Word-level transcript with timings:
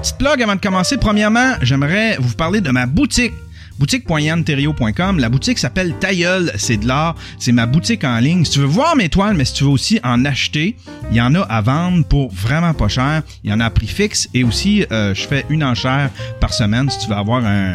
petites 0.00 0.16
plugs 0.16 0.42
avant 0.42 0.54
de 0.54 0.60
commencer. 0.60 0.96
Premièrement, 0.96 1.56
j'aimerais 1.60 2.16
vous 2.18 2.34
parler 2.34 2.62
de 2.62 2.70
ma 2.70 2.86
boutique 2.86 3.34
boutique.yanterio.com. 3.78 5.18
La 5.18 5.28
boutique 5.28 5.58
s'appelle 5.58 5.94
Tailleul, 5.98 6.52
c'est 6.56 6.78
de 6.78 6.86
l'art. 6.86 7.16
C'est 7.38 7.52
ma 7.52 7.66
boutique 7.66 8.04
en 8.04 8.18
ligne. 8.18 8.44
Si 8.44 8.52
tu 8.52 8.58
veux 8.60 8.66
voir 8.66 8.96
mes 8.96 9.08
toiles, 9.10 9.34
mais 9.36 9.44
si 9.44 9.54
tu 9.54 9.64
veux 9.64 9.70
aussi 9.70 10.00
en 10.02 10.24
acheter, 10.24 10.76
il 11.10 11.16
y 11.16 11.20
en 11.20 11.34
a 11.34 11.40
à 11.40 11.60
vendre 11.60 12.04
pour 12.06 12.30
vraiment 12.32 12.72
pas 12.72 12.88
cher. 12.88 13.22
Il 13.44 13.50
y 13.50 13.52
en 13.52 13.60
a 13.60 13.66
à 13.66 13.70
prix 13.70 13.86
fixe 13.86 14.28
et 14.32 14.42
aussi, 14.42 14.86
euh, 14.90 15.14
je 15.14 15.26
fais 15.26 15.44
une 15.50 15.64
enchère 15.64 16.10
par 16.40 16.54
semaine 16.54 16.88
si 16.88 16.98
tu 17.00 17.08
veux 17.08 17.16
avoir 17.16 17.44
un, 17.44 17.72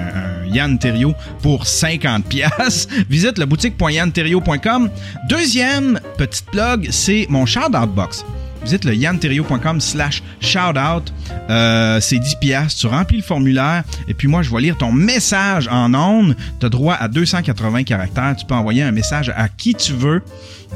un 0.48 1.16
pour 1.42 1.68
50 1.68 2.26
pièces. 2.26 2.88
Visite 3.10 3.38
la 3.38 3.46
boutique.yanterio.com. 3.46 4.90
Deuxième 5.30 6.00
petite 6.18 6.46
plug, 6.46 6.88
c'est 6.92 7.28
mon 7.30 7.46
shout-out 7.46 7.90
box 7.94 8.26
visite 8.66 8.84
le 8.84 8.96
yanterio.com 8.96 9.80
slash 9.80 10.24
shoutout. 10.42 11.12
Euh, 11.50 12.00
c'est 12.02 12.20
10 12.20 12.36
piastres. 12.42 12.82
Tu 12.82 12.88
remplis 12.88 13.18
le 13.18 13.24
formulaire 13.24 13.84
et 14.08 14.14
puis 14.14 14.28
moi, 14.28 14.42
je 14.42 14.52
vais 14.52 14.62
lire 14.62 14.78
ton 14.78 14.92
message 14.92 15.70
en 15.72 15.94
ondes. 15.94 16.36
Tu 16.60 16.66
as 16.66 16.70
droit 16.70 16.96
à 16.96 17.08
280 17.08 17.84
caractères. 17.84 18.36
Tu 18.36 18.46
peux 18.46 18.56
envoyer 18.56 18.84
un 18.84 18.92
message 18.92 19.32
à 19.36 19.48
qui 19.48 19.76
tu 19.76 19.94
veux. 19.94 20.22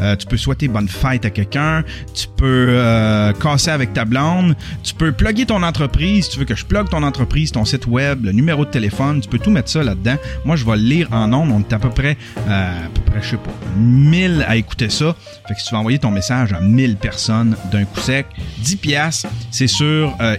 Euh, 0.02 0.16
tu 0.16 0.26
peux 0.28 0.38
souhaiter 0.38 0.68
bonne 0.68 0.88
fête 0.88 1.26
à 1.26 1.30
quelqu'un. 1.30 1.84
Tu 2.14 2.28
peux 2.36 2.68
euh, 2.70 3.34
casser 3.34 3.72
avec 3.72 3.94
ta 3.94 4.06
blonde. 4.06 4.56
Tu 4.84 4.94
peux 4.94 5.12
plugger 5.12 5.46
ton 5.46 5.64
entreprise. 5.64 6.30
Tu 6.30 6.40
veux 6.40 6.46
que 6.46 6.56
je 6.56 6.66
plug 6.66 6.90
ton 6.90 7.04
entreprise, 7.04 7.52
ton 7.52 7.66
site 7.66 7.88
web, 7.88 8.26
le 8.26 8.32
numéro 8.32 8.66
de 8.66 8.70
téléphone, 8.72 9.22
tu 9.22 9.30
peux 9.30 9.40
tout 9.40 9.52
mettre 9.52 9.70
ça 9.70 9.84
là-dedans. 9.84 10.16
Moi, 10.46 10.56
je 10.56 10.66
vais 10.66 10.78
le 10.78 10.84
lire 10.84 11.08
en 11.12 11.32
ondes. 11.34 11.52
On 11.52 11.60
est 11.60 11.74
à 11.74 11.80
peu 11.80 11.90
près, 11.90 12.18
euh, 12.48 12.86
à 12.86 12.90
peu 12.90 13.02
près, 13.12 13.22
je 13.22 13.30
sais 13.30 13.38
pas, 13.38 13.52
1000 13.78 14.46
à 14.48 14.56
écouter 14.56 14.90
ça. 14.90 15.16
Fait 15.48 15.54
que 15.54 15.60
si 15.60 15.68
tu 15.68 15.74
vas 15.74 15.80
envoyer 15.80 16.00
ton 16.00 16.12
message 16.12 16.54
à 16.54 16.60
1000 16.60 16.98
personnes 16.98 17.56
d'un 17.72 17.86
coup 17.86 18.00
sec, 18.00 18.28
10 18.60 18.76
piastres, 18.78 19.28
c'est 19.52 19.68
sur 19.68 20.16
euh, 20.22 20.36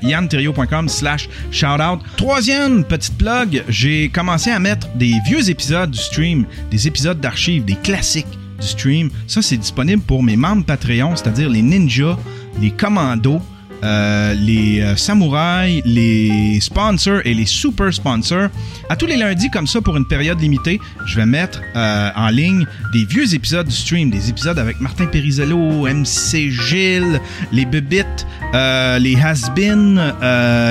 slash 0.87 1.29
shoutout. 1.51 2.01
Troisième 2.17 2.85
petite 2.85 3.17
plug, 3.19 3.65
j'ai 3.69 4.09
commencé 4.09 4.51
à 4.51 4.59
mettre 4.59 4.89
des 4.95 5.15
vieux 5.27 5.51
épisodes 5.51 5.91
du 5.91 5.99
stream, 5.99 6.45
des 6.71 6.87
épisodes 6.87 7.21
d'archives, 7.21 7.65
des 7.65 7.77
classiques 7.77 8.40
du 8.61 8.67
stream. 8.67 9.11
Ça, 9.27 9.43
c'est 9.43 9.57
disponible 9.57 10.03
pour 10.03 10.23
mes 10.23 10.37
membres 10.37 10.65
Patreon, 10.65 11.17
c'est-à-dire 11.17 11.49
les 11.49 11.63
ninjas, 11.63 12.19
les 12.61 12.71
commandos, 12.71 13.41
euh, 13.83 14.35
les 14.35 14.81
euh, 14.81 14.97
samouraïs, 14.97 15.83
les 15.85 16.59
sponsors 16.61 17.21
et 17.25 17.35
les 17.35 17.47
super 17.47 17.93
sponsors. 17.93 18.49
À 18.89 18.97
tous 18.97 19.07
les 19.07 19.17
lundis, 19.17 19.51
comme 19.51 19.67
ça, 19.67 19.81
pour 19.81 19.97
une 19.97 20.07
période 20.07 20.41
limitée, 20.41 20.81
je 21.07 21.17
vais 21.17 21.27
mettre 21.27 21.61
euh, 21.77 22.11
en 22.15 22.29
ligne 22.29 22.67
des 22.93 23.05
vieux 23.05 23.35
épisodes 23.35 23.67
du 23.67 23.75
stream, 23.75 24.11
des 24.11 24.29
épisodes 24.29 24.59
avec 24.59 24.81
Martin 24.81 25.07
Perizello, 25.07 25.87
MC 25.87 26.51
Gilles, 26.51 27.21
les 27.53 27.65
Bebites, 27.65 28.27
les 28.53 29.17
Has-Been. 29.17 30.15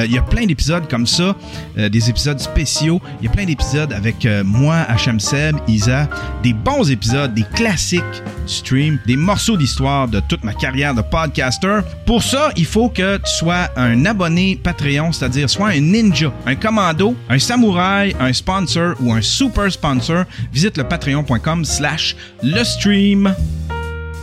Il 0.05 0.11
y 0.11 0.17
a 0.17 0.21
plein 0.21 0.45
d'épisodes 0.45 0.87
comme 0.89 1.07
ça, 1.07 1.35
des 1.77 2.09
épisodes 2.09 2.39
spéciaux. 2.39 3.01
Il 3.21 3.25
y 3.25 3.27
a 3.27 3.31
plein 3.31 3.45
d'épisodes 3.45 3.93
avec 3.93 4.27
moi, 4.43 4.85
HM 4.89 5.19
Seb, 5.19 5.55
Isa, 5.67 6.09
des 6.43 6.53
bons 6.53 6.89
épisodes, 6.91 7.33
des 7.33 7.45
classiques 7.55 8.03
stream, 8.49 8.99
des 9.05 9.15
morceaux 9.15 9.57
d'histoire 9.57 10.07
de 10.07 10.19
toute 10.19 10.43
ma 10.43 10.53
carrière 10.53 10.93
de 10.93 11.01
podcaster. 11.01 11.79
Pour 12.05 12.23
ça, 12.23 12.51
il 12.57 12.65
faut 12.65 12.89
que 12.89 12.98
que 12.99 13.17
tu 13.17 13.31
sois 13.31 13.69
un 13.77 14.05
abonné 14.05 14.59
Patreon, 14.61 15.13
c'est-à-dire 15.13 15.49
soit 15.49 15.69
un 15.69 15.79
ninja, 15.79 16.33
un 16.45 16.55
commando, 16.55 17.15
un 17.29 17.39
samouraï, 17.39 18.13
un 18.19 18.33
sponsor 18.33 18.95
ou 18.99 19.13
un 19.13 19.21
super 19.21 19.71
sponsor, 19.71 20.25
visite 20.51 20.77
le 20.77 20.83
patreon.com 20.83 21.63
slash 21.63 22.17
le 22.43 22.61
stream. 22.65 23.33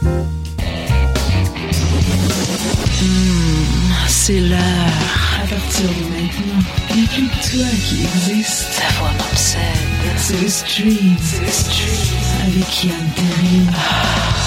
Hmm, 0.02 0.26
c'est 4.08 4.40
l'heure. 4.40 4.58
À 5.42 5.46
partir 5.48 5.88
de 5.88 6.04
maintenant, 6.12 6.62
il 6.90 6.96
n'y 6.96 7.04
a 7.04 7.08
plus 7.08 7.28
que 7.28 7.56
toi 7.56 7.66
qui 7.82 8.02
existe. 8.02 8.78
Ta 8.78 8.88
voix 8.98 9.12
m'obsède. 9.12 9.62
C'est 10.18 10.42
le 10.42 10.48
stream. 10.48 11.16
C'est 11.22 11.40
le 11.40 11.50
stream. 11.50 12.18
Avec 12.46 12.84
Yann 12.84 13.10
Terrien. 13.14 13.72
Les 13.72 14.45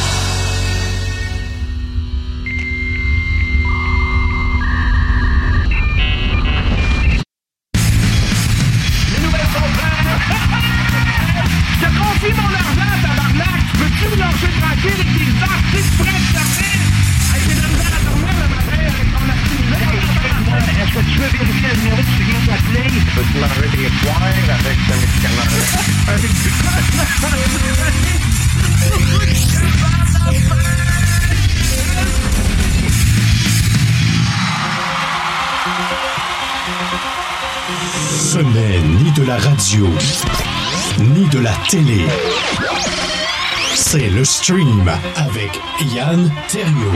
ni 39.78 41.28
de 41.28 41.40
la 41.40 41.53
télé. 41.69 42.03
C'est 43.75 44.09
le 44.09 44.25
stream 44.25 44.91
avec 45.16 45.59
Yann 45.94 46.31
Terriot. 46.47 46.91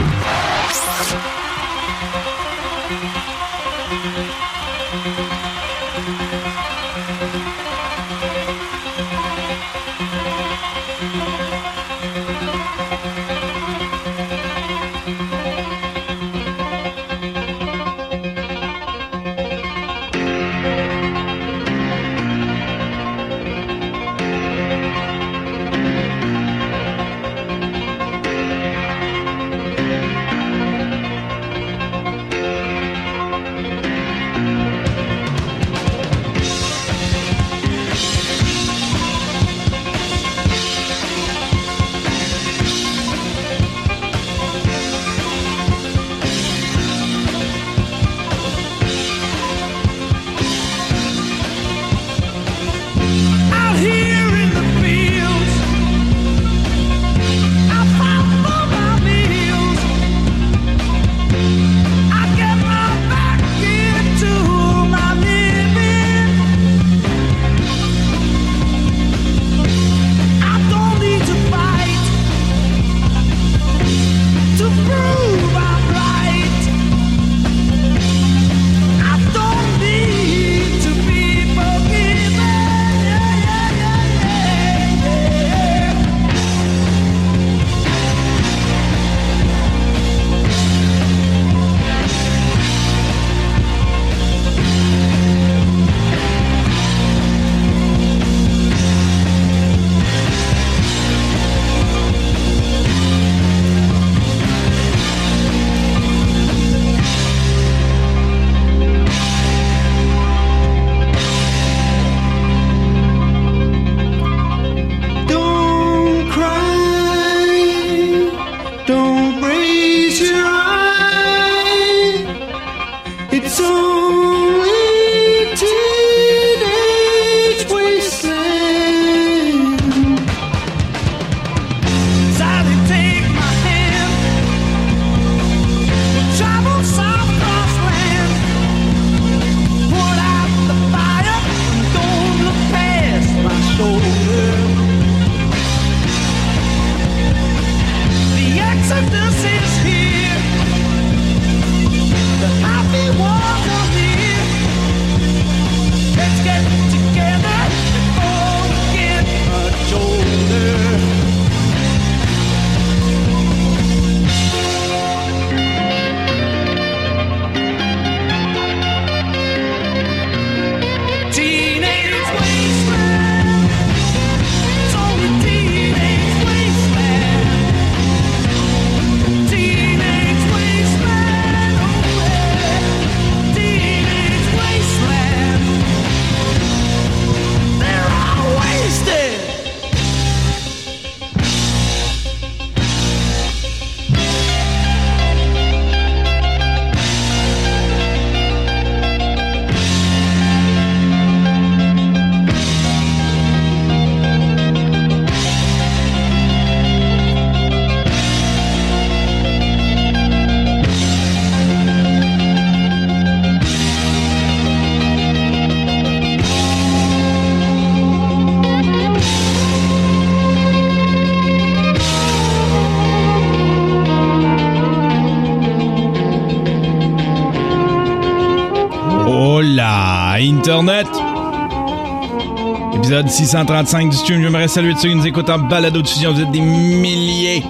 635 233.34 234.10
du 234.10 234.16
stream. 234.16 234.42
J'aimerais 234.42 234.68
saluer 234.68 234.94
ceux 234.96 235.08
qui 235.08 235.16
nous 235.16 235.26
écoutent 235.26 235.50
en 235.50 235.58
balado 235.58 236.00
diffusion. 236.00 236.32
Vous 236.32 236.40
êtes 236.40 236.52
des 236.52 236.60
milliers. 236.60 237.64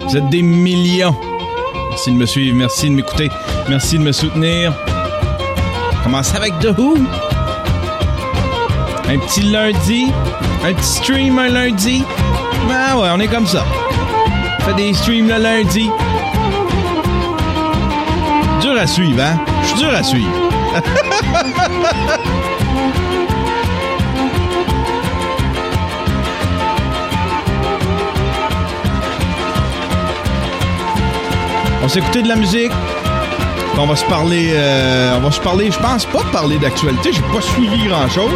Vous 0.00 0.16
êtes 0.16 0.30
des 0.30 0.40
millions. 0.40 1.14
Merci 1.90 2.10
de 2.10 2.16
me 2.16 2.24
suivre. 2.24 2.56
Merci 2.56 2.88
de 2.88 2.94
m'écouter. 2.94 3.30
Merci 3.68 3.98
de 3.98 4.02
me 4.02 4.12
soutenir. 4.12 4.72
Commence 6.02 6.34
avec 6.34 6.58
The 6.60 6.76
Who. 6.78 6.96
Un 9.10 9.18
petit 9.18 9.42
lundi. 9.42 10.06
Un 10.64 10.72
petit 10.72 10.86
stream 10.86 11.38
un 11.38 11.48
lundi. 11.48 12.02
Ah 12.70 12.98
ouais, 12.98 13.08
on 13.14 13.20
est 13.20 13.28
comme 13.28 13.46
ça. 13.46 13.62
On 14.60 14.62
fait 14.62 14.74
des 14.74 14.94
streams 14.94 15.28
le 15.28 15.36
lundi. 15.36 15.90
Dur 18.62 18.74
à 18.80 18.86
suivre, 18.86 19.22
hein? 19.22 19.38
Je 19.62 19.68
suis 19.68 19.78
dur 19.80 19.94
à 19.94 20.02
suivre. 20.02 20.30
On 31.84 31.88
s'est 31.88 31.98
écouté 31.98 32.22
de 32.22 32.28
la 32.28 32.36
musique. 32.36 32.72
On 33.76 33.86
va 33.86 33.94
se 33.94 34.06
parler. 34.06 34.52
euh, 34.54 35.18
on 35.18 35.20
va 35.20 35.30
se 35.30 35.38
parler. 35.40 35.70
Je 35.70 35.78
pense 35.78 36.06
pas 36.06 36.24
parler 36.32 36.56
d'actualité. 36.58 37.12
J'ai 37.12 37.20
pas 37.20 37.42
suivi 37.42 37.86
grand 37.86 38.08
chose. 38.08 38.32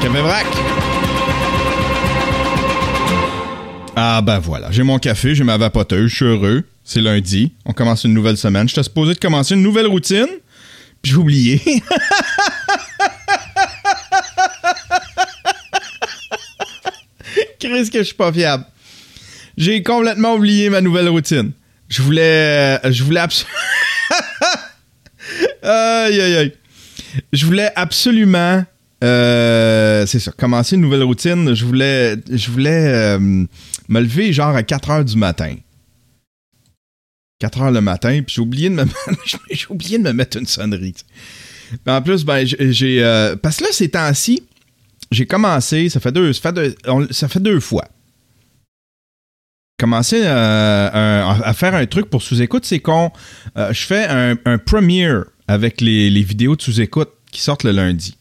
Café 0.00 0.20
vrac. 0.22 0.46
Ah 3.94 4.22
ben 4.22 4.38
voilà, 4.38 4.70
j'ai 4.70 4.82
mon 4.82 4.98
café, 4.98 5.34
j'ai 5.34 5.44
ma 5.44 5.58
vapoteuse, 5.58 6.10
je 6.10 6.16
suis 6.16 6.24
heureux. 6.24 6.64
C'est 6.84 7.02
lundi, 7.02 7.52
on 7.66 7.72
commence 7.72 8.04
une 8.04 8.14
nouvelle 8.14 8.36
semaine. 8.38 8.68
J'étais 8.68 8.84
supposé 8.84 9.12
de 9.14 9.18
commencer 9.18 9.54
une 9.54 9.62
nouvelle 9.62 9.86
routine, 9.86 10.28
puis 11.02 11.12
j'ai 11.12 11.16
oublié. 11.18 11.60
Chris 17.60 17.90
que 17.90 17.98
je 17.98 18.04
suis 18.04 18.14
pas 18.14 18.32
fiable. 18.32 18.64
J'ai 19.56 19.82
complètement 19.82 20.34
oublié 20.34 20.70
ma 20.70 20.80
nouvelle 20.80 21.08
routine. 21.08 21.52
Je 21.88 22.02
voulais 22.02 22.78
je 22.90 23.02
voulais 23.04 23.20
absolument 23.20 23.54
Aïe 25.62 26.20
aïe 26.20 26.36
aïe. 26.36 26.52
Je 27.32 27.46
voulais 27.46 27.70
absolument 27.74 28.64
euh, 29.04 30.06
c'est 30.06 30.18
ça, 30.20 30.32
commencer 30.32 30.76
une 30.76 30.82
nouvelle 30.82 31.02
routine. 31.02 31.54
Je 31.54 31.64
voulais, 31.64 32.16
je 32.30 32.50
voulais 32.50 32.88
euh, 32.88 33.18
me 33.18 34.00
lever 34.00 34.32
genre 34.32 34.54
à 34.56 34.62
4 34.62 34.90
heures 34.90 35.04
du 35.04 35.16
matin. 35.16 35.54
4 37.38 37.60
heures 37.60 37.70
le 37.70 37.80
matin, 37.82 38.22
puis 38.26 38.34
j'ai 38.36 38.40
oublié 38.40 38.70
de 38.70 38.74
me 38.74 38.84
j'ai 39.50 39.66
oublié 39.68 39.98
de 39.98 40.04
me 40.04 40.12
mettre 40.12 40.38
une 40.38 40.46
sonnerie. 40.46 40.94
Mais 41.84 41.92
en 41.92 42.00
plus, 42.00 42.24
ben, 42.24 42.46
j'ai- 42.46 43.02
euh, 43.04 43.36
parce 43.36 43.58
que 43.58 43.64
là, 43.64 43.70
ces 43.72 43.90
temps-ci, 43.90 44.42
j'ai 45.10 45.26
commencé, 45.26 45.88
ça 45.90 46.00
fait 46.00 46.12
deux, 46.12 46.32
ça 46.32 46.40
fait 46.40 46.52
deux, 46.52 46.74
ça 47.10 47.28
fait 47.28 47.40
deux 47.40 47.60
fois. 47.60 47.86
Commencé 49.78 50.22
euh, 50.24 51.22
à 51.22 51.52
faire 51.52 51.74
un 51.74 51.84
truc 51.84 52.08
pour 52.08 52.22
sous-écoute, 52.22 52.64
c'est 52.64 52.78
qu'on. 52.78 53.10
euh, 53.58 53.74
je 53.74 53.84
fais 53.84 54.06
un, 54.06 54.34
un 54.46 54.56
premiere 54.56 55.24
avec 55.48 55.82
les, 55.82 56.08
vidéos 56.22 56.56
de 56.56 56.62
sous-écoute 56.62 57.10
qui 57.30 57.42
sortent 57.42 57.64
le 57.64 57.72
lundi. 57.72 58.16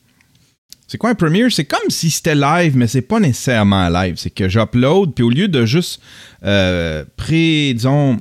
C'est 0.85 0.97
quoi 0.97 1.12
un 1.12 1.15
premiere? 1.15 1.50
C'est 1.51 1.63
comme 1.63 1.89
si 1.89 2.09
c'était 2.09 2.35
live, 2.35 2.75
mais 2.75 2.88
c'est 2.88 3.01
pas 3.01 3.21
nécessairement 3.21 3.88
live. 3.88 4.15
C'est 4.17 4.31
que 4.31 4.50
j'upload, 4.50 5.13
puis 5.13 5.24
au 5.24 5.29
lieu 5.29 5.47
de 5.47 5.65
juste 5.65 6.01
euh, 6.43 7.05
pré, 7.15 7.74
disons, 7.74 8.17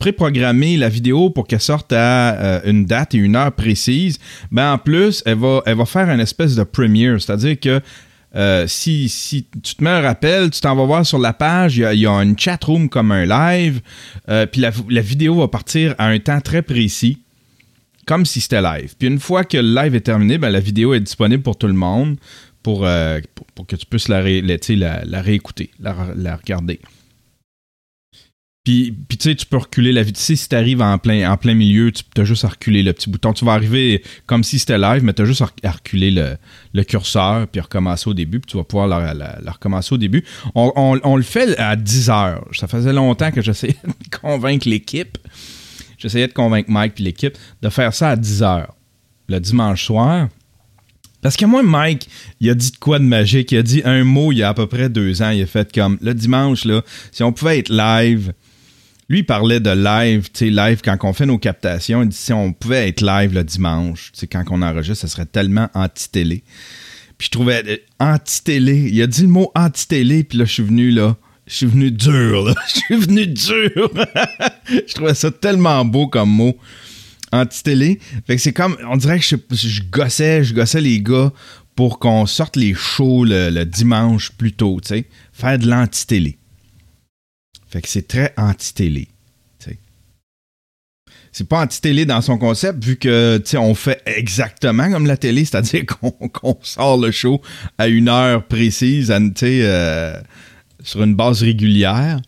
pré-programmer 0.00 0.76
la 0.76 0.88
vidéo 0.88 1.30
pour 1.30 1.46
qu'elle 1.46 1.60
sorte 1.60 1.92
à 1.92 2.62
une 2.64 2.84
date 2.84 3.14
et 3.14 3.18
une 3.18 3.36
heure 3.36 3.52
précise, 3.52 4.18
ben 4.50 4.72
en 4.72 4.78
plus, 4.78 5.22
elle 5.24 5.38
va, 5.38 5.62
elle 5.66 5.76
va 5.76 5.84
faire 5.84 6.10
une 6.10 6.18
espèce 6.18 6.56
de 6.56 6.64
premiere. 6.64 7.22
C'est-à-dire 7.22 7.60
que 7.60 7.80
euh, 8.34 8.66
si, 8.66 9.46
tu 9.62 9.74
te 9.74 9.84
mets 9.84 9.90
un 9.90 10.00
rappel, 10.00 10.50
tu 10.50 10.60
t'en 10.60 10.74
vas 10.74 10.86
voir 10.86 11.04
sur 11.04 11.18
la 11.18 11.32
page, 11.32 11.76
il 11.76 11.98
y 11.98 12.06
a, 12.06 12.12
une 12.12 12.38
chat 12.38 12.62
room 12.64 12.88
comme 12.88 13.12
un 13.12 13.26
live, 13.26 13.80
euh, 14.28 14.46
puis 14.46 14.60
la, 14.60 15.00
vidéo 15.00 15.36
va 15.36 15.48
partir 15.48 15.94
à 15.98 16.06
un 16.06 16.18
temps 16.18 16.40
très 16.40 16.62
précis 16.62 17.18
comme 18.06 18.26
si 18.26 18.40
c'était 18.40 18.62
live. 18.62 18.94
Puis 18.98 19.08
une 19.08 19.20
fois 19.20 19.44
que 19.44 19.58
le 19.58 19.74
live 19.74 19.94
est 19.94 20.00
terminé, 20.00 20.38
ben, 20.38 20.50
la 20.50 20.60
vidéo 20.60 20.94
est 20.94 21.00
disponible 21.00 21.42
pour 21.42 21.56
tout 21.56 21.68
le 21.68 21.74
monde 21.74 22.16
pour, 22.62 22.86
euh, 22.86 23.20
que 23.68 23.76
tu 23.76 23.86
puisses 23.86 24.08
la, 24.08 24.20
réécouter, 24.20 25.70
la 25.80 26.36
regarder. 26.36 26.80
Puis, 28.64 28.94
tu 29.08 29.16
sais, 29.18 29.34
tu 29.34 29.44
peux 29.44 29.56
reculer 29.56 29.90
la 29.90 30.02
vidéo. 30.04 30.20
Tu 30.20 30.24
sais, 30.24 30.36
si 30.36 30.48
tu 30.48 30.54
arrives 30.54 30.82
en 30.82 30.96
plein, 30.96 31.28
en 31.28 31.36
plein 31.36 31.54
milieu, 31.54 31.90
tu 31.90 32.20
as 32.20 32.24
juste 32.24 32.44
à 32.44 32.48
reculer 32.48 32.84
le 32.84 32.92
petit 32.92 33.10
bouton. 33.10 33.32
Tu 33.32 33.44
vas 33.44 33.54
arriver 33.54 34.04
comme 34.26 34.44
si 34.44 34.60
c'était 34.60 34.78
live, 34.78 35.02
mais 35.02 35.12
tu 35.12 35.22
as 35.22 35.24
juste 35.24 35.42
à, 35.42 35.46
rec- 35.46 35.64
à 35.64 35.72
reculer 35.72 36.12
le, 36.12 36.84
curseur, 36.84 37.48
puis 37.48 37.60
recommencer 37.60 38.08
au 38.08 38.14
début, 38.14 38.38
puis 38.38 38.52
tu 38.52 38.56
vas 38.56 38.62
pouvoir 38.62 38.86
la, 38.86 39.52
recommencer 39.52 39.92
au 39.94 39.98
début. 39.98 40.24
On 40.54 41.16
le 41.16 41.22
fait 41.22 41.58
à 41.58 41.74
10 41.74 42.10
heures. 42.10 42.46
Ça 42.52 42.68
faisait 42.68 42.92
longtemps 42.92 43.32
que 43.32 43.42
j'essayais 43.42 43.76
de 43.84 44.16
convaincre 44.16 44.68
l'équipe. 44.68 45.18
J'essayais 45.98 46.28
de 46.28 46.32
convaincre 46.32 46.70
Mike 46.70 47.00
et 47.00 47.02
l'équipe 47.02 47.36
de 47.62 47.68
faire 47.68 47.92
ça 47.94 48.10
à 48.10 48.16
10 48.16 48.42
heures 48.44 48.74
le 49.28 49.40
dimanche 49.40 49.84
soir. 49.84 50.28
Parce 51.20 51.36
que 51.36 51.46
moi, 51.46 51.62
Mike, 51.62 52.08
il 52.40 52.50
a 52.50 52.54
dit 52.54 52.70
de 52.72 52.76
quoi 52.76 52.98
de 52.98 53.04
magique? 53.04 53.52
Il 53.52 53.58
a 53.58 53.62
dit 53.62 53.82
un 53.84 54.04
mot 54.04 54.32
il 54.32 54.38
y 54.38 54.42
a 54.42 54.48
à 54.48 54.54
peu 54.54 54.66
près 54.66 54.88
deux 54.88 55.22
ans. 55.22 55.30
Il 55.30 55.42
a 55.42 55.46
fait 55.46 55.72
comme 55.72 55.98
le 56.00 56.14
dimanche, 56.14 56.64
là, 56.64 56.82
si 57.10 57.22
on 57.22 57.32
pouvait 57.32 57.58
être 57.58 57.70
live. 57.70 58.32
Lui, 59.08 59.20
il 59.20 59.26
parlait 59.26 59.60
de 59.60 59.70
live, 59.70 60.30
tu 60.32 60.46
sais, 60.46 60.50
live 60.50 60.80
quand 60.82 60.96
on 61.02 61.12
fait 61.12 61.26
nos 61.26 61.38
captations. 61.38 62.02
Il 62.02 62.08
dit 62.08 62.16
si 62.16 62.32
on 62.32 62.52
pouvait 62.52 62.88
être 62.88 63.02
live 63.02 63.34
le 63.34 63.44
dimanche, 63.44 64.12
tu 64.12 64.20
sais, 64.20 64.26
quand 64.26 64.44
on 64.50 64.62
enregistre, 64.62 65.06
ça 65.06 65.08
serait 65.08 65.26
tellement 65.26 65.68
anti-télé. 65.74 66.44
Puis 67.18 67.26
je 67.26 67.30
trouvais 67.30 67.62
euh, 67.66 67.76
anti-télé. 68.00 68.90
Il 68.92 69.02
a 69.02 69.06
dit 69.06 69.22
le 69.22 69.28
mot 69.28 69.50
anti-télé, 69.54 70.24
puis 70.24 70.38
là, 70.38 70.44
je 70.44 70.52
suis 70.52 70.62
venu 70.62 70.90
là. 70.90 71.16
Je 71.46 71.54
suis 71.54 71.66
venu 71.66 71.90
dur, 71.90 72.44
là. 72.44 72.54
Je 72.68 72.80
suis 72.80 72.96
venu 72.96 73.26
dur. 73.26 73.90
je 74.68 74.94
trouvais 74.94 75.14
ça 75.14 75.30
tellement 75.30 75.84
beau 75.84 76.06
comme 76.06 76.30
mot. 76.30 76.56
Anti-télé. 77.32 77.98
Fait 78.26 78.36
que 78.36 78.42
c'est 78.42 78.52
comme. 78.52 78.76
On 78.88 78.96
dirait 78.96 79.18
que 79.18 79.24
je, 79.24 79.36
je 79.50 79.82
gossais, 79.90 80.44
je 80.44 80.54
gossais 80.54 80.80
les 80.80 81.00
gars 81.00 81.32
pour 81.74 81.98
qu'on 81.98 82.26
sorte 82.26 82.56
les 82.56 82.74
shows 82.74 83.24
le, 83.24 83.50
le 83.50 83.64
dimanche 83.64 84.30
plus 84.32 84.52
tôt, 84.52 84.80
tu 84.80 84.88
sais. 84.88 85.08
Faire 85.32 85.58
de 85.58 85.66
l'anti-télé. 85.66 86.38
Fait 87.72 87.80
que 87.80 87.88
c'est 87.88 88.06
très 88.06 88.34
anti-télé. 88.36 89.08
C'est 91.34 91.48
pas 91.48 91.62
anti-télé 91.62 92.04
dans 92.04 92.20
son 92.20 92.36
concept, 92.36 92.84
vu 92.84 92.96
que 92.96 93.40
on 93.56 93.74
fait 93.74 94.02
exactement 94.04 94.90
comme 94.90 95.06
la 95.06 95.16
télé, 95.16 95.46
c'est-à-dire 95.46 95.84
qu'on 96.32 96.58
sort 96.60 96.98
le 96.98 97.10
show 97.10 97.40
à 97.78 97.88
une 97.88 98.10
heure 98.10 98.46
précise, 98.46 99.10
à, 99.10 99.18
euh, 99.42 100.20
sur 100.82 101.02
une 101.02 101.14
base 101.14 101.42
régulière. 101.42 102.20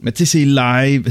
Mais 0.00 0.12
tu 0.12 0.24
sais, 0.24 0.38
c'est 0.38 0.44
live, 0.44 1.02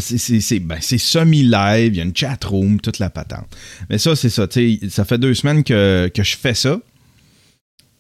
ben, 0.62 0.78
c'est 0.80 0.98
semi-live, 0.98 1.94
il 1.94 1.98
y 1.98 2.00
a 2.00 2.04
une 2.04 2.16
chat 2.16 2.42
room, 2.46 2.80
toute 2.80 3.00
la 3.00 3.10
patente. 3.10 3.54
Mais 3.90 3.98
ça, 3.98 4.16
c'est 4.16 4.30
ça, 4.30 4.48
ça 4.90 5.04
fait 5.04 5.18
deux 5.18 5.34
semaines 5.34 5.66
que, 5.66 6.10
que 6.14 6.24
je 6.24 6.38
fais 6.38 6.54
ça. 6.54 6.80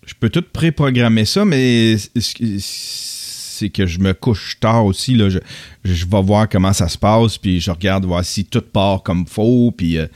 Je 0.05 0.13
peux 0.17 0.29
tout 0.29 0.43
préprogrammer 0.53 1.25
ça, 1.25 1.43
mais 1.43 1.97
c'est- 3.57 3.69
que 3.69 3.85
je 3.85 3.99
me 3.99 4.13
couche 4.13 4.57
tard 4.59 4.85
aussi. 4.85 5.15
Là. 5.15 5.29
Je, 5.29 5.39
je 5.83 6.05
vais 6.05 6.21
voir 6.21 6.47
comment 6.49 6.73
ça 6.73 6.87
se 6.87 6.97
passe, 6.97 7.37
puis 7.37 7.59
je 7.59 7.71
regarde 7.71 8.05
voir 8.05 8.23
si 8.23 8.45
tout 8.45 8.61
part 8.61 9.03
comme 9.03 9.25
faut, 9.27 9.71
puis... 9.75 9.97
euh, 9.97 10.07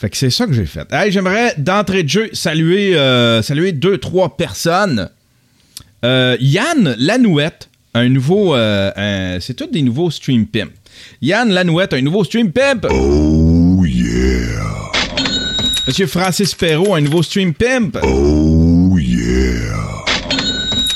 Fait 0.00 0.08
que 0.08 0.16
c'est 0.16 0.30
ça 0.30 0.46
que 0.46 0.52
j'ai 0.54 0.64
fait. 0.66 0.90
Hey, 0.92 1.12
J'aimerais 1.12 1.54
d'entrée 1.58 2.02
de 2.04 2.08
jeu 2.08 2.30
saluer, 2.32 2.96
euh, 2.96 3.42
saluer 3.42 3.72
deux, 3.72 3.98
trois 3.98 4.36
personnes. 4.36 5.10
Euh, 6.06 6.38
Yann 6.40 6.94
Lanouette, 6.98 7.68
un 7.92 8.08
nouveau. 8.08 8.56
c'est 8.56 9.54
tous 9.54 9.66
des 9.66 9.82
nouveaux 9.82 10.10
stream 10.10 10.46
pimp. 10.46 10.70
Yann 11.20 11.50
Lanouette, 11.50 11.92
un 11.92 12.00
nouveau 12.00 12.24
stream 12.24 12.50
pimp. 12.50 12.86
Oh 12.90 13.84
yeah. 13.84 14.90
Monsieur 15.86 16.06
Francis 16.06 16.54
Perrault, 16.54 16.94
un 16.94 17.00
nouveau 17.02 17.22
stream 17.22 17.52
pimp. 17.52 17.98
Oh 18.02 18.96
yeah. 18.98 19.89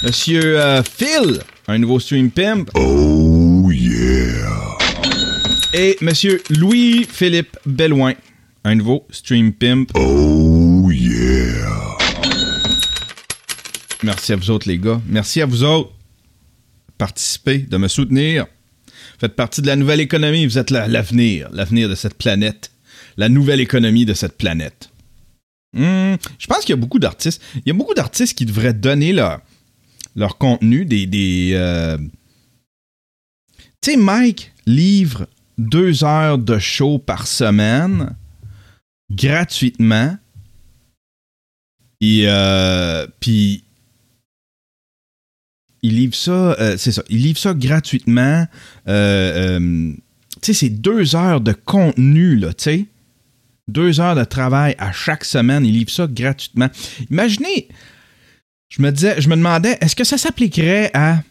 Monsieur 0.05 0.61
euh, 0.61 0.83
Phil, 0.83 1.41
un 1.67 1.79
nouveau 1.79 1.99
stream 1.99 2.31
pimp. 2.31 2.71
Oh 2.75 3.71
yeah. 3.73 4.77
Et 5.73 5.97
Monsieur 6.01 6.43
Louis-Philippe 6.51 7.57
Belloin, 7.67 8.13
un 8.65 8.75
nouveau 8.75 9.07
stream 9.11 9.53
pimp. 9.53 9.91
Oh 9.95 10.91
yeah. 10.91 11.67
Merci 14.03 14.33
à 14.35 14.37
vous 14.37 14.51
autres, 14.51 14.69
les 14.69 14.79
gars. 14.79 15.01
Merci 15.09 15.41
à 15.41 15.47
vous 15.47 15.65
autres. 15.65 15.93
Participez, 16.99 17.59
de 17.59 17.77
me 17.79 17.89
soutenir. 17.89 18.47
Faites 19.19 19.35
partie 19.35 19.63
de 19.63 19.67
la 19.67 19.77
nouvelle 19.77 20.01
économie. 20.01 20.45
Vous 20.47 20.59
êtes 20.59 20.71
la- 20.71 20.87
l'avenir, 20.87 21.49
l'avenir 21.53 21.89
de 21.89 21.95
cette 21.95 22.15
planète. 22.15 22.71
La 23.17 23.29
nouvelle 23.29 23.61
économie 23.61 24.05
de 24.05 24.13
cette 24.15 24.37
planète. 24.37 24.91
Hmm, 25.73 26.15
je 26.39 26.47
pense 26.47 26.61
qu'il 26.61 26.71
y 26.71 26.73
a 26.75 26.77
beaucoup 26.77 26.99
d'artistes. 26.99 27.41
Il 27.57 27.63
y 27.67 27.71
a 27.71 27.75
beaucoup 27.75 27.95
d'artistes 27.95 28.37
qui 28.37 28.45
devraient 28.45 28.75
donner 28.75 29.13
leur, 29.13 29.41
leur 30.17 30.39
contenu 30.39 30.85
des. 30.85 31.07
des 31.07 31.53
euh, 31.55 31.99
Tu 33.81 33.93
sais, 33.93 33.97
Mike 33.97 34.53
livre 34.67 35.27
deux 35.59 36.05
heures 36.05 36.39
de 36.39 36.59
show 36.59 36.99
par 36.99 37.27
semaine 37.27 38.17
gratuitement. 39.11 40.17
Et 42.01 42.25
euh, 42.27 43.07
puis 43.21 43.65
il 45.83 45.97
livre 45.97 46.15
ça, 46.15 46.53
euh, 46.55 46.77
c'est 46.77 46.93
ça, 46.93 47.03
il 47.09 47.23
livre 47.23 47.39
ça 47.39 47.55
gratuitement. 47.55 48.47
Tu 48.87 50.53
sais, 50.53 50.53
c'est 50.53 50.71
deux 50.71 51.15
heures 51.15 51.41
de 51.41 51.53
contenu, 51.53 52.37
là, 52.37 52.53
tu 52.53 52.65
sais. 52.65 52.87
Deux 53.67 53.99
heures 54.01 54.15
de 54.15 54.25
travail 54.25 54.75
à 54.79 54.93
chaque 54.93 55.25
semaine, 55.25 55.65
il 55.65 55.73
livre 55.73 55.91
ça 55.91 56.07
gratuitement. 56.07 56.69
Imaginez, 57.11 57.69
je 58.77 58.83
me 58.83 58.91
disais, 58.91 59.21
je 59.21 59.29
me 59.29 59.37
demandais, 59.37 59.79
est-ce 59.81 59.95
que 59.95 60.03
ça 60.03 60.19
s'appliquerait 60.19 60.91
à 60.95 61.23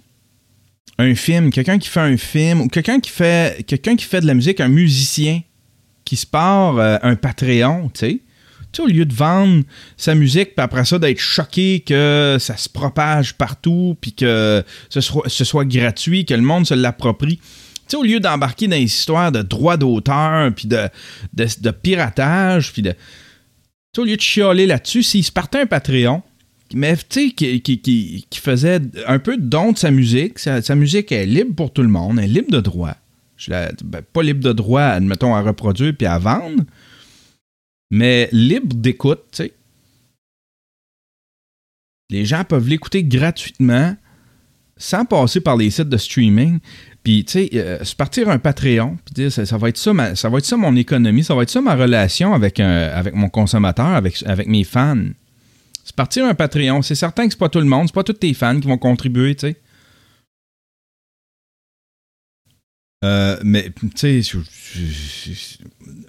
un 0.97 1.13
film, 1.13 1.51
quelqu'un 1.51 1.77
qui 1.77 1.89
fait 1.89 1.99
un 1.99 2.15
film, 2.15 2.61
ou 2.61 2.67
quelqu'un 2.69 3.01
qui 3.01 3.09
fait, 3.09 3.65
quelqu'un 3.67 3.97
qui 3.97 4.05
fait 4.05 4.21
de 4.21 4.27
la 4.27 4.33
musique, 4.33 4.61
un 4.61 4.69
musicien 4.69 5.41
qui 6.05 6.15
se 6.15 6.25
part 6.25 6.77
euh, 6.77 6.97
un 7.01 7.17
Patreon, 7.17 7.91
tu 7.93 7.99
sais? 7.99 8.19
Tu 8.71 8.77
sais, 8.77 8.81
au 8.81 8.87
lieu 8.87 9.03
de 9.03 9.13
vendre 9.13 9.63
sa 9.97 10.15
musique, 10.15 10.55
puis 10.55 10.63
après 10.63 10.85
ça, 10.85 10.97
d'être 10.99 11.19
choqué 11.19 11.81
que 11.81 12.37
ça 12.39 12.55
se 12.55 12.69
propage 12.69 13.33
partout, 13.33 13.97
puis 13.99 14.13
que 14.13 14.63
ce 14.89 15.01
soit, 15.01 15.65
gratuit, 15.65 16.25
que 16.25 16.33
le 16.33 16.41
monde 16.41 16.65
se 16.65 16.73
l'approprie. 16.73 17.37
Tu 17.37 17.43
sais, 17.89 17.97
au 17.97 18.03
lieu 18.03 18.21
d'embarquer 18.21 18.67
dans 18.67 18.77
les 18.77 18.83
histoires 18.83 19.33
de 19.33 19.41
droits 19.41 19.75
d'auteur, 19.75 20.49
puis 20.55 20.69
de, 20.69 21.71
piratage, 21.71 22.71
puis 22.71 22.81
de. 22.81 22.91
Tu 22.91 22.97
sais, 23.95 24.01
au 24.01 24.05
lieu 24.05 24.15
de 24.15 24.21
chialer 24.21 24.65
là-dessus, 24.65 25.03
s'il 25.03 25.25
se 25.25 25.31
partait 25.31 25.59
un 25.59 25.65
Patreon, 25.65 26.23
mais 26.73 26.95
tu 26.97 27.29
sais, 27.29 27.31
qui, 27.31 27.61
qui, 27.61 28.39
faisait 28.39 28.81
un 29.07 29.19
peu 29.19 29.37
don 29.37 29.71
de 29.71 29.77
sa 29.77 29.91
musique, 29.91 30.39
sa, 30.39 30.75
musique 30.75 31.11
est 31.11 31.25
libre 31.25 31.55
pour 31.55 31.71
tout 31.71 31.81
le 31.83 31.87
monde, 31.87 32.19
elle 32.19 32.25
est 32.25 32.33
libre 32.41 32.51
de 32.51 32.59
droit. 32.59 32.95
Ben, 33.47 34.01
pas 34.13 34.23
libre 34.23 34.41
de 34.43 34.53
droit, 34.53 34.83
admettons, 34.83 35.35
à 35.35 35.41
reproduire 35.41 35.93
puis 35.97 36.07
à 36.07 36.17
vendre, 36.17 36.63
mais 37.91 38.29
libre 38.31 38.75
d'écoute, 38.75 39.21
tu 39.31 39.43
sais. 39.43 39.53
Les 42.09 42.25
gens 42.25 42.43
peuvent 42.43 42.67
l'écouter 42.69 43.03
gratuitement 43.03 43.95
sans 44.77 45.05
passer 45.05 45.39
par 45.39 45.57
les 45.57 45.69
sites 45.69 45.89
de 45.89 45.97
streaming. 45.97 46.59
Puis, 47.03 47.25
tu 47.25 47.31
sais, 47.33 47.49
euh, 47.53 47.83
se 47.83 47.95
partir 47.95 48.29
un 48.29 48.39
Patreon, 48.39 48.97
puis 49.05 49.13
dire, 49.13 49.31
ça, 49.31 49.45
ça 49.45 49.57
va 49.57 49.69
être 49.69 49.77
ça, 49.77 49.93
ma- 49.93 50.15
ça 50.15 50.29
va 50.29 50.37
être 50.37 50.45
ça 50.45 50.57
mon 50.57 50.75
économie, 50.75 51.23
ça 51.23 51.35
va 51.35 51.43
être 51.43 51.49
ça 51.49 51.61
ma 51.61 51.75
relation 51.75 52.33
avec, 52.33 52.59
un- 52.59 52.89
avec 52.89 53.13
mon 53.13 53.29
consommateur, 53.29 53.87
avec, 53.87 54.23
avec 54.25 54.47
mes 54.47 54.63
fans. 54.63 55.05
Se 55.83 55.91
partir 55.91 56.25
un 56.25 56.33
Patreon, 56.33 56.81
c'est 56.81 56.95
certain 56.95 57.25
que 57.25 57.33
c'est 57.33 57.39
pas 57.39 57.49
tout 57.49 57.59
le 57.59 57.65
monde, 57.65 57.87
c'est 57.87 57.95
pas 57.95 58.03
tous 58.03 58.13
tes 58.13 58.33
fans 58.33 58.59
qui 58.59 58.67
vont 58.67 58.77
contribuer, 58.77 59.35
tu 59.35 59.47
sais. 59.47 59.61
Euh, 63.03 63.37
mais 63.43 63.69
tu 63.97 64.23
sais, 64.23 64.37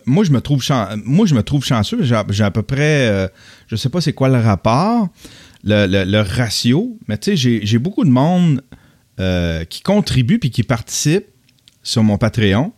moi 0.06 0.22
je 0.22 0.30
me 0.30 0.40
trouve 0.40 0.62
moi 1.04 1.26
je 1.26 1.34
me 1.34 1.42
trouve 1.42 1.64
chanceux. 1.64 2.04
J'ai 2.04 2.14
à- 2.14 2.50
peu 2.52 2.62
près, 2.62 3.08
euh, 3.08 3.28
je 3.66 3.74
sais 3.74 3.88
pas 3.88 4.00
c'est 4.00 4.12
quoi 4.12 4.28
le 4.28 4.38
rapport, 4.38 5.08
le, 5.64 6.20
ratio, 6.22 6.96
mais 7.08 7.18
tu 7.18 7.32
sais 7.32 7.36
j'ai 7.36 7.66
j'ai 7.66 7.78
beaucoup 7.78 8.04
de 8.04 8.10
monde 8.10 8.62
euh, 9.18 9.64
qui 9.64 9.82
contribue 9.82 10.38
puis 10.38 10.50
qui 10.50 10.62
participe 10.62 11.26
sur 11.82 12.04
mon 12.04 12.16
Patreon, 12.16 12.72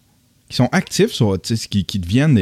qui 0.49 0.57
sont 0.57 0.69
actifs, 0.73 1.11
qui, 1.71 1.99
deviennent 1.99 2.38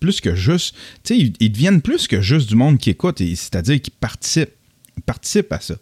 plus 0.00 0.20
que 0.20 0.34
juste, 0.34 0.76
ils, 1.10 1.32
deviennent 1.32 1.82
plus 1.82 2.06
que 2.06 2.20
juste 2.20 2.48
du 2.48 2.54
monde 2.54 2.78
qui 2.78 2.90
écoute, 2.90 3.18
c'est-à-dire 3.18 3.80
qu'ils 3.80 3.94
participent, 3.94 4.54
ils 4.96 5.02
participent 5.02 5.52
à 5.52 5.60
ça. 5.60 5.74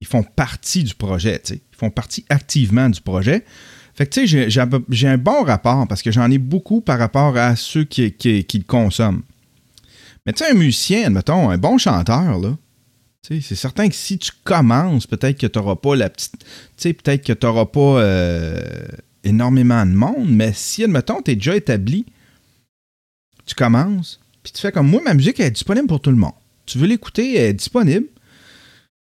Ils 0.00 0.06
font 0.06 0.22
partie 0.22 0.84
du 0.84 0.94
projet. 0.94 1.40
Ils 1.50 1.60
font 1.76 1.90
partie 1.90 2.24
activement 2.28 2.88
du 2.90 3.00
projet. 3.00 3.44
Fait 3.94 4.06
que, 4.06 4.12
tu 4.12 4.28
sais, 4.28 4.50
j'ai- 4.50 5.08
un 5.08 5.16
bon 5.16 5.42
rapport 5.42 5.86
parce 5.88 6.02
que 6.02 6.12
j'en 6.12 6.30
ai 6.30 6.38
beaucoup 6.38 6.82
par 6.82 6.98
rapport 6.98 7.36
à 7.36 7.56
ceux 7.56 7.84
qui, 7.84 8.14
le 8.22 8.62
consomment. 8.64 9.22
Mais 10.26 10.32
tu 10.32 10.44
sais, 10.44 10.50
un 10.50 10.54
musicien, 10.54 11.06
admettons, 11.06 11.48
un 11.50 11.56
bon 11.56 11.78
chanteur, 11.78 12.38
là, 12.38 12.56
c'est 13.22 13.54
certain 13.54 13.88
que 13.88 13.94
si 13.94 14.18
tu 14.18 14.30
commences, 14.44 15.06
peut-être 15.06 15.38
que 15.38 15.46
tu 15.46 15.58
n'auras 15.58 15.76
pas 15.76 15.96
la 15.96 16.10
petite. 16.10 16.38
Tu 16.38 16.46
sais, 16.76 16.92
peut-être 16.92 17.24
que 17.24 17.32
tu 17.32 17.46
n'auras 17.46 17.66
pas 17.66 18.00
euh, 18.00 18.60
énormément 19.26 19.84
de 19.86 19.92
monde, 19.92 20.28
mais 20.28 20.52
si, 20.54 20.84
admettons, 20.84 21.20
tu 21.22 21.32
es 21.32 21.34
déjà 21.34 21.56
établi, 21.56 22.06
tu 23.44 23.54
commences, 23.54 24.20
puis 24.42 24.52
tu 24.52 24.60
fais 24.60 24.72
comme 24.72 24.88
moi, 24.88 25.00
ma 25.04 25.14
musique 25.14 25.38
elle 25.40 25.46
est 25.46 25.50
disponible 25.52 25.86
pour 25.86 26.00
tout 26.00 26.10
le 26.10 26.16
monde. 26.16 26.32
Tu 26.66 26.78
veux 26.78 26.86
l'écouter, 26.86 27.36
elle 27.36 27.50
est 27.50 27.54
disponible. 27.54 28.06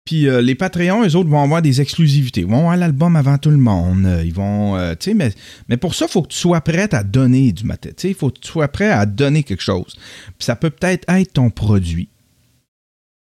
Puis 0.06 0.27
euh, 0.27 0.41
les 0.41 0.56
Patreons, 0.56 1.06
eux 1.06 1.15
autres, 1.15 1.30
vont 1.30 1.44
avoir 1.44 1.62
des 1.62 1.80
exclusivités. 1.80 2.41
Ils 2.41 2.48
vont 2.48 2.60
avoir 2.60 2.75
l'album 2.77 3.15
avant 3.15 3.38
tout 3.38 3.51
le 3.51 3.58
monde. 3.58 4.06
Euh, 4.06 4.24
Ils 4.25 4.34
vont. 4.34 4.75
euh, 4.75 4.94
tu 5.00 5.12
sais, 5.12 5.13
mais, 5.13 5.32
mais 5.70 5.77
pour 5.77 5.94
ça, 5.94 6.06
il 6.08 6.12
faut 6.12 6.24
que 6.24 6.30
tu 6.30 6.38
sois 6.38 6.60
prêt 6.62 6.89
à 6.94 7.03
donner 7.03 7.51
du 7.51 7.65
matin. 7.65 7.89
Tu 7.89 8.01
sais, 8.01 8.10
il 8.10 8.15
faut 8.15 8.30
que 8.32 8.39
tu 8.39 8.48
sois 8.50 8.68
prêt 8.68 8.89
à 8.89 9.06
donner 9.06 9.44
quelque 9.44 9.62
chose. 9.62 9.96
Puis 10.38 10.46
ça 10.46 10.56
peut 10.56 10.72
peut-être 10.72 11.08
être 11.08 11.34
ton 11.34 11.50
produit. 11.51 12.10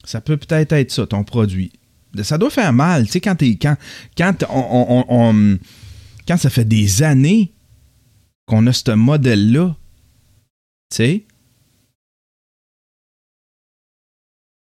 Ça 0.04 0.22
peut 0.22 0.38
peut-être 0.38 0.72
être 0.74 0.92
ça, 0.92 1.08
ton 1.08 1.24
produit. 1.24 1.72
Ça 2.22 2.38
doit 2.38 2.50
faire 2.50 2.74
mal, 2.74 3.06
tu 3.06 3.13
sais, 3.13 3.22
quand. 3.22 3.36
Quand, 4.18 4.44
on- 4.50 5.58
quand 6.28 6.38
ça 6.38 6.50
fait 6.50 6.66
des 6.66 7.04
années 7.04 7.54
qu'on 8.46 8.66
a 8.68 8.74
ce 8.74 8.92
modèle-là, 8.92 9.75
tu 10.90 10.98
sais. 10.98 11.25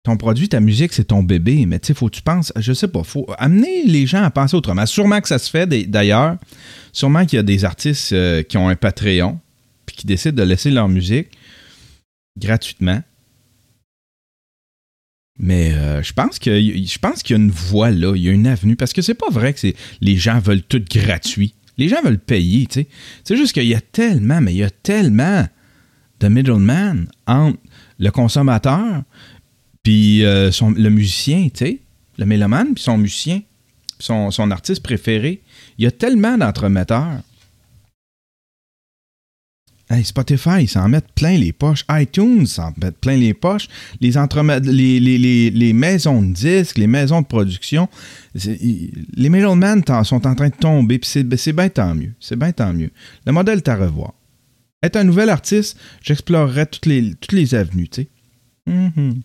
Ton 0.03 0.15
produit, 0.15 0.47
ta 0.47 0.61
musique, 0.61 0.93
c'est 0.93 1.05
ton 1.05 1.21
bébé, 1.21 1.65
mais 1.65 1.79
tu 1.79 1.87
sais, 1.87 1.93
faut 1.93 2.07
que 2.07 2.15
tu 2.15 2.21
penses, 2.21 2.53
je 2.55 2.71
sais 2.71 2.87
pas, 2.87 3.03
faut 3.03 3.27
amener 3.37 3.83
les 3.85 4.07
gens 4.07 4.23
à 4.23 4.31
penser 4.31 4.55
autrement. 4.55 4.85
Sûrement 4.85 5.19
que 5.19 5.27
ça 5.27 5.37
se 5.37 5.49
fait 5.49 5.67
d'ailleurs. 5.67 6.37
Sûrement 6.93 7.25
qu'il 7.25 7.35
y 7.35 7.39
a 7.39 7.43
des 7.43 7.65
artistes 7.65 8.13
euh, 8.13 8.41
qui 8.41 8.57
ont 8.57 8.69
un 8.69 8.77
Patreon 8.77 9.39
puis 9.85 9.97
qui 9.97 10.07
décident 10.07 10.35
de 10.35 10.43
laisser 10.43 10.71
leur 10.71 10.87
musique 10.87 11.27
gratuitement. 12.37 13.01
Mais 15.39 15.73
euh, 15.73 16.01
je 16.01 16.13
pense 16.13 16.39
que 16.39 16.59
je 16.59 16.97
pense 16.99 17.21
qu'il 17.21 17.35
y 17.35 17.39
a 17.39 17.43
une 17.43 17.51
voie 17.51 17.91
là, 17.91 18.15
il 18.15 18.23
y 18.23 18.29
a 18.29 18.31
une 18.31 18.47
avenue 18.47 18.75
parce 18.75 18.93
que 18.93 19.01
c'est 19.01 19.13
pas 19.13 19.29
vrai 19.29 19.53
que 19.53 19.67
les 20.01 20.17
gens 20.17 20.39
veulent 20.39 20.63
tout 20.63 20.83
gratuit. 20.89 21.53
Les 21.77 21.89
gens 21.89 22.01
veulent 22.03 22.19
payer, 22.19 22.65
tu 22.65 22.81
sais. 22.81 22.87
C'est 23.23 23.37
juste 23.37 23.53
qu'il 23.53 23.67
y 23.67 23.75
a 23.75 23.81
tellement, 23.81 24.41
mais 24.41 24.53
il 24.53 24.57
y 24.57 24.63
a 24.63 24.71
tellement 24.71 25.45
de 26.19 26.27
middleman 26.27 27.07
entre 27.27 27.59
le 27.99 28.09
consommateur 28.09 29.03
puis 29.83 30.25
euh, 30.25 30.51
le 30.75 30.89
musicien, 30.89 31.47
tu 31.53 31.65
sais, 31.65 31.79
le 32.17 32.25
mélomane 32.25 32.73
puis 32.73 32.83
son 32.83 32.97
musicien, 32.97 33.41
son, 33.99 34.31
son 34.31 34.51
artiste 34.51 34.83
préféré. 34.83 35.41
Il 35.77 35.85
y 35.85 35.87
a 35.87 35.91
tellement 35.91 36.37
d'entremetteurs. 36.37 37.21
Hey, 39.89 40.03
Spotify, 40.03 40.63
ils 40.63 40.67
s'en 40.67 40.89
mettent 40.89 41.13
plein 41.15 41.37
les 41.37 41.53
poches. 41.53 41.85
iTunes 41.89 42.45
s'en 42.45 42.73
mettent 42.81 42.97
plein 42.97 43.15
les 43.15 43.33
poches. 43.33 43.69
Les, 44.01 44.11
les, 44.99 45.49
les, 45.49 45.73
maisons 45.73 46.21
de 46.21 46.33
disques, 46.33 46.77
les 46.77 46.87
maisons 46.87 47.21
de 47.21 47.25
production, 47.25 47.87
les 48.35 49.29
middlemen 49.29 49.81
sont 50.03 50.27
en 50.27 50.35
train 50.35 50.49
de 50.49 50.55
tomber. 50.55 50.99
Puis 50.99 51.09
c'est 51.09 51.23
ben, 51.23 51.37
c'est 51.37 51.53
bien 51.53 51.69
tant 51.69 51.95
mieux. 51.95 52.11
C'est 52.19 52.37
bien 52.37 52.51
tant 52.51 52.73
mieux. 52.73 52.91
Le 53.25 53.31
modèle 53.31 53.59
est 53.59 53.69
à 53.69 53.77
revoir. 53.77 54.13
Être 54.83 54.97
un 54.97 55.05
nouvel 55.05 55.29
artiste, 55.29 55.79
j'explorerais 56.01 56.65
toutes 56.65 56.85
les, 56.85 57.13
toutes 57.15 57.31
les 57.31 57.55
avenues, 57.55 57.87
tu 57.87 58.01
sais. 58.01 58.07
Mhm. 58.67 59.21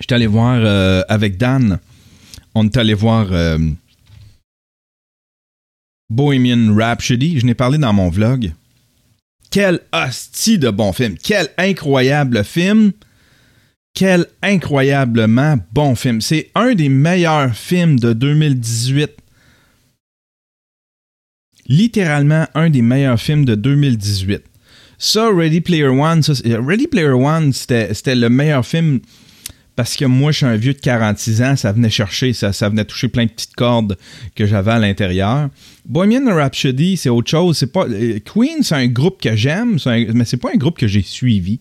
J'étais 0.00 0.14
allé 0.14 0.26
voir 0.26 0.56
euh, 0.56 1.02
avec 1.08 1.36
Dan, 1.36 1.78
on 2.54 2.64
est 2.64 2.76
allé 2.76 2.94
voir 2.94 3.28
euh, 3.32 3.58
Bohemian 6.10 6.74
Rhapsody. 6.74 7.38
Je 7.38 7.46
n'ai 7.46 7.54
parlé 7.54 7.78
dans 7.78 7.92
mon 7.92 8.10
vlog. 8.10 8.52
Quel 9.50 9.80
hostie 9.92 10.58
de 10.58 10.70
bon 10.70 10.92
film. 10.92 11.16
Quel 11.22 11.48
incroyable 11.56 12.44
film. 12.44 12.92
Quel 13.94 14.26
incroyablement 14.42 15.56
bon 15.72 15.94
film. 15.94 16.20
C'est 16.20 16.50
un 16.54 16.74
des 16.74 16.88
meilleurs 16.88 17.54
films 17.54 17.98
de 17.98 18.12
2018. 18.12 19.10
Littéralement 21.66 22.46
un 22.54 22.70
des 22.70 22.82
meilleurs 22.82 23.20
films 23.20 23.44
de 23.44 23.54
2018. 23.54 24.42
Ça, 24.98 25.30
Ready 25.34 25.62
Player 25.62 25.86
One, 25.86 26.22
ça, 26.22 26.34
Ready 26.44 26.86
Player 26.86 27.08
One, 27.08 27.52
c'était 27.52 28.14
le 28.14 28.28
meilleur 28.28 28.66
film 28.66 29.00
parce 29.80 29.96
que 29.96 30.04
moi, 30.04 30.30
je 30.30 30.36
suis 30.36 30.44
un 30.46 30.56
vieux 30.56 30.74
de 30.74 30.78
46 30.78 31.40
ans, 31.40 31.56
ça 31.56 31.72
venait 31.72 31.88
chercher, 31.88 32.34
ça, 32.34 32.52
ça 32.52 32.68
venait 32.68 32.84
toucher 32.84 33.08
plein 33.08 33.24
de 33.24 33.30
petites 33.30 33.54
cordes 33.56 33.96
que 34.34 34.44
j'avais 34.44 34.72
à 34.72 34.78
l'intérieur. 34.78 35.48
Bohemian 35.86 36.26
Rhapsody, 36.26 36.98
c'est 36.98 37.08
autre 37.08 37.30
chose. 37.30 37.56
C'est 37.56 37.72
pas 37.72 37.86
euh, 37.88 38.18
Queen, 38.22 38.62
c'est 38.62 38.74
un 38.74 38.88
groupe 38.88 39.22
que 39.22 39.34
j'aime, 39.34 39.78
mais 40.12 40.26
c'est 40.26 40.36
pas 40.36 40.50
un 40.52 40.58
groupe 40.58 40.76
que 40.76 40.86
j'ai 40.86 41.00
suivi. 41.00 41.60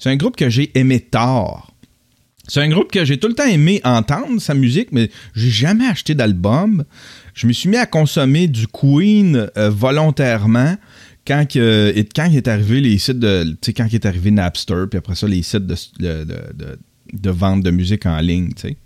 C'est 0.00 0.10
un 0.10 0.16
groupe 0.16 0.34
que 0.34 0.50
j'ai 0.50 0.76
aimé 0.76 0.98
tard. 0.98 1.70
C'est 2.48 2.60
un 2.60 2.68
groupe 2.68 2.90
que 2.90 3.04
j'ai 3.04 3.18
tout 3.18 3.28
le 3.28 3.34
temps 3.34 3.46
aimé 3.46 3.80
entendre 3.84 4.40
sa 4.40 4.54
musique, 4.54 4.88
mais 4.90 5.08
j'ai 5.36 5.50
jamais 5.50 5.86
acheté 5.86 6.16
d'album. 6.16 6.82
Je 7.34 7.46
me 7.46 7.52
suis 7.52 7.68
mis 7.68 7.76
à 7.76 7.86
consommer 7.86 8.48
du 8.48 8.66
Queen 8.66 9.48
euh, 9.56 9.70
volontairement 9.70 10.74
quand, 11.24 11.46
et 11.54 12.08
quand 12.16 12.32
est 12.32 12.48
arrivé 12.48 12.80
les 12.80 12.98
sites 12.98 13.20
de. 13.20 13.44
Tu 13.44 13.66
sais, 13.66 13.72
quand 13.74 13.86
est 13.94 14.06
arrivé 14.06 14.32
Napster, 14.32 14.86
puis 14.90 14.98
après 14.98 15.14
ça, 15.14 15.28
les 15.28 15.44
sites 15.44 15.68
de- 15.68 15.76
de 17.12 17.30
vente 17.30 17.62
de 17.62 17.70
musique 17.70 18.06
en 18.06 18.18
ligne, 18.20 18.50
tu 18.54 18.68
sais. 18.68 18.76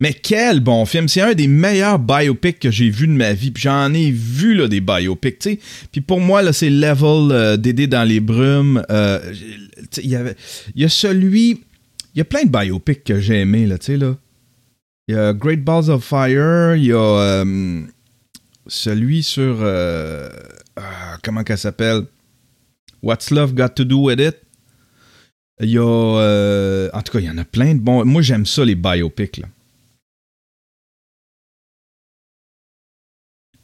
Mais 0.00 0.12
quel 0.12 0.60
bon 0.60 0.84
film! 0.86 1.08
C'est 1.08 1.20
un 1.20 1.34
des 1.34 1.46
meilleurs 1.46 1.98
biopics 1.98 2.58
que 2.58 2.70
j'ai 2.70 2.90
vu 2.90 3.06
de 3.06 3.12
ma 3.12 3.32
vie. 3.32 3.52
J'en 3.56 3.92
ai 3.94 4.10
vu 4.10 4.54
là, 4.54 4.66
des 4.66 4.80
biopics, 4.80 5.38
tu 5.38 5.50
sais. 5.50 5.58
Puis 5.92 6.00
pour 6.00 6.20
moi, 6.20 6.52
c'est 6.52 6.70
Level 6.70 7.30
euh, 7.30 7.56
Dédé 7.56 7.86
dans 7.86 8.04
les 8.04 8.20
brumes. 8.20 8.82
Euh, 8.90 9.20
Il 9.98 10.10
y 10.10 10.80
y 10.80 10.84
a 10.84 10.88
celui. 10.88 11.62
Il 12.14 12.18
y 12.18 12.20
a 12.20 12.24
plein 12.24 12.44
de 12.44 12.50
biopics 12.50 13.04
que 13.04 13.20
j'ai 13.20 13.40
aimés, 13.40 13.66
là, 13.66 13.78
tu 13.78 13.98
sais. 13.98 14.06
Il 15.08 15.14
y 15.14 15.18
a 15.18 15.32
Great 15.32 15.62
Balls 15.62 15.90
of 15.90 16.04
Fire. 16.04 16.74
Il 16.76 16.84
y 16.84 16.92
a 16.92 16.96
euh, 16.98 17.82
celui 18.66 19.22
sur. 19.22 19.58
comment 21.22 21.44
qu'elle 21.44 21.58
s'appelle? 21.58 22.02
What's 23.02 23.30
Love 23.30 23.54
Got 23.54 23.70
to 23.76 23.84
Do 23.84 23.98
with 23.98 24.18
It? 24.18 24.43
Il 25.60 25.70
y 25.70 25.78
a. 25.78 25.82
euh, 25.82 26.90
en 26.92 27.02
tout 27.02 27.12
cas, 27.12 27.20
il 27.20 27.26
y 27.26 27.30
en 27.30 27.38
a 27.38 27.44
plein 27.44 27.74
de 27.74 27.80
bons. 27.80 28.04
Moi, 28.04 28.22
j'aime 28.22 28.46
ça, 28.46 28.64
les 28.64 28.74
biopics, 28.74 29.38
là. 29.38 29.48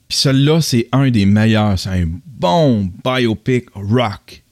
Puis 0.09 0.19
celui-là, 0.19 0.61
c'est 0.61 0.89
un 0.93 1.11
des 1.11 1.27
meilleurs. 1.27 1.79
C'est 1.79 1.91
un 1.91 2.07
bon 2.27 2.91
biopic 3.05 3.67
rock. 3.75 4.43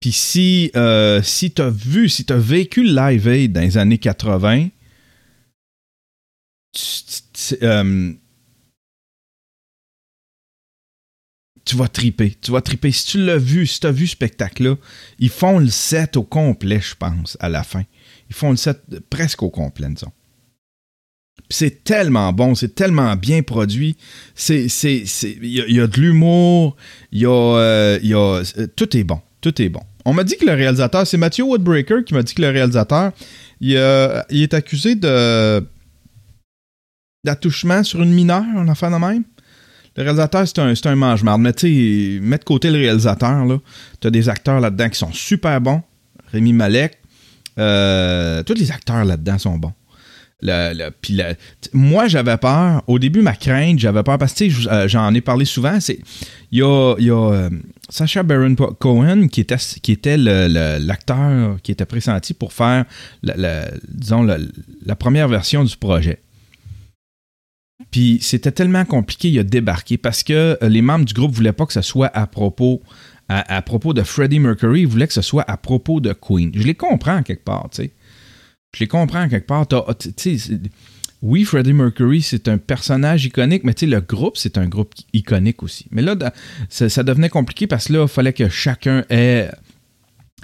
Puis 0.00 0.12
si, 0.12 0.70
euh, 0.76 1.22
si 1.22 1.50
t'as 1.50 1.70
vu, 1.70 2.08
si 2.08 2.24
t'as 2.24 2.38
vécu 2.38 2.82
le 2.84 2.94
Live 2.94 3.28
Aid 3.28 3.52
dans 3.52 3.60
les 3.60 3.76
années 3.76 3.98
80, 3.98 4.68
tu, 6.72 7.56
euh, 7.62 8.12
tu 11.70 11.76
vas 11.76 11.86
triper. 11.88 12.36
Tu 12.40 12.50
vas 12.50 12.60
triper. 12.62 12.90
Si 12.90 13.06
tu 13.06 13.24
l'as 13.24 13.38
vu, 13.38 13.64
si 13.64 13.78
t'as 13.78 13.92
vu 13.92 14.06
ce 14.08 14.12
spectacle-là, 14.12 14.74
ils 15.20 15.28
font 15.28 15.60
le 15.60 15.68
set 15.68 16.16
au 16.16 16.24
complet, 16.24 16.80
je 16.80 16.96
pense, 16.96 17.36
à 17.38 17.48
la 17.48 17.62
fin. 17.62 17.84
Ils 18.28 18.34
font 18.34 18.50
le 18.50 18.56
set 18.56 18.82
presque 19.08 19.42
au 19.44 19.50
complet, 19.50 19.88
disons. 19.88 20.10
C'est 21.48 21.84
tellement 21.84 22.32
bon, 22.32 22.54
c'est 22.56 22.74
tellement 22.74 23.14
bien 23.14 23.42
produit. 23.42 23.96
Il 24.48 24.66
y, 25.42 25.80
a- 25.80 25.86
de 25.86 26.00
l'humour, 26.00 26.76
il 27.12 27.20
y 27.20 27.26
euh, 27.26 27.98
y 28.02 28.14
a, 28.14 28.18
euh, 28.58 28.66
tout 28.74 28.96
est 28.96 29.04
bon, 29.04 29.20
tout 29.40 29.60
est 29.62 29.68
bon. 29.68 29.82
On 30.04 30.12
m'a 30.12 30.24
dit 30.24 30.36
que 30.36 30.46
le 30.46 30.52
réalisateur, 30.54 31.06
c'est 31.06 31.16
Matthew 31.18 31.42
Woodbreaker 31.42 32.04
qui 32.04 32.14
m'a 32.14 32.22
dit 32.24 32.34
que 32.34 32.42
le 32.42 32.50
réalisateur, 32.50 33.12
il, 33.60 33.76
euh, 33.76 34.22
il 34.30 34.42
est 34.42 34.54
accusé 34.54 34.96
de 34.96 35.64
d'attouchement 37.24 37.84
sur 37.84 38.02
une 38.02 38.12
mineure, 38.12 38.44
un 38.56 38.66
enfant 38.68 38.90
de 38.90 38.96
même. 38.96 39.24
Le 40.00 40.04
réalisateur, 40.04 40.48
c'est 40.48 40.86
un, 40.86 40.92
un 40.92 40.96
mange-marde. 40.96 41.42
Mais 41.42 41.52
tu 41.52 41.66
sais, 41.68 42.20
mets 42.20 42.38
de 42.38 42.44
côté 42.44 42.70
le 42.70 42.78
réalisateur, 42.78 43.44
là. 43.44 43.58
T'as 44.00 44.08
des 44.08 44.30
acteurs 44.30 44.58
là-dedans 44.58 44.88
qui 44.88 44.98
sont 44.98 45.12
super 45.12 45.60
bons. 45.60 45.82
Rémi 46.32 46.54
Malek. 46.54 46.98
Euh, 47.58 48.42
tous 48.42 48.54
les 48.54 48.70
acteurs 48.70 49.04
là-dedans 49.04 49.36
sont 49.36 49.58
bons. 49.58 49.74
Moi, 51.74 52.08
j'avais 52.08 52.38
peur. 52.38 52.82
Au 52.86 52.98
début, 52.98 53.20
ma 53.20 53.34
crainte, 53.34 53.78
j'avais 53.78 54.02
peur 54.02 54.16
parce 54.16 54.32
que 54.32 54.68
euh, 54.68 54.88
j'en 54.88 55.12
ai 55.12 55.20
parlé 55.20 55.44
souvent. 55.44 55.76
Il 56.50 56.58
y 56.58 56.62
a, 56.62 56.96
euh, 56.96 57.50
Sacha 57.90 58.22
Baron 58.22 58.54
Cohen 58.54 59.28
qui 59.28 59.42
était, 59.42 59.56
qui 59.82 59.92
était 59.92 60.16
l'acteur 60.16 61.58
qui 61.62 61.72
était 61.72 61.84
pressenti 61.84 62.32
pour 62.32 62.54
faire, 62.54 62.86
disons, 63.86 64.22
la 64.22 64.96
première 64.96 65.28
version 65.28 65.62
du 65.62 65.76
projet. 65.76 66.20
Puis 67.90 68.18
c'était 68.20 68.52
tellement 68.52 68.84
compliqué, 68.84 69.30
il 69.30 69.38
a 69.38 69.42
débarqué 69.42 69.96
parce 69.98 70.22
que 70.22 70.58
euh, 70.62 70.68
les 70.68 70.82
membres 70.82 71.04
du 71.04 71.14
groupe 71.14 71.32
voulaient 71.32 71.52
pas 71.52 71.66
que 71.66 71.72
ce 71.72 71.82
soit 71.82 72.10
à 72.14 72.26
propos 72.26 72.82
à, 73.32 73.62
propos 73.62 73.94
de 73.94 74.02
Freddie 74.02 74.40
Mercury, 74.40 74.80
ils 74.80 74.88
voulaient 74.88 75.06
que 75.06 75.12
ce 75.12 75.22
soit 75.22 75.48
à 75.48 75.56
propos 75.56 76.00
de 76.00 76.12
Queen. 76.12 76.50
Je 76.52 76.64
les 76.64 76.74
comprends 76.74 77.22
quelque 77.22 77.44
part, 77.44 77.68
tu 77.70 77.82
sais. 77.82 77.92
Je 78.74 78.80
les 78.80 78.88
comprends 78.88 79.28
quelque 79.28 79.46
part. 79.46 79.66
Oui, 81.22 81.44
Freddie 81.44 81.72
Mercury, 81.72 82.22
c'est 82.22 82.48
un 82.48 82.58
personnage 82.58 83.26
iconique, 83.26 83.62
mais 83.62 83.74
tu 83.74 83.86
sais, 83.86 83.86
le 83.86 84.00
groupe, 84.00 84.36
c'est 84.36 84.58
un 84.58 84.66
groupe 84.66 84.94
iconique 85.12 85.62
aussi. 85.62 85.86
Mais 85.90 86.02
là, 86.02 86.16
ça, 86.70 87.02
devenait 87.04 87.28
compliqué 87.28 87.66
parce 87.66 87.86
que 87.86 87.92
là, 87.92 88.02
il 88.02 88.08
fallait 88.08 88.32
que 88.32 88.48
chacun 88.48 89.04
ait, 89.10 89.48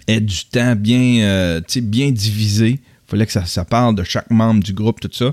ait 0.07 0.21
du 0.21 0.45
temps 0.45 0.77
bien, 0.77 1.25
euh, 1.25 1.61
divisé. 1.61 2.69
Il 2.69 3.11
fallait 3.11 3.27
que 3.27 3.33
ça 3.33 3.65
parle 3.65 3.97
de 3.97 4.05
chaque 4.05 4.31
membre 4.31 4.63
du 4.63 4.75
groupe, 4.75 5.01
tout 5.01 5.11
ça. 5.11 5.33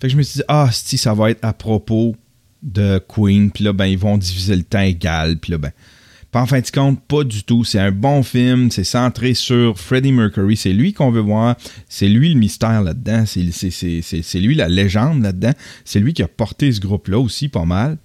Fait 0.00 0.08
que 0.08 0.12
je 0.12 0.16
me 0.16 0.22
suis 0.22 0.38
dit, 0.38 0.44
ah, 0.48 0.68
si 0.72 0.98
ça 0.98 1.14
va 1.14 1.30
être 1.30 1.44
à 1.44 1.52
propos 1.52 2.16
de 2.62 2.98
Queen, 3.08 3.50
puis 3.50 3.64
là, 3.64 3.72
ben, 3.72 3.86
ils 3.86 3.98
vont 3.98 4.18
diviser 4.18 4.56
le 4.56 4.64
temps 4.64 4.80
égal, 4.80 5.38
puis 5.38 5.52
là, 5.52 5.58
ben. 5.58 5.72
Puis 6.34 6.42
en 6.42 6.46
fin 6.46 6.58
de 6.58 6.68
compte, 6.68 7.00
pas 7.06 7.22
du 7.22 7.44
tout. 7.44 7.62
C'est 7.62 7.78
un 7.78 7.92
bon 7.92 8.24
film, 8.24 8.68
c'est 8.72 8.82
centré 8.82 9.34
sur 9.34 9.78
Freddie 9.78 10.10
Mercury. 10.10 10.56
C'est 10.56 10.72
lui 10.72 10.92
qu'on 10.92 11.12
veut 11.12 11.20
voir. 11.20 11.54
C'est 11.88 12.08
lui 12.08 12.34
le 12.34 12.40
mystère 12.40 12.82
là-dedans. 12.82 13.24
C'est 13.24 14.40
lui 14.40 14.56
la 14.56 14.68
légende 14.68 15.22
là-dedans. 15.22 15.52
C'est 15.84 16.00
lui 16.00 16.12
qui 16.12 16.24
a 16.24 16.26
porté 16.26 16.72
ce 16.72 16.80
groupe-là 16.80 17.20
aussi 17.20 17.48
pas 17.48 17.64
mal. 17.64 17.98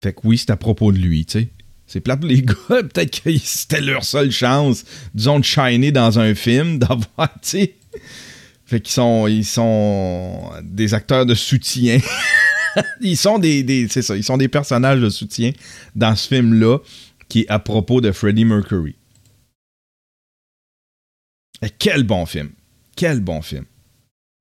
Fait 0.00 0.12
que 0.12 0.20
oui, 0.22 0.38
c'est 0.38 0.50
à 0.50 0.56
propos 0.56 0.92
de 0.92 0.98
lui, 0.98 1.26
tu 1.26 1.40
sais. 1.40 1.48
C'est 1.88 1.98
plate 1.98 2.20
pour 2.20 2.28
les 2.28 2.42
gars, 2.42 2.54
peut-être 2.68 3.22
que 3.22 3.36
c'était 3.38 3.80
leur 3.80 4.04
seule 4.04 4.30
chance, 4.30 4.84
disons, 5.12 5.40
de 5.40 5.44
shiner 5.44 5.90
dans 5.90 6.20
un 6.20 6.36
film, 6.36 6.78
d'avoir, 6.78 7.32
tu 7.42 7.48
sais. 7.48 7.74
Fait 8.66 8.80
qu'ils 8.80 8.92
sont, 8.92 9.26
ils 9.28 9.44
sont 9.44 10.50
des 10.62 10.92
acteurs 10.92 11.24
de 11.24 11.34
soutien. 11.34 11.98
ils 13.00 13.16
sont 13.16 13.38
des, 13.38 13.62
des- 13.62 13.86
c'est 13.88 14.02
ça, 14.02 14.16
ils 14.16 14.24
sont 14.24 14.36
des 14.36 14.48
personnages 14.48 15.00
de 15.00 15.08
soutien 15.08 15.52
dans 15.94 16.14
ce 16.16 16.26
film-là 16.28 16.78
qui 17.28 17.40
est 17.42 17.48
à 17.48 17.58
propos 17.58 18.00
de 18.00 18.10
Freddie 18.12 18.44
Mercury. 18.44 18.96
Et 21.62 21.70
quel 21.70 22.02
bon 22.02 22.26
film! 22.26 22.50
Quel 22.96 23.20
bon 23.20 23.40
film! 23.40 23.64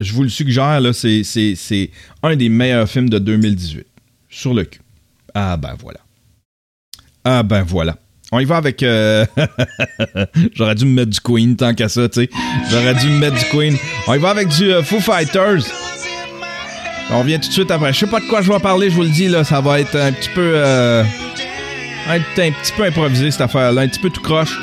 Je 0.02 0.12
vous 0.14 0.24
le 0.24 0.30
suggère, 0.30 0.82
là, 0.82 0.92
c'est, 0.92 1.24
c'est, 1.24 1.56
c'est 1.56 1.90
un 2.22 2.36
des 2.36 2.50
meilleurs 2.50 2.90
films 2.90 3.10
de 3.10 3.20
2018. 3.20 3.86
Sur 4.30 4.54
le 4.54 4.66
cul. 4.66 4.82
Ah 5.34 5.56
ben 5.56 5.76
voilà. 5.80 6.02
Ah 7.24 7.44
ben 7.44 7.64
voilà. 7.64 7.98
On 8.36 8.40
y 8.42 8.46
va 8.46 8.58
avec. 8.58 8.84
euh, 8.84 9.26
J'aurais 10.56 10.76
dû 10.76 10.84
me 10.86 10.92
mettre 10.92 11.12
du 11.12 11.22
Queen 11.22 11.56
tant 11.56 11.74
qu'à 11.74 11.88
ça, 11.88 12.10
tu 12.10 12.22
sais. 12.24 12.30
J'aurais 12.70 12.94
dû 12.96 13.08
me 13.08 13.18
mettre 13.20 13.38
du 13.38 13.46
Queen. 13.46 13.78
On 14.08 14.14
y 14.14 14.18
va 14.18 14.32
avec 14.32 14.50
du 14.50 14.74
euh, 14.74 14.84
Foo 14.84 15.00
Fighters. 15.00 15.64
On 17.12 17.20
revient 17.20 17.40
tout 17.40 17.48
de 17.48 17.54
suite 17.54 17.72
après. 17.72 17.94
Je 17.94 18.00
sais 18.00 18.08
pas 18.08 18.20
de 18.20 18.26
quoi 18.26 18.42
je 18.42 18.52
vais 18.52 18.60
parler, 18.60 18.90
je 18.90 18.96
vous 18.96 19.04
le 19.04 19.10
dis, 19.10 19.30
là. 19.30 19.46
Ça 19.46 19.62
va 19.62 19.80
être 19.80 19.96
un 19.96 20.12
petit 20.12 20.30
peu. 20.36 20.52
euh, 20.54 21.04
un, 22.10 22.20
petit 22.20 22.74
peu 22.76 22.84
improvisé, 22.84 23.32
cette 23.32 23.40
affaire-là. 23.40 23.84
Un 23.84 23.88
petit 23.88 24.02
peu 24.02 24.10
tout 24.10 24.22
croche. 24.22 24.60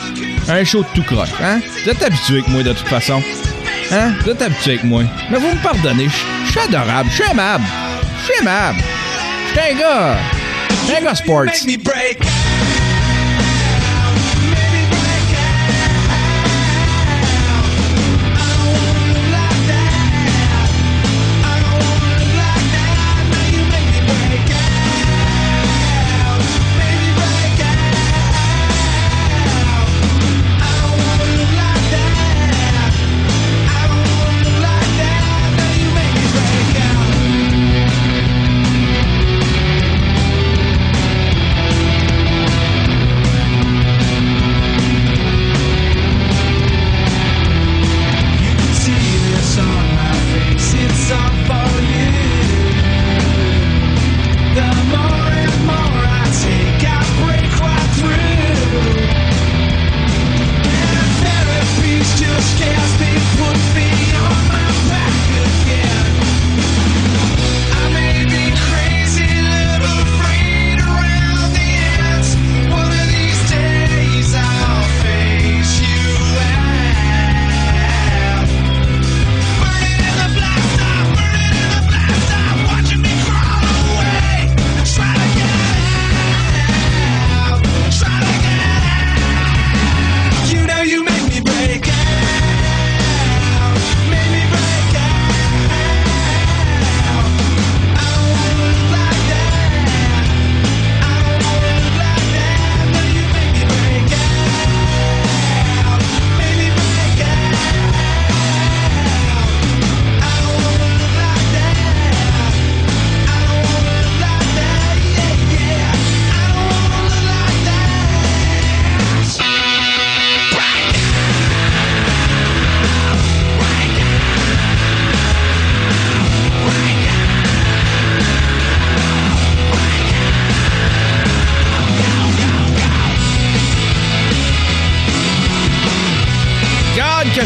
Un 0.50 0.64
show 0.64 0.82
de 0.82 0.88
tout 0.94 1.04
croche, 1.04 1.30
hein? 1.42 1.60
Vous 1.84 1.90
êtes 1.90 2.02
habitué 2.02 2.34
avec 2.34 2.48
moi, 2.48 2.62
de 2.62 2.74
toute 2.74 2.88
façon. 2.88 3.22
Hein? 3.90 4.12
Vous 4.22 4.30
êtes 4.32 4.42
habitué 4.42 4.72
avec 4.72 4.84
moi. 4.84 5.04
Mais 5.30 5.38
vous 5.38 5.48
me 5.48 5.62
pardonnez. 5.62 6.08
Je 6.44 6.50
suis 6.50 6.60
adorable. 6.60 7.08
Je 7.08 7.22
suis 7.22 7.30
aimable. 7.30 7.64
Je 8.18 8.24
suis 8.32 8.42
aimable. 8.42 8.78
Je 9.46 9.60
suis 9.60 9.72
un 9.72 9.78
gars. 9.78 10.16
Un 10.98 11.04
gars 11.04 11.14
sports. 11.14 11.44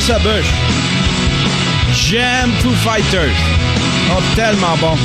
Sa. 0.07 0.19
J'aime 1.93 2.53
Foo 2.61 2.71
Fighters. 2.71 3.35
Oh, 4.13 4.23
tellement 4.37 4.77
bon. 4.81 4.97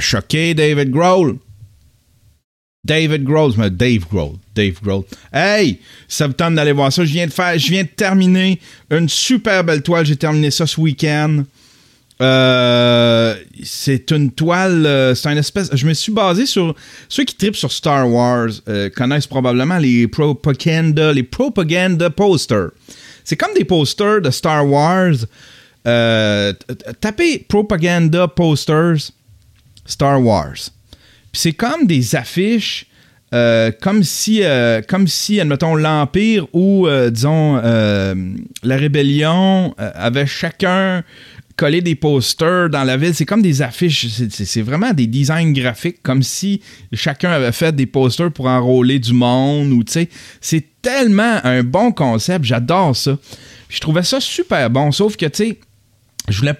Choqué 0.00 0.54
David 0.54 0.90
Grohl? 0.90 1.36
David 2.84 3.24
Grohl, 3.24 3.52
mais 3.58 3.70
Dave 3.70 4.06
Grohl. 4.10 4.36
Dave 4.54 4.80
Grohl. 4.82 5.04
Hey, 5.32 5.78
ça 6.06 6.26
vous 6.26 6.32
tente 6.32 6.54
d'aller 6.54 6.72
voir 6.72 6.92
ça? 6.92 7.04
Je 7.04 7.12
viens 7.12 7.26
de 7.26 7.32
faire, 7.32 7.58
je 7.58 7.68
viens 7.70 7.82
de 7.82 7.88
terminer 7.88 8.58
une 8.90 9.08
super 9.08 9.62
belle 9.62 9.82
toile. 9.82 10.06
J'ai 10.06 10.16
terminé 10.16 10.50
ça 10.50 10.66
ce 10.66 10.80
week-end. 10.80 11.44
Euh, 12.20 13.36
c'est 13.62 14.10
une 14.10 14.32
toile, 14.32 14.84
euh, 14.86 15.14
c'est 15.14 15.30
une 15.30 15.38
espèce. 15.38 15.70
Je 15.72 15.86
me 15.86 15.94
suis 15.94 16.12
basé 16.12 16.46
sur 16.46 16.74
ceux 17.08 17.24
qui 17.24 17.36
tripent 17.36 17.56
sur 17.56 17.70
Star 17.70 18.10
Wars 18.10 18.48
euh, 18.68 18.90
connaissent 18.90 19.26
probablement 19.26 19.78
les 19.78 20.08
propaganda, 20.08 21.12
les 21.12 21.22
propaganda 21.22 22.10
posters. 22.10 22.70
C'est 23.22 23.36
comme 23.36 23.54
des 23.54 23.64
posters 23.64 24.20
de 24.20 24.30
Star 24.30 24.66
Wars. 24.66 25.14
Tapez 27.00 27.38
propaganda 27.48 28.26
posters 28.26 29.12
Star 29.88 30.22
Wars. 30.24 30.54
Puis 31.32 31.40
c'est 31.42 31.52
comme 31.52 31.86
des 31.86 32.14
affiches, 32.14 32.86
euh, 33.34 33.72
comme 33.82 34.04
si, 34.04 34.42
euh, 34.42 34.80
comme 34.86 35.08
si, 35.08 35.40
admettons, 35.40 35.74
l'Empire 35.74 36.46
ou, 36.52 36.86
euh, 36.86 37.10
disons, 37.10 37.56
la 37.56 38.76
Rébellion 38.76 39.74
avait 39.76 40.26
chacun 40.26 41.02
collé 41.56 41.80
des 41.80 41.96
posters 41.96 42.70
dans 42.70 42.84
la 42.84 42.96
ville. 42.96 43.14
C'est 43.14 43.26
comme 43.26 43.42
des 43.42 43.60
affiches. 43.62 44.06
C'est- 44.30 44.62
vraiment 44.62 44.92
des 44.92 45.08
designs 45.08 45.52
graphiques, 45.52 46.02
comme 46.04 46.22
si 46.22 46.62
chacun 46.92 47.30
avait 47.32 47.50
fait 47.52 47.74
des 47.74 47.86
posters 47.86 48.30
pour 48.30 48.46
enrôler 48.46 49.00
du 49.00 49.12
monde. 49.12 49.72
ou 49.72 49.82
C'est 50.40 50.64
tellement 50.80 51.40
un 51.44 51.64
bon 51.64 51.90
concept. 51.90 52.44
J'adore 52.44 52.94
ça. 52.96 53.18
Je 53.68 53.80
trouvais 53.80 54.04
ça 54.04 54.20
super 54.20 54.70
bon. 54.70 54.92
Sauf 54.92 55.16
que, 55.16 55.26
tu 55.26 55.36
sais, 55.48 55.60
je 56.28 56.38
voulais 56.38 56.54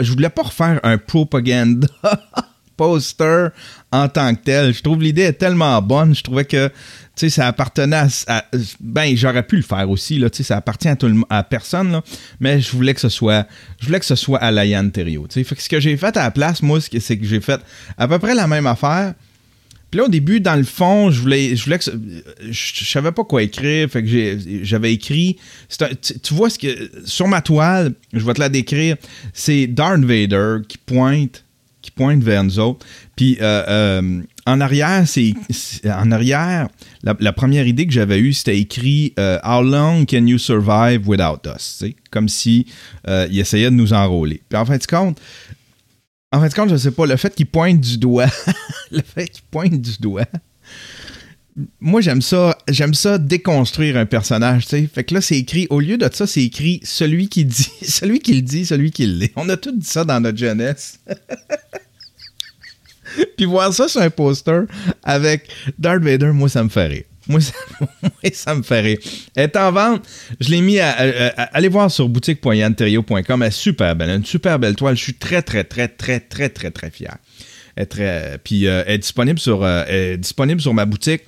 je 0.00 0.12
voulais 0.12 0.30
pas 0.30 0.42
refaire 0.42 0.80
un 0.84 0.98
propaganda 0.98 1.88
poster 2.76 3.48
en 3.92 4.08
tant 4.08 4.34
que 4.34 4.40
tel. 4.42 4.74
Je 4.74 4.82
trouve 4.82 5.02
l'idée 5.02 5.22
est 5.22 5.34
tellement 5.34 5.80
bonne. 5.82 6.14
Je 6.14 6.22
trouvais 6.22 6.44
que 6.44 6.70
tu 7.16 7.30
ça 7.30 7.46
appartenait 7.46 8.06
à, 8.26 8.44
ben 8.80 9.16
j'aurais 9.16 9.46
pu 9.46 9.56
le 9.56 9.62
faire 9.62 9.88
aussi 9.88 10.18
là, 10.18 10.30
tu 10.30 10.42
ça 10.42 10.56
appartient 10.56 10.88
à 10.88 10.96
tout 10.96 11.06
le, 11.06 11.14
à 11.30 11.44
personne 11.44 11.92
là, 11.92 12.02
mais 12.40 12.60
je 12.60 12.72
voulais 12.72 12.92
que 12.92 13.00
ce 13.00 13.08
soit 13.08 13.46
je 13.80 13.86
voulais 13.86 14.00
que 14.00 14.04
ce 14.06 14.16
soit 14.16 14.38
à 14.38 14.50
la 14.50 14.66
Yann 14.66 14.90
Terriot, 14.90 15.28
tu 15.28 15.44
ce 15.44 15.68
que 15.68 15.78
j'ai 15.78 15.96
fait 15.96 16.16
à 16.16 16.24
la 16.24 16.30
place 16.32 16.60
moi 16.62 16.80
c'est 16.80 17.16
que- 17.16 17.24
j'ai 17.24 17.40
fait 17.40 17.60
à 17.98 18.08
peu 18.08 18.18
près 18.18 18.34
la 18.34 18.46
même 18.48 18.66
affaire. 18.66 19.14
Puis 19.90 20.00
là, 20.00 20.06
au 20.06 20.08
début, 20.10 20.40
dans 20.40 20.56
le 20.56 20.64
fond, 20.64 21.12
je 21.12 21.20
voulais, 21.20 21.54
je 21.54 21.62
voulais 21.62 21.78
que. 21.78 21.84
Je, 21.84 22.50
je 22.50 22.84
savais 22.84 23.12
pas 23.12 23.22
quoi 23.22 23.44
écrire. 23.44 23.88
Fait 23.88 24.02
que 24.02 24.38
j'avais 24.64 24.92
écrit. 24.92 25.36
tu, 26.02 26.18
tu 26.18 26.34
vois 26.34 26.50
ce 26.50 26.58
que. 26.58 26.90
Sur 27.04 27.28
ma 27.28 27.40
toile, 27.40 27.92
je 28.12 28.26
vais 28.26 28.34
te 28.34 28.40
la 28.40 28.48
décrire. 28.48 28.96
C'est 29.32 29.68
Darth 29.68 30.00
Vader 30.00 30.56
qui 30.66 30.78
pointe, 30.78 31.43
qui 31.84 31.90
pointe 31.90 32.22
vers 32.22 32.42
nous 32.42 32.58
autres. 32.58 32.86
Puis 33.14 33.36
euh, 33.40 33.62
euh, 33.68 34.22
en 34.46 34.60
arrière, 34.60 35.06
c'est. 35.06 35.34
En 35.84 36.10
arrière, 36.10 36.68
la, 37.02 37.32
première 37.32 37.66
idée 37.66 37.86
que 37.86 37.92
j'avais 37.92 38.18
eue, 38.18 38.32
c'était 38.32 38.58
écrit 38.58 39.12
euh, 39.18 39.38
How 39.44 39.62
long 39.62 40.06
can 40.06 40.26
you 40.26 40.38
survive 40.38 41.06
without 41.06 41.46
us? 41.46 41.84
Comme 42.10 42.28
si 42.28 42.66
euh, 43.06 43.28
il 43.30 43.38
essayait 43.38 43.70
de 43.70 43.76
nous 43.76 43.92
enrôler. 43.92 44.40
Puis 44.48 44.58
en 44.58 44.64
fin 44.64 44.78
de 44.78 44.86
compte, 44.86 45.20
en 46.32 46.40
fin 46.40 46.48
de 46.48 46.54
compte, 46.54 46.70
je 46.70 46.76
sais 46.76 46.90
pas, 46.90 47.06
le 47.06 47.16
fait 47.16 47.34
qu'il 47.34 47.46
pointe 47.46 47.80
du 47.80 47.98
doigt, 47.98 48.30
le 48.90 49.02
fait 49.02 49.28
qu'il 49.28 49.44
pointe 49.50 49.80
du 49.80 49.96
doigt, 50.00 50.26
moi 51.80 52.00
j'aime 52.00 52.20
ça, 52.22 52.58
j'aime 52.68 52.94
ça 52.94 53.18
déconstruire 53.18 53.96
un 53.96 54.06
personnage, 54.06 54.64
tu 54.64 54.70
sais. 54.70 54.88
Fait 54.92 55.04
que 55.04 55.14
là 55.14 55.20
c'est 55.20 55.36
écrit, 55.38 55.66
au 55.70 55.78
lieu 55.80 55.96
de 55.96 56.08
ça, 56.12 56.26
c'est 56.26 56.42
écrit 56.42 56.80
celui 56.82 57.28
qui 57.28 57.44
dit, 57.44 57.68
celui 57.82 58.18
qui 58.20 58.34
le 58.34 58.42
dit, 58.42 58.66
celui 58.66 58.90
qui 58.90 59.06
l'est. 59.06 59.32
On 59.36 59.48
a 59.48 59.56
tout 59.56 59.70
dit 59.76 59.86
ça 59.86 60.04
dans 60.04 60.20
notre 60.20 60.38
jeunesse. 60.38 60.98
Puis 63.36 63.44
voir 63.46 63.72
ça 63.72 63.86
sur 63.88 64.00
un 64.00 64.10
poster 64.10 64.62
avec 65.02 65.48
Darth 65.78 66.02
Vader, 66.02 66.32
moi 66.32 66.48
ça 66.48 66.64
me 66.64 66.68
fait. 66.68 67.06
Moi 67.28 67.40
ça, 67.40 67.52
moi, 68.02 68.10
ça 68.32 68.54
me 68.54 68.62
fait 68.62 68.98
est 69.36 69.56
en 69.56 69.70
vente. 69.72 70.02
Je 70.40 70.50
l'ai 70.50 70.60
mis 70.60 70.78
à, 70.80 70.90
à- 70.90 71.42
à- 71.42 71.56
allez 71.56 71.68
voir 71.68 71.90
sur 71.90 72.08
boutique.yanterio.com. 72.08 73.42
Elle 73.42 73.48
est 73.48 73.50
super 73.52 73.94
belle. 73.94 74.10
Une 74.10 74.24
super 74.24 74.58
belle 74.58 74.74
toile. 74.74 74.96
Je 74.96 75.02
suis 75.02 75.14
très, 75.14 75.42
très, 75.42 75.64
très, 75.64 75.88
très, 75.88 76.20
très, 76.20 76.48
très, 76.48 76.70
très 76.70 76.90
fier. 76.90 77.16
Très, 77.88 78.38
puis 78.44 78.66
euh, 78.68 78.84
est 78.86 78.98
disponible 78.98 79.38
sur, 79.38 79.64
euh, 79.64 79.84
elle 79.88 79.94
est 79.94 80.16
disponible 80.18 80.60
sur 80.60 80.72
ma 80.74 80.84
boutique. 80.84 81.22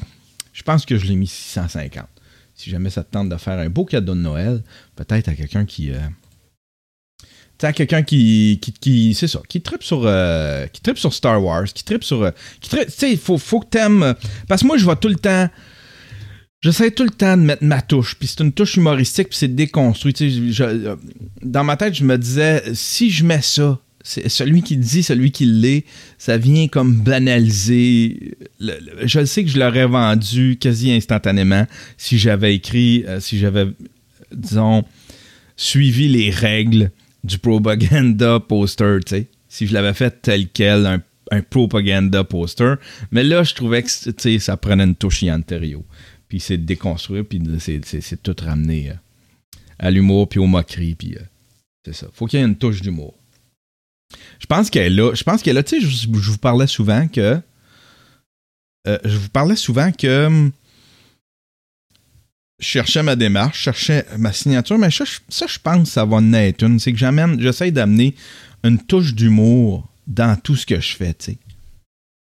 Je 0.57 0.63
pense 0.63 0.87
que 0.87 0.97
je 0.97 1.05
l'ai 1.05 1.17
mis 1.17 1.27
650. 1.27 2.07
Si 2.55 2.71
jamais 2.71 2.89
ça 2.89 3.05
te 3.05 3.11
tente 3.11 3.29
de 3.29 3.37
faire 3.37 3.59
un 3.59 3.69
beau 3.69 3.85
cadeau 3.85 4.15
de 4.15 4.21
Noël, 4.21 4.63
peut-être 4.97 5.29
à 5.29 5.35
quelqu'un 5.35 5.67
qui. 5.67 5.91
euh, 5.93 5.99
tu 7.21 7.27
sais, 7.61 7.67
à 7.67 7.73
quelqu'un 7.75 8.03
qui, 8.03 8.59
qui, 8.63 8.73
qui- 8.73 9.15
c'est 9.15 9.29
ça, 9.29 9.43
qui 9.51 9.61
tripe 9.61 9.83
sur, 9.83 10.03
euh, 10.07 10.67
qui 10.69 10.81
sur 10.99 11.13
Star 11.13 11.45
Wars, 11.45 11.65
qui 11.65 11.85
tripe 11.85 12.03
sur, 12.05 12.23
euh, 12.23 12.31
tu 12.63 12.71
sais, 12.89 13.13
il 13.13 13.19
faut, 13.19 13.37
faut 13.37 13.61
que 13.61 13.67
t'aimes, 13.67 14.03
euh, 14.03 14.15
parce 14.49 14.63
que 14.63 14.67
moi, 14.67 14.79
je 14.79 14.85
vois 14.85 14.97
tout 14.97 15.09
le 15.09 15.17
temps, 15.17 15.49
j'essaie 16.63 16.91
tout 16.91 17.05
le 17.05 17.11
temps 17.11 17.37
de 17.37 17.43
mettre 17.43 17.63
ma 17.65 17.83
touche, 17.83 18.15
puis 18.19 18.27
c'est 18.27 18.41
une 18.41 18.53
touche 18.53 18.77
humoristique, 18.77 19.29
puis 19.29 19.37
c'est 19.39 19.55
déconstruit, 19.55 20.15
dans 21.43 21.65
ma 21.65 21.77
tête, 21.77 21.95
je 21.95 22.05
me 22.05 22.17
disais, 22.17 22.63
si 22.75 23.11
je 23.11 23.25
mets 23.27 23.43
ça, 23.43 23.79
celui 24.07 24.63
qui 24.63 24.77
dit, 24.77 25.03
celui 25.03 25.33
qui 25.33 25.47
l'est, 25.47 25.85
ça 26.17 26.39
vient 26.39 26.69
comme 26.69 26.95
banaliser. 27.01 28.37
le- 28.61 28.79
le- 28.81 29.07
je 29.07 29.25
sais 29.25 29.43
que 29.45 29.51
je 29.51 29.59
l'aurais 29.59 29.87
vendu 29.87 30.57
quasi 30.61 30.93
instantanément 30.93 31.67
si 31.97 32.17
j'avais 32.19 32.55
écrit, 32.55 33.05
euh, 33.07 33.19
si 33.21 33.39
j'avais, 33.39 33.67
disons, 34.33 34.85
suivi 35.57 36.09
les 36.09 36.31
règles 36.31 36.91
du 37.25 37.39
propaganda 37.39 38.39
poster, 38.41 38.99
tu. 39.05 39.27
Si 39.49 39.67
je 39.67 39.73
l'avais 39.75 39.95
fait 39.95 40.23
tel 40.23 40.49
quel, 40.49 40.87
un, 40.87 41.43
propaganda 41.43 42.23
poster. 42.23 42.75
Mais 43.11 43.25
là, 43.25 43.43
je 43.43 43.55
trouvais 43.55 43.83
que 43.83 44.39
ça 44.39 44.57
prenait 44.57 44.85
une 44.85 44.95
touche 44.95 45.23
Yanterio. 45.23 45.85
Puis 46.29 46.39
c'est 46.41 46.59
déconstruire, 46.59 47.25
puis 47.25 47.41
c'est, 47.59 48.23
tout 48.23 48.37
ramener 48.41 48.91
euh, 48.91 48.95
à 49.79 49.91
l'humour, 49.91 50.29
puis 50.29 50.39
aux 50.39 50.47
moqueries, 50.47 50.95
puis 50.95 51.17
euh, 51.17 51.21
c'est 51.85 51.95
ça. 51.95 52.07
Faut 52.13 52.27
qu'il 52.27 52.39
y 52.39 52.43
ait 52.43 52.47
une 52.47 52.57
touche 52.57 52.81
d'humour. 52.83 53.15
Je 54.39 54.47
pense 54.47 54.71
qu'elle 54.71 54.93
est 54.93 54.97
là. 54.97 55.15
Je 55.15 55.23
pense 55.25 55.43
qu'elle. 55.43 55.63
Tu 55.65 55.81
sais, 55.81 55.87
je, 55.87 56.09
vous 56.09 56.39
parlais 56.39 56.67
souvent 56.67 57.09
que. 57.09 57.41
euh, 58.87 58.99
je 59.05 59.17
vous 59.17 59.29
parlais 59.29 59.57
souvent 59.57 59.93
que. 59.93 60.27
hum, 60.27 60.53
je 62.59 62.67
cherchais 62.67 63.03
ma 63.03 63.17
démarche, 63.17 63.59
je 63.59 63.63
cherchais 63.65 64.07
ma 64.17 64.33
signature, 64.33 64.79
mais 64.79 64.91
ça, 64.91 65.05
ça, 65.29 65.47
je 65.47 65.59
pense 65.59 65.83
que 65.83 65.89
ça 65.89 66.05
va 66.05 66.21
naître 66.21 66.65
une. 66.65 66.81
C'est 66.81 66.93
que 66.93 66.99
j'essaie 67.39 67.71
d'amener 67.71 68.15
une 68.65 68.79
touche 68.79 69.15
d'humour 69.15 69.87
dans 70.07 70.41
tout 70.41 70.57
ce 70.57 70.65
que 70.65 70.81
je 70.81 70.95
fais, 70.97 71.15
tu. 71.15 71.37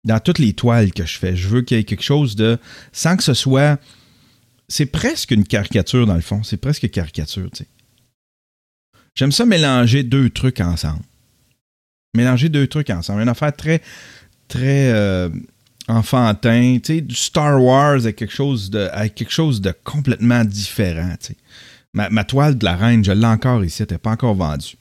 Dans 0.04 0.20
toutes 0.20 0.38
les 0.38 0.52
toiles 0.52 0.92
que 0.92 1.04
je 1.04 1.18
fais. 1.18 1.36
Je 1.36 1.48
veux 1.48 1.62
qu'il 1.62 1.76
y 1.76 1.80
ait 1.80 1.84
quelque 1.84 2.02
chose 2.02 2.36
de. 2.36 2.58
Sans 2.92 3.16
que 3.16 3.22
ce 3.22 3.34
soit. 3.34 3.78
C'est 4.68 4.86
presque 4.86 5.32
une 5.32 5.44
caricature, 5.44 6.06
dans 6.06 6.14
le 6.14 6.20
fond. 6.20 6.44
C'est 6.44 6.56
presque 6.56 6.88
caricature, 6.90 7.50
tu. 7.50 7.64
J'aime 9.16 9.32
ça 9.32 9.44
mélanger 9.44 10.04
deux 10.04 10.30
trucs 10.30 10.60
ensemble. 10.60 11.02
Mélanger 12.14 12.48
deux 12.48 12.66
trucs 12.66 12.90
ensemble. 12.90 13.22
Une 13.22 13.28
affaire 13.28 13.54
très. 13.54 13.82
Très. 14.48 14.90
euh, 14.92 15.28
enfantin, 15.90 16.78
tu 16.82 16.94
sais, 16.94 17.00
du 17.00 17.14
Star 17.14 17.62
Wars 17.62 17.94
avec 17.94 18.16
quelque 18.16 18.32
chose 18.32 18.70
de, 18.70 18.88
quelque 19.08 19.32
chose 19.32 19.60
de 19.60 19.74
complètement 19.84 20.44
différent, 20.44 21.14
tu 21.20 21.28
sais. 21.28 21.36
Ma, 21.92 22.22
toile 22.22 22.56
de 22.56 22.64
la 22.64 22.76
reine, 22.76 23.04
je 23.04 23.10
l'ai 23.10 23.26
encore 23.26 23.64
ici, 23.64 23.82
elle 23.82 23.88
n'est 23.90 23.98
pas 23.98 24.12
encore 24.12 24.36
vendue. 24.36 24.76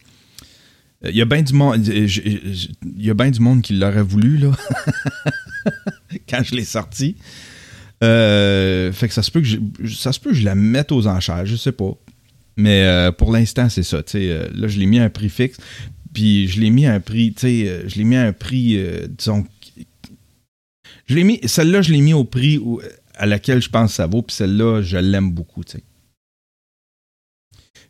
Il 1.03 1.15
y 1.15 1.21
a 1.21 1.25
bien 1.25 1.41
du 1.41 1.53
monde, 1.53 1.81
euh, 1.89 3.31
du 3.31 3.39
monde 3.39 3.61
qui 3.63 3.73
l'aurait 3.73 4.03
voulu, 4.03 4.37
là, 4.37 4.51
quand 6.29 6.43
je 6.43 6.53
l'ai 6.53 6.65
sorti. 6.65 7.15
Euh, 8.03 8.91
fait 8.91 9.07
que 9.07 9.13
ça 9.13 9.23
se 9.23 9.31
peut 9.31 9.41
que 9.41 9.47
je, 9.47 9.57
ça 9.95 10.13
se 10.13 10.19
peut 10.19 10.29
que 10.29 10.35
je 10.35 10.45
la 10.45 10.55
mette 10.55 10.91
aux 10.91 11.07
enchères, 11.07 11.45
je 11.45 11.55
sais 11.55 11.71
pas. 11.71 11.97
Mais 12.57 12.83
euh, 12.83 13.11
pour 13.11 13.31
l'instant, 13.31 13.69
c'est 13.69 13.83
ça. 13.83 14.01
euh, 14.15 14.47
là, 14.53 14.67
je 14.67 14.77
l'ai 14.77 14.85
mis 14.85 14.99
à 14.99 15.05
un 15.05 15.09
prix 15.09 15.29
fixe. 15.29 15.57
Puis 16.13 16.47
je 16.47 16.59
l'ai 16.59 16.69
mis 16.69 16.85
à 16.85 16.93
un 16.93 16.99
prix, 16.99 17.33
tu 17.33 17.41
sais, 17.41 17.67
euh, 17.67 17.87
je 17.87 17.95
l'ai 17.97 18.03
mis 18.03 18.15
à 18.15 18.23
un 18.23 18.33
prix, 18.33 18.77
euh, 18.77 19.07
disons. 19.07 19.45
Je 21.07 21.15
l'ai 21.15 21.23
mis, 21.23 21.39
celle-là, 21.47 21.81
je 21.81 21.91
l'ai 21.91 22.01
mis 22.01 22.13
au 22.13 22.23
prix 22.23 22.57
où- 22.57 22.81
à 23.15 23.25
laquelle 23.25 23.61
je 23.61 23.69
pense 23.69 23.91
que 23.91 23.95
ça 23.97 24.07
vaut. 24.07 24.21
Puis 24.21 24.35
celle-là, 24.35 24.81
je 24.81 24.97
l'aime 24.97 25.31
beaucoup, 25.31 25.63
tu 25.63 25.73
sais. 25.73 25.83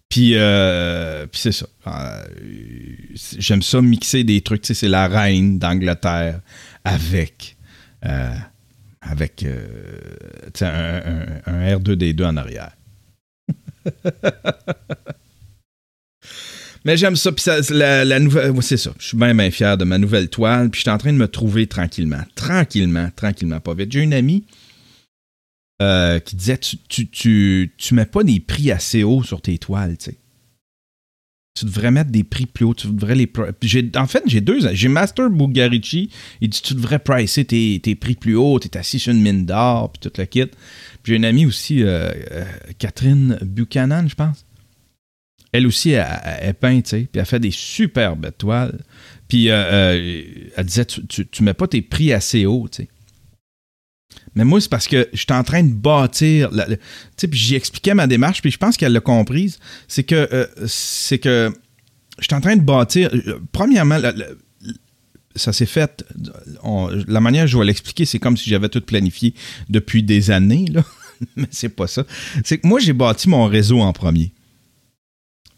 Puis, 0.09 0.31
euh, 0.35 1.27
puis 1.27 1.39
c'est 1.39 1.51
ça. 1.51 1.67
Euh, 1.87 2.23
J'aime 3.37 3.61
ça 3.61 3.81
mixer 3.81 4.23
des 4.23 4.41
trucs. 4.41 4.61
Tu 4.63 4.67
sais, 4.67 4.73
c'est 4.73 4.87
la 4.87 5.07
reine 5.07 5.59
d'Angleterre 5.59 6.41
avec, 6.83 7.57
euh, 8.05 8.33
avec 9.01 9.45
un- 10.61 11.41
un 11.45 11.75
R2D2 11.77 12.23
en 12.25 12.37
arrière. 12.37 12.75
Mais 16.85 16.97
j'aime 16.97 17.15
ça. 17.15 17.31
Puis 17.31 17.43
ça, 17.43 17.59
la, 17.69 18.05
la 18.05 18.19
nouvelle, 18.19 18.53
c'est 18.61 18.77
ça. 18.77 18.91
Je 18.99 19.07
suis 19.07 19.17
bien, 19.17 19.35
bien 19.35 19.51
fier 19.51 19.77
de 19.77 19.83
ma 19.83 19.97
nouvelle 19.97 20.29
toile. 20.29 20.69
Puis 20.69 20.79
je 20.79 20.83
suis 20.83 20.91
en 20.91 20.97
train 20.97 21.13
de 21.13 21.17
me 21.17 21.27
trouver 21.27 21.67
tranquillement. 21.67 22.23
Tranquillement, 22.35 23.09
tranquillement, 23.15 23.59
pas 23.59 23.73
vite. 23.73 23.91
J'ai 23.91 24.01
une 24.01 24.13
amie 24.13 24.45
euh, 25.81 26.19
qui 26.19 26.35
disait 26.35 26.57
tu, 26.57 26.77
tu, 27.07 27.73
tu, 27.77 27.93
mets 27.93 28.05
pas 28.05 28.23
des 28.23 28.39
prix 28.39 28.71
assez 28.71 29.03
hauts 29.03 29.23
sur 29.23 29.41
tes 29.41 29.57
toiles, 29.57 29.97
tu 29.97 30.11
sais. 30.11 30.17
Tu 31.57 31.65
devrais 31.65 31.91
mettre 31.91 32.11
des 32.11 32.23
prix 32.23 32.45
plus 32.45 32.63
hauts. 32.63 32.73
Tu 32.73 32.87
devrais 32.87 33.15
les. 33.15 33.29
en 33.97 34.07
fait, 34.07 34.23
j'ai 34.27 34.39
deux. 34.39 34.59
J'ai 34.73 34.87
Master 34.87 35.29
Bugarici. 35.29 36.09
Il 36.39 36.49
dit 36.49 36.61
tu 36.61 36.73
devrais 36.73 36.99
pricer 36.99 37.43
tes, 37.43 37.81
tes 37.83 37.95
prix 37.95 38.15
plus 38.15 38.35
hauts. 38.35 38.59
T'es 38.59 38.77
assis 38.77 38.99
sur 38.99 39.11
une 39.11 39.21
mine 39.21 39.45
d'or. 39.45 39.91
Puis 39.91 40.09
tout 40.09 40.17
le 40.17 40.25
kit. 40.25 40.45
Puis 40.45 41.13
j'ai 41.13 41.15
une 41.15 41.25
amie 41.25 41.45
aussi, 41.45 41.83
euh, 41.83 42.11
euh, 42.31 42.45
Catherine 42.77 43.37
Buchanan, 43.41 44.07
je 44.07 44.15
pense. 44.15 44.45
Elle 45.51 45.65
aussi, 45.65 45.91
elle, 45.91 46.53
peint, 46.53 46.81
tu 46.81 46.89
sais. 46.89 47.07
Puis 47.11 47.19
elle 47.19 47.25
fait 47.25 47.39
des 47.39 47.51
superbes 47.51 48.29
toiles. 48.37 48.79
Puis 49.27 49.49
euh, 49.49 49.55
euh, 49.55 50.23
elle 50.55 50.65
disait 50.65 50.85
tu, 50.85 51.27
tu, 51.27 51.43
mets 51.43 51.53
pas 51.53 51.67
tes 51.67 51.81
prix 51.81 52.13
assez 52.13 52.45
hauts, 52.45 52.67
tu 52.71 52.83
sais. 52.83 52.89
Mais 54.35 54.43
moi, 54.43 54.59
c'est 54.61 54.69
parce 54.69 54.87
que 54.87 55.07
j'étais 55.13 55.33
en 55.33 55.43
train 55.43 55.63
de 55.63 55.73
bâtir. 55.73 56.51
la- 56.51 56.65
tu 56.65 56.77
sais, 57.17 57.27
puis 57.27 57.93
ma 57.93 58.07
démarche, 58.07 58.41
puis 58.41 58.51
je 58.51 58.57
pense 58.57 58.77
qu'elle 58.77 58.93
l'a 58.93 58.99
comprise. 58.99 59.59
C'est 59.87 60.03
que, 60.03 60.27
euh, 60.31 60.47
c'est 60.67 61.19
que 61.19 61.51
j'étais 62.19 62.35
en 62.35 62.41
train 62.41 62.55
de 62.55 62.61
bâtir. 62.61 63.11
Premièrement, 63.51 63.99
ça 65.35 65.53
s'est 65.53 65.65
fait. 65.65 66.03
la 67.07 67.19
manière 67.19 67.45
dont 67.45 67.51
je 67.51 67.57
vais 67.57 67.65
l'expliquer, 67.65 68.05
c'est 68.05 68.19
comme 68.19 68.37
si 68.37 68.49
j'avais 68.49 68.69
tout 68.69 68.81
planifié 68.81 69.33
depuis 69.69 70.03
des 70.03 70.31
années, 70.31 70.65
là. 70.71 70.83
Mais 71.35 71.47
c'est 71.51 71.69
pas 71.69 71.87
ça. 71.87 72.05
C'est 72.43 72.59
que 72.59 72.67
moi, 72.67 72.79
j'ai 72.79 72.93
bâti 72.93 73.29
mon 73.29 73.45
réseau 73.45 73.81
en 73.81 73.93
premier. 73.93 74.31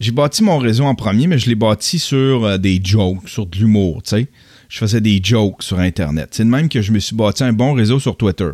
J'ai 0.02 0.12
bâti 0.12 0.44
mon 0.44 0.58
réseau 0.58 0.84
en 0.86 0.96
premier, 0.96 1.28
mais 1.28 1.38
je 1.38 1.48
l'ai 1.48 1.54
bâti 1.56 2.00
sur 2.00 2.44
euh, 2.44 2.58
des 2.58 2.82
jokes, 2.84 3.30
sur 3.30 3.46
de 3.46 3.56
l'humour, 3.58 4.02
tu 4.02 4.10
sais. 4.10 4.28
Je 4.68 4.78
faisais 4.80 5.00
des 5.00 5.20
jokes 5.24 5.62
sur 5.62 5.80
Internet. 5.80 6.30
C'est 6.32 6.44
de 6.44 6.50
même 6.50 6.70
que 6.70 6.82
je 6.82 6.92
me 6.92 6.98
suis 7.00 7.16
bâti 7.16 7.44
un 7.44 7.54
bon 7.54 7.74
réseau 7.74 8.00
sur 8.00 8.18
Twitter. 8.18 8.50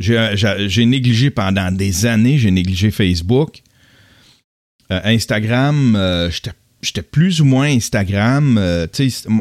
J'ai 0.00 0.16
euh, 0.16 0.84
négligé 0.86 1.28
pendant 1.30 1.70
des 1.70 2.06
années, 2.06 2.38
j'ai 2.38 2.50
négligé 2.50 2.90
Facebook. 2.90 3.62
Euh, 4.90 5.00
Instagram, 5.04 5.98
j'étais 6.80 7.02
plus 7.02 7.40
ou 7.40 7.44
moins 7.44 7.66
Instagram. 7.68 8.58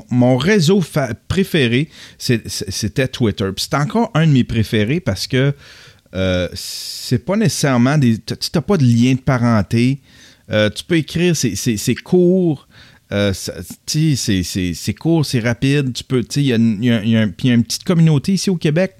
mon- 0.09 0.37
réseau 0.37 0.83
préféré, 1.29 1.89
c'était 2.17 3.07
Twitter. 3.07 3.49
C'est 3.57 3.75
encore 3.75 4.11
un 4.15 4.27
de 4.27 4.31
mes 4.31 4.43
préférés 4.43 4.99
parce 4.99 5.27
que 5.27 5.53
c'est 6.55 7.23
pas 7.23 7.37
nécessairement 7.37 7.97
des. 7.99 8.17
Tu 8.17 8.33
n'as 8.55 8.61
pas 8.61 8.77
de 8.77 8.83
lien 8.83 9.13
de 9.13 9.19
parenté. 9.19 10.01
Euh, 10.51 10.69
tu 10.69 10.83
peux 10.83 10.97
écrire, 10.97 11.35
c'est- 11.35 11.55
court. 11.95 12.67
Euh, 13.11 13.33
c'est- 13.33 14.93
court, 14.93 15.25
c'est 15.25 15.39
rapide. 15.39 15.93
Tu 15.93 16.03
peux, 16.03 16.23
il 16.35 16.41
y 16.41 16.53
y 17.03 17.15
a 17.17 17.25
y 17.49 17.51
a 17.51 17.53
une 17.53 17.63
petite 17.63 17.83
communauté 17.83 18.33
ici 18.33 18.49
au 18.49 18.55
Québec. 18.55 18.97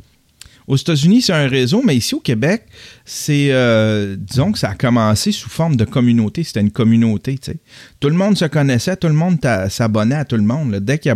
Aux 0.67 0.75
États-Unis, 0.75 1.21
c'est 1.21 1.33
un 1.33 1.47
réseau, 1.47 1.83
mais 1.85 1.95
ici 1.95 2.15
au 2.15 2.19
Québec, 2.19 2.63
c'est, 3.05 3.49
euh, 3.51 4.15
disons 4.17 4.51
que 4.51 4.57
ça 4.57 4.69
a 4.69 4.75
commencé 4.75 5.31
sous 5.31 5.49
forme 5.49 5.75
de 5.75 5.85
communauté. 5.85 6.43
C'était 6.43 6.61
une 6.61 6.71
communauté, 6.71 7.37
tu 7.37 7.51
sais. 7.51 7.57
Tout 7.99 8.09
le 8.09 8.15
monde 8.15 8.35
se 8.35 8.45
connaissait, 8.45 8.95
tout 8.97 9.07
le 9.07 9.13
monde 9.13 9.37
s'abonnait 9.69 10.15
à 10.15 10.25
tout 10.25 10.37
le 10.37 10.43
monde. 10.43 10.77
Dès 10.77 10.97
qu'il 10.97 11.13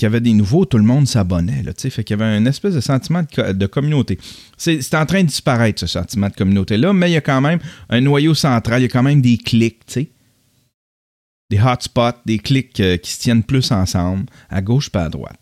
y, 0.00 0.04
avait 0.04 0.20
des 0.20 0.34
nouveaux, 0.34 0.66
tout 0.66 0.76
le 0.76 0.84
monde 0.84 1.08
s'abonnait, 1.08 1.62
tu 1.64 1.72
sais. 1.78 1.90
Fait 1.90 2.04
qu'il 2.04 2.18
y 2.18 2.22
avait 2.22 2.36
une 2.36 2.46
espèce 2.46 2.74
de 2.74 2.80
sentiment 2.80 3.22
de, 3.22 3.52
de 3.52 3.66
communauté. 3.66 4.18
C'est, 4.58 4.82
c'est 4.82 4.96
en 4.96 5.06
train 5.06 5.22
de 5.22 5.28
disparaître, 5.28 5.80
ce 5.80 5.86
sentiment 5.86 6.28
de 6.28 6.34
communauté-là, 6.34 6.92
mais 6.92 7.10
il 7.10 7.14
y 7.14 7.18
a 7.18 7.22
quand 7.22 7.40
même 7.40 7.60
un 7.88 8.00
noyau 8.02 8.34
central, 8.34 8.80
il 8.80 8.84
y 8.84 8.86
a 8.86 8.90
quand 8.90 9.02
même 9.02 9.22
des 9.22 9.38
clics, 9.38 9.86
tu 9.86 9.92
sais. 9.92 10.10
Des 11.50 11.60
hotspots, 11.60 12.20
des 12.26 12.38
clics 12.38 12.80
euh, 12.80 12.96
qui 12.98 13.12
se 13.12 13.20
tiennent 13.20 13.42
plus 13.42 13.70
ensemble, 13.70 14.24
à 14.50 14.60
gauche 14.60 14.90
pas 14.90 15.04
à 15.04 15.08
droite. 15.08 15.38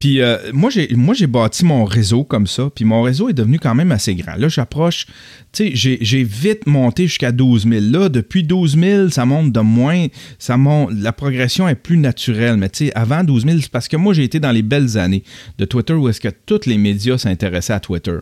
Puis 0.00 0.22
euh, 0.22 0.38
moi, 0.54 0.70
j'ai, 0.70 0.88
moi, 0.96 1.14
j'ai 1.14 1.26
bâti 1.26 1.62
mon 1.62 1.84
réseau 1.84 2.24
comme 2.24 2.46
ça, 2.46 2.70
puis 2.74 2.86
mon 2.86 3.02
réseau 3.02 3.28
est 3.28 3.34
devenu 3.34 3.58
quand 3.58 3.74
même 3.74 3.92
assez 3.92 4.14
grand. 4.14 4.34
Là, 4.34 4.48
j'approche, 4.48 5.04
tu 5.52 5.76
sais, 5.76 5.96
j'ai, 6.00 6.24
vite 6.24 6.66
monté 6.66 7.06
jusqu'à 7.06 7.32
12 7.32 7.68
000. 7.68 7.80
Là, 7.90 8.08
depuis 8.08 8.42
12 8.42 8.78
000, 8.78 9.08
ça 9.10 9.26
monte 9.26 9.52
de 9.52 9.60
moins, 9.60 10.06
ça 10.38 10.56
monte, 10.56 10.92
la 10.94 11.12
progression 11.12 11.68
est 11.68 11.74
plus 11.74 11.98
naturelle. 11.98 12.56
Mais 12.56 12.70
tu 12.70 12.86
sais, 12.86 12.92
avant 12.94 13.22
12 13.22 13.44
000, 13.44 13.58
c'est 13.60 13.70
parce 13.70 13.88
que 13.88 13.98
moi, 13.98 14.14
j'ai 14.14 14.24
été 14.24 14.40
dans 14.40 14.52
les 14.52 14.62
belles 14.62 14.96
années 14.96 15.22
de 15.58 15.66
Twitter 15.66 15.92
où 15.92 16.08
est-ce 16.08 16.20
que 16.20 16.30
tous 16.46 16.64
les 16.64 16.78
médias 16.78 17.18
s'intéressaient 17.18 17.74
à 17.74 17.80
Twitter. 17.80 18.16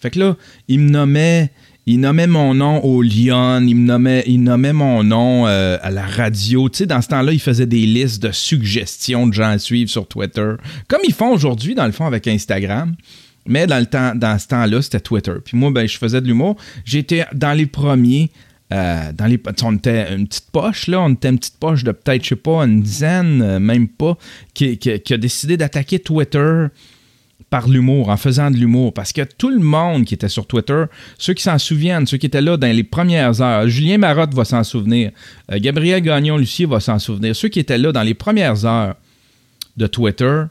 Fait 0.00 0.10
que 0.10 0.18
là, 0.18 0.36
ils 0.66 0.80
me 0.80 0.88
nommaient, 0.88 1.50
il 1.88 2.00
nommait 2.00 2.26
mon 2.26 2.52
nom 2.52 2.84
au 2.84 3.00
Lyon, 3.00 3.66
il 3.66 3.74
me 3.74 3.86
nommait, 3.86 4.22
il 4.26 4.42
nommait 4.42 4.74
mon 4.74 5.02
nom 5.02 5.46
euh, 5.46 5.78
à 5.80 5.90
la 5.90 6.04
radio. 6.04 6.68
Tu 6.68 6.78
sais, 6.78 6.86
dans 6.86 7.00
ce 7.00 7.08
temps-là, 7.08 7.32
il 7.32 7.40
faisait 7.40 7.64
des 7.64 7.86
listes 7.86 8.22
de 8.22 8.30
suggestions 8.30 9.26
de 9.26 9.32
gens 9.32 9.48
à 9.48 9.58
suivre 9.58 9.88
sur 9.88 10.06
Twitter, 10.06 10.52
comme 10.86 11.00
ils 11.04 11.14
font 11.14 11.32
aujourd'hui, 11.32 11.74
dans 11.74 11.86
le 11.86 11.92
fond, 11.92 12.04
avec 12.04 12.28
Instagram. 12.28 12.94
Mais 13.46 13.66
dans, 13.66 13.78
le 13.78 13.86
temps, 13.86 14.14
dans 14.14 14.38
ce 14.38 14.48
temps-là, 14.48 14.82
c'était 14.82 15.00
Twitter. 15.00 15.32
Puis 15.42 15.56
moi, 15.56 15.70
ben, 15.70 15.88
je 15.88 15.96
faisais 15.96 16.20
de 16.20 16.26
l'humour. 16.26 16.56
J'étais 16.84 17.24
dans 17.32 17.54
les 17.56 17.64
premiers. 17.64 18.30
euh, 18.70 19.10
dans 19.14 19.24
les, 19.24 19.40
on 19.62 19.76
était 19.76 20.14
une 20.14 20.28
petite 20.28 20.50
poche, 20.52 20.88
là. 20.88 21.00
On 21.00 21.14
était 21.14 21.30
une 21.30 21.38
petite 21.38 21.56
poche 21.58 21.84
de 21.84 21.92
peut-être, 21.92 22.22
je 22.22 22.28
sais 22.28 22.36
pas, 22.36 22.66
une 22.66 22.82
dizaine, 22.82 23.40
euh, 23.40 23.58
même 23.58 23.88
pas, 23.88 24.18
qui, 24.52 24.78
a 25.10 25.16
décidé 25.16 25.56
d'attaquer 25.56 26.00
Twitter 26.00 26.66
par 27.50 27.68
l'humour, 27.68 28.10
en 28.10 28.16
faisant 28.16 28.50
de 28.50 28.56
l'humour. 28.56 28.92
Parce 28.92 29.12
que 29.12 29.22
tout 29.22 29.50
le 29.50 29.60
monde 29.60 30.04
qui 30.04 30.14
était 30.14 30.28
sur 30.28 30.46
Twitter, 30.46 30.84
ceux 31.18 31.34
qui 31.34 31.42
s'en 31.42 31.58
souviennent, 31.58 32.06
ceux 32.06 32.18
qui 32.18 32.26
étaient 32.26 32.42
là 32.42 32.56
dans 32.56 32.74
les 32.74 32.84
premières 32.84 33.40
heures, 33.40 33.68
Julien 33.68 33.98
Marotte 33.98 34.34
va 34.34 34.44
s'en 34.44 34.64
souvenir, 34.64 35.12
euh, 35.50 35.58
Gabriel 35.58 36.02
Gagnon-Lucier 36.02 36.66
va 36.66 36.80
s'en 36.80 36.98
souvenir, 36.98 37.34
ceux 37.34 37.48
qui 37.48 37.60
étaient 37.60 37.78
là 37.78 37.92
dans 37.92 38.02
les 38.02 38.14
premières 38.14 38.64
heures 38.66 38.96
de 39.76 39.86
Twitter, 39.86 40.42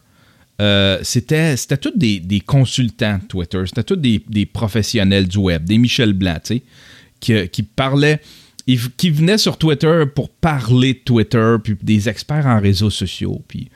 euh, 0.60 0.98
c'était, 1.04 1.56
c'était 1.56 1.78
tous 1.78 1.96
des, 1.96 2.20
des 2.20 2.40
consultants 2.40 3.20
de 3.20 3.28
Twitter, 3.28 3.62
c'était 3.68 3.84
tous 3.84 3.96
des, 3.96 4.46
professionnels 4.46 5.28
du 5.28 5.38
web, 5.38 5.66
des 5.66 5.78
Michel 5.78 6.14
Blanc, 6.14 6.40
tu 6.44 6.56
sais, 6.56 6.64
qui, 7.20 7.48
qui 7.50 7.62
parlaient, 7.62 8.22
qui 8.98 9.12
venaient 9.12 9.38
sur 9.38 9.58
Twitter 9.58 10.04
pour 10.16 10.30
parler 10.30 10.94
de 10.94 11.00
Twitter, 11.00 11.56
puis 11.64 11.78
des 11.82 12.10
experts 12.10 12.48
en 12.48 12.60
réseaux 12.60 12.90
sociaux, 12.90 13.44
puis... 13.48 13.70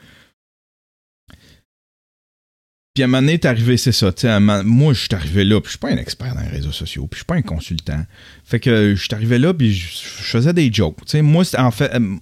Puis 2.94 3.02
à 3.02 3.06
un 3.06 3.08
moment 3.08 3.22
donné, 3.22 3.38
t'es 3.38 3.48
arrivé, 3.48 3.78
c'est 3.78 3.92
ça. 3.92 4.12
moi, 4.40 4.92
je 4.92 5.00
suis 5.00 5.08
arrivé 5.12 5.44
là, 5.44 5.60
puis 5.60 5.68
je 5.68 5.70
suis 5.70 5.78
pas 5.78 5.90
un 5.90 5.96
expert 5.96 6.34
dans 6.34 6.42
les 6.42 6.48
réseaux 6.48 6.72
sociaux, 6.72 7.06
puis 7.06 7.16
je 7.16 7.20
suis 7.20 7.24
pas 7.24 7.36
un 7.36 7.42
consultant. 7.42 8.04
Fait 8.44 8.60
que 8.60 8.68
euh, 8.68 8.96
je 8.96 9.00
suis 9.02 9.14
arrivé 9.14 9.38
là, 9.38 9.54
puis 9.54 9.72
je, 9.72 9.86
faisais 9.88 10.52
des 10.52 10.70
jokes. 10.70 10.98
Tu 11.06 11.12
sais, 11.12 11.22
moi, 11.22 11.42
en 11.56 11.70
fait, 11.70 11.94
euh, 11.94 12.16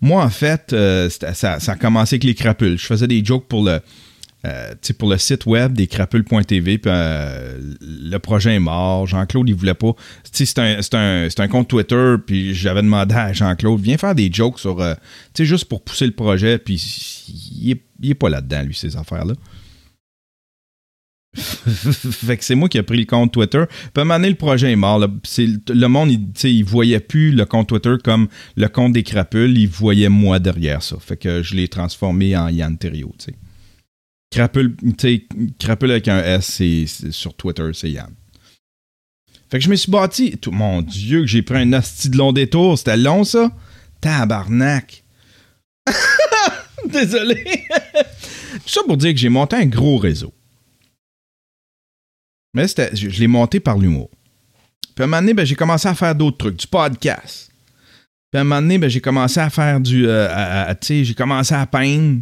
moi, 0.00 0.24
en 0.24 0.30
fait, 0.30 0.72
euh, 0.72 1.08
ça, 1.08 1.58
a 1.64 1.76
commencé 1.76 2.14
avec 2.16 2.24
les 2.24 2.34
crapules. 2.34 2.78
Je 2.78 2.86
faisais 2.86 3.06
des 3.06 3.24
jokes 3.24 3.46
pour 3.46 3.62
le, 3.62 3.80
euh, 4.44 4.74
pour 4.98 5.08
le 5.08 5.18
site 5.18 5.46
web 5.46 5.72
des 5.74 5.86
crapules.tv, 5.86 6.78
puis 6.78 6.90
euh, 6.92 7.60
le 7.80 8.18
projet 8.18 8.56
est 8.56 8.60
mort. 8.60 9.06
Jean-Claude, 9.06 9.48
il 9.48 9.54
voulait 9.54 9.74
pas. 9.74 9.92
C'est 10.32 10.58
un, 10.58 10.80
un, 10.94 11.28
un 11.38 11.48
compte 11.48 11.68
Twitter, 11.68 12.16
puis 12.26 12.52
j'avais 12.52 12.82
demandé 12.82 13.14
à 13.14 13.32
Jean-Claude, 13.32 13.80
viens 13.80 13.98
faire 13.98 14.16
des 14.16 14.32
jokes 14.32 14.58
sur, 14.58 14.80
euh, 14.80 14.94
juste 15.38 15.66
pour 15.66 15.84
pousser 15.84 16.06
le 16.06 16.12
projet, 16.12 16.58
puis 16.58 16.74
il 17.62 17.70
est, 17.70 17.82
il 18.02 18.10
est 18.10 18.14
pas 18.14 18.30
là-dedans, 18.30 18.62
lui, 18.62 18.74
ces 18.74 18.96
affaires-là. 18.96 19.34
fait 21.34 22.36
que 22.36 22.44
c'est 22.44 22.54
moi 22.54 22.68
qui 22.68 22.76
ai 22.76 22.82
pris 22.82 22.98
le 22.98 23.06
compte 23.06 23.32
Twitter. 23.32 23.64
Puis 23.94 24.04
à 24.10 24.14
un 24.14 24.18
le 24.18 24.34
projet 24.34 24.72
est 24.72 24.76
mort. 24.76 24.98
le 25.00 25.86
monde, 25.86 26.10
il, 26.10 26.50
il 26.50 26.64
voyait 26.64 27.00
plus 27.00 27.32
le 27.32 27.46
compte 27.46 27.68
Twitter 27.68 27.94
comme 28.04 28.28
le 28.56 28.68
compte 28.68 28.92
des 28.92 29.02
crapules. 29.02 29.56
Il 29.56 29.68
voyait 29.68 30.10
moi 30.10 30.38
derrière 30.38 30.82
ça. 30.82 30.96
Fait 31.00 31.16
que 31.16 31.42
je 31.42 31.54
l'ai 31.54 31.68
transformé 31.68 32.36
en 32.36 32.48
Yann 32.48 32.76
Terrio, 32.76 33.14
tu. 33.18 33.34
Crapule, 34.30 34.76
crapule 35.58 35.90
avec 35.90 36.08
un 36.08 36.22
S, 36.22 36.46
c'est, 36.46 36.86
sur 37.12 37.34
Twitter, 37.34 37.70
c'est 37.74 37.90
Yann. 37.90 38.10
Fait 39.50 39.58
que 39.58 39.64
je 39.64 39.68
me 39.70 39.76
suis 39.76 39.90
bâti. 39.90 40.38
Tout, 40.38 40.52
mon 40.52 40.80
Dieu, 40.80 41.20
que 41.20 41.26
j'ai 41.26 41.42
pris 41.42 41.58
un 41.58 41.72
hostie 41.74 42.08
de 42.08 42.16
long 42.16 42.32
détour. 42.32 42.78
C'était 42.78 42.96
long, 42.96 43.24
ça? 43.24 43.50
Tabarnak. 44.00 45.04
Désolé. 46.88 47.44
Tout 48.52 48.68
ça 48.68 48.80
pour 48.86 48.96
dire 48.96 49.12
que 49.12 49.18
j'ai 49.18 49.28
monté 49.28 49.56
un 49.56 49.66
gros 49.66 49.98
réseau. 49.98 50.32
Mais 52.54 52.66
je, 52.68 53.20
l'ai 53.20 53.26
monté 53.26 53.60
par 53.60 53.78
l'humour. 53.78 54.10
Puis 54.94 55.02
à 55.02 55.04
un 55.04 55.06
moment 55.06 55.22
donné, 55.22 55.34
ben, 55.34 55.46
j'ai 55.46 55.54
commencé 55.54 55.88
à 55.88 55.94
faire 55.94 56.14
d'autres 56.14 56.36
trucs, 56.36 56.56
du 56.56 56.66
podcast. 56.66 57.50
Puis 58.30 58.38
à 58.38 58.40
un 58.40 58.44
moment 58.44 58.60
donné, 58.60 58.78
ben, 58.78 58.90
j'ai 58.90 59.00
commencé 59.00 59.40
à 59.40 59.48
faire 59.50 59.80
du. 59.80 60.06
euh, 60.06 60.74
tu 60.80 60.86
sais, 60.86 61.04
j'ai 61.04 61.14
commencé 61.14 61.54
à 61.54 61.66
peindre. 61.66 62.20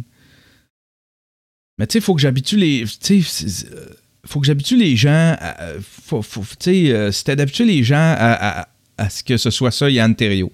Mais 1.77 1.87
tu 1.87 1.93
sais, 1.93 1.99
il 1.99 2.01
faut 2.01 2.15
que 2.15 2.21
j'habitue 2.21 2.57
les. 2.57 2.85
Tu 3.01 3.23
sais, 3.23 3.67
euh, 3.73 3.85
faut 4.25 4.39
que 4.39 4.45
j'habitue 4.45 4.77
les 4.77 4.95
gens. 4.95 5.35
à- 5.39 5.73
tu 5.79 6.21
sais, 6.59 6.91
euh, 6.91 7.11
c'était 7.11 7.35
d'habituer 7.35 7.65
les 7.65 7.83
gens 7.83 8.15
à, 8.17 8.67
ce 9.09 9.23
que 9.23 9.35
ce 9.35 9.49
soit 9.49 9.71
ça, 9.71 9.89
Yann 9.89 10.15
Terrio. 10.15 10.51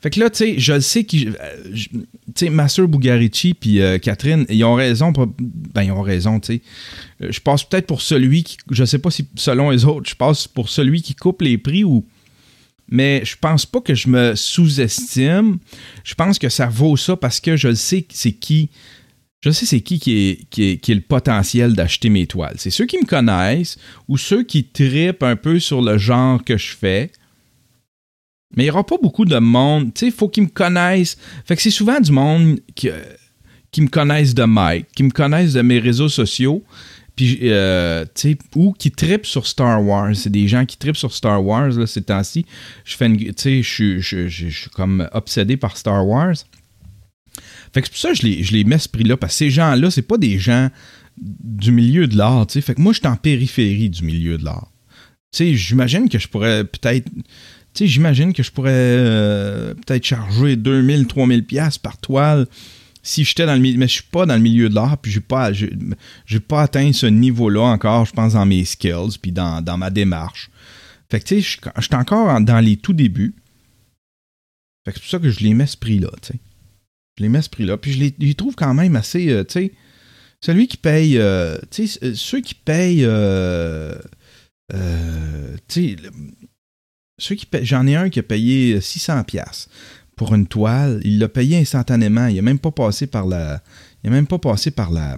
Fait 0.00 0.10
que 0.10 0.20
là, 0.20 0.30
tu 0.30 0.38
sais, 0.38 0.58
je 0.58 0.72
le 0.72 0.80
sais 0.80 1.04
que. 1.04 1.16
Tu 1.16 1.90
sais, 2.34 2.50
ma 2.50 2.68
soeur 2.68 2.88
Bugarici 2.88 3.54
puis 3.54 3.80
euh, 3.80 3.98
Catherine, 3.98 4.46
ils 4.48 4.64
ont 4.64 4.74
raison. 4.74 5.12
Ben, 5.38 5.82
ils 5.82 5.92
ont 5.92 6.02
raison, 6.02 6.40
tu 6.40 6.54
sais. 6.54 6.62
Euh, 7.24 7.32
Je 7.32 7.40
passe 7.40 7.64
peut-être 7.64 7.86
pour 7.86 8.02
celui 8.02 8.44
qui. 8.44 8.56
Je 8.70 8.84
sais 8.84 8.98
pas 8.98 9.10
si 9.10 9.26
selon 9.36 9.70
les 9.70 9.84
autres, 9.84 10.08
je 10.08 10.14
passe 10.14 10.46
pour 10.46 10.68
celui 10.68 11.02
qui 11.02 11.14
coupe 11.14 11.42
les 11.42 11.58
prix 11.58 11.84
ou. 11.84 12.04
Mais 12.88 13.22
je 13.24 13.36
pense 13.40 13.64
pas 13.64 13.80
que 13.80 13.94
je 13.94 14.08
me 14.08 14.34
sous-estime. 14.34 15.58
Je 16.04 16.14
pense 16.14 16.38
que 16.38 16.48
ça 16.48 16.66
vaut 16.66 16.96
ça 16.96 17.16
parce 17.16 17.40
que 17.40 17.56
je 17.56 17.74
sais 17.74 18.06
c'est 18.10 18.32
qui. 18.32 18.70
Je 19.40 19.50
sais 19.50 19.66
c'est 19.66 19.80
qui 19.80 19.98
qui 19.98 20.28
est, 20.28 20.50
qui 20.50 20.64
est, 20.64 20.76
qui 20.78 20.94
le 20.94 21.00
potentiel 21.00 21.74
d'acheter 21.74 22.08
mes 22.08 22.26
toiles. 22.26 22.56
C'est 22.58 22.70
ceux 22.70 22.86
qui 22.86 22.98
me 22.98 23.06
connaissent 23.06 23.78
ou 24.08 24.16
ceux 24.16 24.42
qui 24.42 24.64
tripent 24.64 25.22
un 25.22 25.36
peu 25.36 25.58
sur 25.58 25.82
le 25.82 25.98
genre 25.98 26.42
que 26.44 26.56
je 26.56 26.74
fais. 26.74 27.10
Mais 28.56 28.64
il 28.64 28.66
n'y 28.66 28.70
aura 28.70 28.86
pas 28.86 28.96
beaucoup 29.02 29.24
de 29.24 29.38
monde. 29.38 29.92
Tu 29.94 30.00
sais, 30.00 30.06
il 30.06 30.12
faut 30.12 30.28
qu'ils 30.28 30.44
me 30.44 30.48
connaissent. 30.48 31.16
Fait 31.44 31.56
que 31.56 31.62
c'est 31.62 31.70
souvent 31.70 32.00
du 32.00 32.12
monde 32.12 32.60
qui, 32.74 32.88
euh, 32.88 33.02
qui 33.74 33.80
me 33.82 33.88
connaissent 33.88 34.34
de 34.34 34.44
Mike, 34.44 34.86
qui 34.94 35.02
me 35.02 35.10
connaissent 35.10 35.54
de 35.54 35.62
mes 35.62 35.80
réseaux 35.80 36.08
sociaux, 36.08 36.62
puis, 37.16 37.38
euh, 37.42 38.04
ou 38.56 38.72
qui 38.72 38.90
tripent 38.90 39.26
sur 39.26 39.46
Star 39.46 39.84
Wars. 39.84 40.14
C'est 40.16 40.30
des 40.30 40.48
gens 40.48 40.64
qui 40.64 40.76
tripent 40.76 40.96
sur 40.96 41.12
Star 41.12 41.44
Wars, 41.44 41.68
là, 41.70 41.86
ces 41.86 42.02
temps-ci. 42.02 42.44
Je 42.84 42.96
fais 42.96 43.08
je 43.62 43.62
suis- 43.62 44.70
comme 44.74 45.08
obsédé 45.12 45.56
par 45.56 45.76
Star 45.76 46.06
Wars. 46.06 46.34
Fait 47.72 47.82
que 47.82 47.86
c'est 47.88 47.92
pour 47.92 47.98
ça 48.00 48.08
que 48.10 48.16
je 48.16 48.22
les, 48.22 48.42
je 48.42 48.52
les 48.52 48.64
mets 48.64 48.78
ce 48.78 48.88
prix-là, 48.88 49.16
parce 49.16 49.32
que 49.34 49.38
ces 49.38 49.50
gens-là, 49.50 49.90
c'est 49.90 50.02
pas 50.02 50.18
des 50.18 50.38
gens 50.38 50.70
du 51.20 51.70
milieu 51.70 52.06
de 52.06 52.16
l'art. 52.16 52.46
Fait 52.50 52.74
que 52.74 52.80
moi, 52.80 52.92
je 52.92 52.98
suis 52.98 53.08
en 53.08 53.16
périphérie 53.16 53.90
du 53.90 54.04
milieu 54.04 54.38
de 54.38 54.44
l'art. 54.44 54.70
J'imagine 55.36 56.08
que 56.08 56.18
je 56.18 56.28
pourrais 56.28 56.64
peut-être... 56.64 57.10
Tu 57.74 57.88
j'imagine 57.88 58.32
que 58.32 58.44
je 58.44 58.52
pourrais 58.52 58.70
euh, 58.72 59.74
peut-être 59.74 60.04
charger 60.04 60.54
2000, 60.54 61.08
3000 61.08 61.44
pièces 61.44 61.76
par 61.76 61.98
toile 61.98 62.46
si 63.04 63.22
j'étais 63.22 63.46
dans 63.46 63.54
le 63.54 63.60
milieu... 63.60 63.78
Mais 63.78 63.86
je 63.86 63.92
suis 63.92 64.02
pas 64.10 64.26
dans 64.26 64.34
le 64.34 64.40
milieu 64.40 64.68
de 64.68 64.74
l'art, 64.74 64.98
puis 64.98 65.12
j'ai 65.12 65.20
pas, 65.20 65.52
j'ai, 65.52 65.70
pas 66.40 66.62
atteint 66.62 66.92
ce 66.92 67.06
niveau-là 67.06 67.60
encore, 67.60 68.06
je 68.06 68.12
pense, 68.12 68.32
dans 68.32 68.46
mes 68.46 68.64
skills, 68.64 69.18
puis 69.22 69.30
dans, 69.30 69.62
dans 69.62 69.76
ma 69.78 69.90
démarche. 69.90 70.50
Fait 71.10 71.20
que, 71.20 71.26
tu 71.26 71.34
sais, 71.36 71.40
je 71.76 71.82
suis- 71.82 71.94
encore 71.94 72.28
en- 72.28 72.40
dans 72.40 72.60
les 72.60 72.78
tout 72.78 72.94
débuts. 72.94 73.36
Fait 74.84 74.92
que 74.92 74.98
c'est 74.98 75.02
pour 75.02 75.10
ça 75.10 75.18
que 75.18 75.30
je 75.30 75.40
les 75.40 75.54
mets 75.54 75.66
ce 75.66 75.76
prix-là, 75.76 76.10
tu 76.22 76.32
sais. 76.32 76.40
Je 77.18 77.22
les 77.22 77.28
mets 77.28 77.42
ce 77.42 77.50
prix-là. 77.50 77.76
Puis 77.76 77.92
je 77.92 78.12
les, 78.18 78.34
trouve 78.34 78.54
quand 78.56 78.74
même 78.74 78.96
assez, 78.96 79.30
euh, 79.30 79.44
tu 79.44 79.52
sais, 79.52 79.72
celui 80.40 80.66
qui 80.66 80.78
paye, 80.78 81.18
euh, 81.18 81.58
tu 81.70 81.86
sais, 81.86 82.14
ceux 82.14 82.40
qui 82.40 82.54
payent, 82.54 83.04
euh, 83.04 83.94
tu 85.68 85.96
sais, 85.96 85.96
ceux 87.18 87.34
qui 87.34 87.46
j'en 87.62 87.86
ai 87.86 87.96
un 87.96 88.08
qui 88.10 88.18
a 88.18 88.22
payé 88.22 88.80
600 88.80 89.22
pièces 89.24 89.68
pour 90.16 90.34
une 90.34 90.46
toile. 90.46 91.00
Il 91.04 91.18
l'a 91.18 91.28
payé 91.28 91.58
instantanément. 91.58 92.26
Il 92.26 92.38
a 92.38 92.42
même 92.42 92.58
pas 92.58 92.70
passé 92.70 93.06
par 93.06 93.26
la, 93.26 93.62
il 94.02 94.08
a 94.08 94.10
même 94.10 94.26
pas 94.26 94.38
passé 94.38 94.70
par 94.70 94.90
la, 94.90 95.16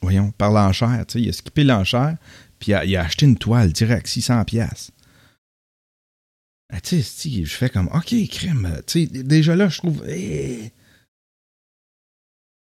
voyons, 0.00 0.30
par 0.32 0.52
l'enchère. 0.52 1.04
Il 1.14 1.28
a 1.28 1.32
skippé 1.32 1.64
l'enchère, 1.64 2.16
puis 2.58 2.72
il 2.72 2.96
a, 2.96 3.02
acheté 3.02 3.26
une 3.26 3.36
toile 3.36 3.72
direct, 3.72 4.06
600 4.06 4.44
pièces. 4.44 4.90
Ah, 6.72 6.80
tu 6.80 7.02
sais, 7.02 7.44
je 7.44 7.54
fais 7.54 7.68
comme, 7.68 7.88
OK, 7.92 8.14
crème. 8.30 8.80
Tu 8.86 9.06
sais, 9.06 9.22
déjà 9.22 9.54
là, 9.54 9.68
je 9.68 9.78
trouve, 9.78 10.02
eh, 10.08 10.72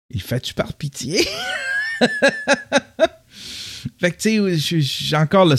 il 0.09 0.21
fait-tu 0.21 0.53
par 0.53 0.73
pitié? 0.73 1.27
fait 3.99 4.11
que, 4.11 4.17
tu 4.17 4.59
sais, 4.59 4.81
j'ai- 4.81 5.17
encore, 5.17 5.51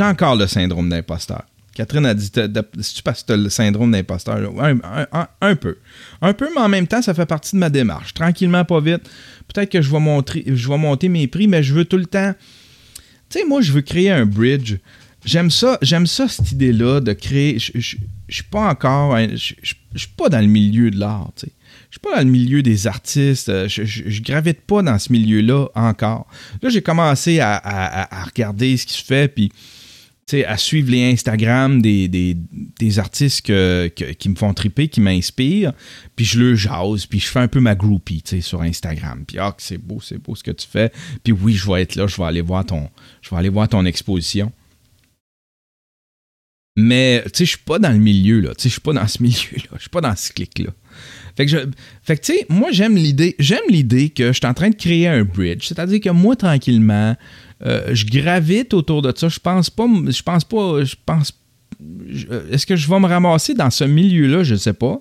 encore 0.00 0.36
le 0.36 0.46
syndrome 0.46 0.88
d'imposteur. 0.88 1.44
Catherine 1.78 2.06
a 2.06 2.14
dit, 2.14 2.28
si 2.80 2.94
tu 2.96 3.02
passes, 3.04 3.24
le 3.28 3.48
syndrome 3.48 3.92
d'imposteur, 3.92 4.36
un, 5.40 5.54
peu. 5.54 5.76
Un 6.20 6.32
peu, 6.32 6.48
mais 6.52 6.60
en 6.60 6.68
même 6.68 6.88
temps, 6.88 7.00
ça 7.00 7.14
fait 7.14 7.24
partie 7.24 7.54
de 7.54 7.60
ma 7.60 7.70
démarche. 7.70 8.14
Tranquillement, 8.14 8.64
pas 8.64 8.80
vite. 8.80 9.08
Peut-être 9.46 9.70
que 9.70 9.80
je 9.80 9.88
vais, 9.88 10.00
monter 10.00 11.08
mes 11.08 11.28
prix, 11.28 11.46
mais 11.46 11.62
je 11.62 11.72
veux 11.74 11.84
tout 11.84 11.96
le 11.96 12.06
temps. 12.06 12.34
Tu 13.30 13.38
sais, 13.38 13.44
moi, 13.44 13.60
je 13.60 13.70
veux 13.70 13.82
créer 13.82 14.10
un 14.10 14.26
bridge. 14.26 14.74
J'aime 15.24 15.52
ça, 15.52 15.78
j'aime 15.80 16.08
ça, 16.08 16.26
cette 16.26 16.50
idée-là 16.50 16.98
de 16.98 17.12
créer. 17.12 17.60
Je 17.60 17.70
suis 18.28 18.42
pas 18.50 18.68
encore. 18.68 19.16
Je 19.16 19.36
suis 19.36 20.08
pas 20.16 20.28
dans 20.28 20.40
le 20.40 20.48
milieu 20.48 20.90
de 20.90 20.98
l'art, 20.98 21.30
tu 21.36 21.46
sais. 21.46 21.52
Je 21.90 21.94
suis 21.94 22.00
pas 22.00 22.16
dans 22.16 22.24
le 22.26 22.32
milieu 22.32 22.60
des 22.60 22.88
artistes. 22.88 23.50
euh, 23.50 23.68
Je, 23.68 23.84
je, 23.84 24.02
je 24.04 24.22
gravite 24.22 24.62
pas 24.62 24.82
dans 24.82 24.98
ce 24.98 25.12
milieu-là 25.12 25.68
encore. 25.76 26.26
Là, 26.60 26.70
j'ai 26.70 26.82
commencé 26.82 27.38
à, 27.38 27.54
à- 27.54 28.24
regarder 28.24 28.76
ce 28.76 28.84
qui 28.84 28.94
se 28.94 29.04
fait, 29.04 29.28
puis 29.28 29.52
à 30.34 30.56
suivre 30.56 30.90
les 30.90 31.10
Instagram 31.10 31.80
des, 31.80 32.98
artistes 32.98 33.42
qui 33.42 34.28
me 34.28 34.34
font 34.34 34.54
triper, 34.54 34.88
qui 34.88 35.00
m'inspirent, 35.00 35.72
puis 36.16 36.24
je 36.24 36.38
le 36.38 36.54
jase, 36.54 37.06
puis 37.06 37.20
je 37.20 37.28
fais 37.28 37.40
un 37.40 37.48
peu 37.48 37.60
ma 37.60 37.74
groupie, 37.74 38.22
sur 38.40 38.62
Instagram. 38.62 39.24
Puis 39.26 39.38
ah, 39.38 39.54
c'est 39.58 39.78
beau, 39.78 40.00
c'est 40.02 40.18
beau 40.18 40.34
ce 40.34 40.42
que 40.42 40.50
tu 40.50 40.66
fais. 40.66 40.92
Puis 41.24 41.32
oui, 41.32 41.54
je 41.54 41.70
vais 41.70 41.82
être 41.82 41.96
là, 41.96 42.06
je 42.06 42.16
vais 42.16 42.24
aller 42.24 42.42
voir 42.42 42.64
ton, 42.64 43.84
exposition. 43.84 44.52
Mais, 46.76 47.22
tu 47.24 47.30
sais, 47.34 47.44
je 47.44 47.50
suis 47.50 47.58
pas 47.58 47.80
dans 47.80 47.90
le 47.90 47.98
milieu, 47.98 48.40
là. 48.40 48.50
Tu 48.50 48.62
sais, 48.62 48.68
je 48.68 48.74
suis 48.74 48.80
pas 48.80 48.92
dans 48.92 49.08
ce 49.08 49.20
milieu-là. 49.22 49.70
Je 49.74 49.80
suis 49.80 49.90
pas 49.90 50.00
dans 50.00 50.14
ce 50.14 50.32
clic-là. 50.32 50.70
Fait 51.36 51.46
que, 51.46 51.68
fait 52.02 52.16
que 52.16 52.22
tu 52.22 52.32
sais, 52.32 52.46
moi, 52.48 52.70
j'aime 52.72 52.96
l'idée, 52.96 53.36
j'aime 53.38 53.62
l'idée 53.68 54.10
que 54.10 54.28
je 54.28 54.32
suis 54.32 54.46
en 54.46 54.54
train 54.54 54.70
de 54.70 54.74
créer 54.74 55.06
un 55.06 55.22
bridge. 55.22 55.66
C'est-à-dire 55.66 56.00
que 56.00 56.10
moi, 56.10 56.34
tranquillement, 56.34 57.16
euh, 57.64 57.94
je 57.94 58.06
gravite 58.06 58.74
autour 58.74 59.02
de 59.02 59.12
ça. 59.16 59.28
Je 59.28 59.38
pense 59.40 59.70
pas, 59.70 59.86
je 60.08 60.22
pense 60.22 60.44
pas, 60.44 60.84
je 60.84 60.94
pense, 61.04 61.32
je- 62.08 62.26
est-ce 62.50 62.66
que 62.66 62.76
je 62.76 62.88
vais 62.88 63.00
me 63.00 63.06
ramasser 63.06 63.54
dans 63.54 63.70
ce 63.70 63.84
milieu-là? 63.84 64.42
Je 64.44 64.54
sais 64.54 64.72
pas. 64.72 65.00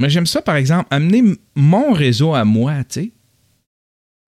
Mais 0.00 0.08
j'aime 0.08 0.26
ça, 0.26 0.40
par 0.40 0.56
exemple, 0.56 0.86
amener 0.90 1.22
mon 1.54 1.92
réseau 1.92 2.34
à 2.34 2.44
moi, 2.44 2.84
tu 2.84 3.00
sais. 3.00 3.12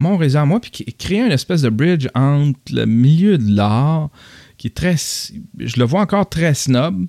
Mon 0.00 0.16
réseau 0.16 0.38
à 0.40 0.44
moi, 0.44 0.60
puis 0.60 0.70
créer 0.98 1.20
une 1.20 1.32
espèce 1.32 1.62
de 1.62 1.68
bridge 1.70 2.08
entre 2.14 2.58
le 2.72 2.84
milieu 2.86 3.38
de 3.38 3.54
l'art, 3.54 4.10
qui 4.58 4.66
est 4.66 4.70
très. 4.76 4.96
Je 4.96 5.78
le 5.78 5.84
vois 5.84 6.00
encore 6.00 6.28
très 6.28 6.54
snob. 6.54 7.06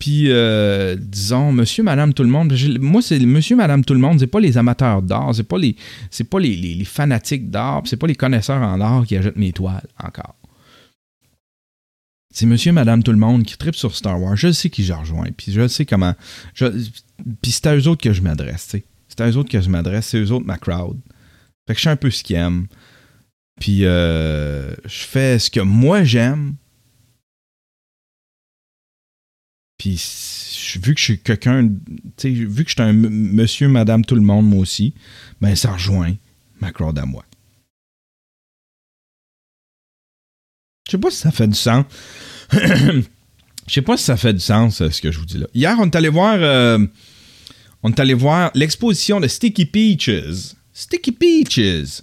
Puis, 0.00 0.32
euh, 0.32 0.96
disons, 0.98 1.52
monsieur, 1.52 1.82
madame, 1.82 2.14
tout 2.14 2.22
le 2.22 2.30
monde. 2.30 2.54
Moi, 2.80 3.02
c'est 3.02 3.18
monsieur, 3.20 3.54
madame, 3.54 3.84
tout 3.84 3.92
le 3.92 4.00
monde. 4.00 4.18
C'est 4.18 4.26
pas 4.26 4.40
les 4.40 4.56
amateurs 4.56 5.02
d'art. 5.02 5.34
C'est 5.34 5.44
pas 5.44 5.58
les, 5.58 5.76
c'est 6.10 6.24
pas 6.24 6.40
les, 6.40 6.84
fanatiques 6.86 7.50
d'art. 7.50 7.82
C'est 7.84 7.98
pas 7.98 8.06
les 8.06 8.16
connaisseurs 8.16 8.62
en 8.62 8.80
art 8.80 9.04
qui 9.04 9.14
achètent 9.14 9.36
mes 9.36 9.52
toiles 9.52 9.86
encore. 10.02 10.36
C'est 12.32 12.46
monsieur, 12.46 12.72
madame, 12.72 13.02
tout 13.02 13.12
le 13.12 13.18
monde 13.18 13.42
qui 13.42 13.58
tripe 13.58 13.76
sur 13.76 13.94
Star 13.94 14.18
Wars. 14.18 14.36
Je 14.36 14.50
sais 14.52 14.70
qui 14.70 14.84
je 14.84 14.94
rejoins. 14.94 15.28
Puis 15.36 15.52
je 15.52 15.68
sais 15.68 15.84
comment. 15.84 16.14
puis 16.54 17.52
c'est 17.52 17.66
à 17.66 17.76
eux 17.76 17.86
autres 17.86 18.02
que 18.02 18.14
je 18.14 18.22
m'adresse. 18.22 18.74
C'est 19.08 19.20
à 19.20 19.28
eux 19.28 19.36
autres 19.36 19.50
que 19.50 19.60
je 19.60 19.68
m'adresse. 19.68 20.06
C'est 20.06 20.18
eux 20.18 20.32
autres 20.32 20.46
ma 20.46 20.56
crowd. 20.56 20.98
Fait 21.68 21.74
que 21.74 21.78
je 21.78 21.84
sais 21.84 21.90
un 21.90 21.96
peu 21.96 22.10
ce 22.10 22.24
qu'ils 22.24 22.36
aiment. 22.36 22.68
Puis 23.60 23.84
euh, 23.84 24.72
je 24.86 25.04
fais 25.04 25.38
ce 25.38 25.50
que 25.50 25.60
moi 25.60 26.04
j'aime. 26.04 26.54
Puis 29.80 29.98
vu 30.78 30.94
que 30.94 31.00
je 31.00 31.04
suis 31.04 31.18
quelqu'un, 31.20 31.62
vu 32.22 32.64
que 32.64 32.70
je 32.70 32.74
suis 32.74 32.82
un 32.82 32.92
monsieur, 32.92 33.66
madame, 33.66 34.04
tout 34.04 34.14
le 34.14 34.20
monde, 34.20 34.46
moi 34.46 34.60
aussi, 34.60 34.92
ben 35.40 35.56
ça 35.56 35.72
rejoint 35.72 36.14
ma 36.60 36.70
crowd 36.70 36.98
à 36.98 37.06
moi. 37.06 37.24
Je 40.86 40.90
sais 40.90 40.98
pas 40.98 41.10
si 41.10 41.16
ça 41.16 41.30
fait 41.30 41.48
du 41.48 41.54
sens. 41.54 41.86
Je 42.52 43.74
sais 43.74 43.82
pas 43.82 43.96
si 43.96 44.02
ça 44.02 44.16
fait 44.16 44.34
du 44.34 44.40
sens, 44.40 44.80
euh, 44.80 44.90
ce 44.90 45.00
que 45.00 45.12
je 45.12 45.18
vous 45.20 45.24
dis 45.24 45.38
là. 45.38 45.46
Hier, 45.54 45.76
on 45.78 45.86
est 45.86 45.94
allé 45.94 46.08
voir, 46.08 46.36
euh, 46.40 46.84
on 47.84 47.90
est 47.90 48.00
allé 48.00 48.14
voir 48.14 48.50
l'exposition 48.54 49.20
de 49.20 49.28
Sticky 49.28 49.64
Peaches. 49.64 50.56
Sticky 50.72 51.12
Peaches, 51.12 52.02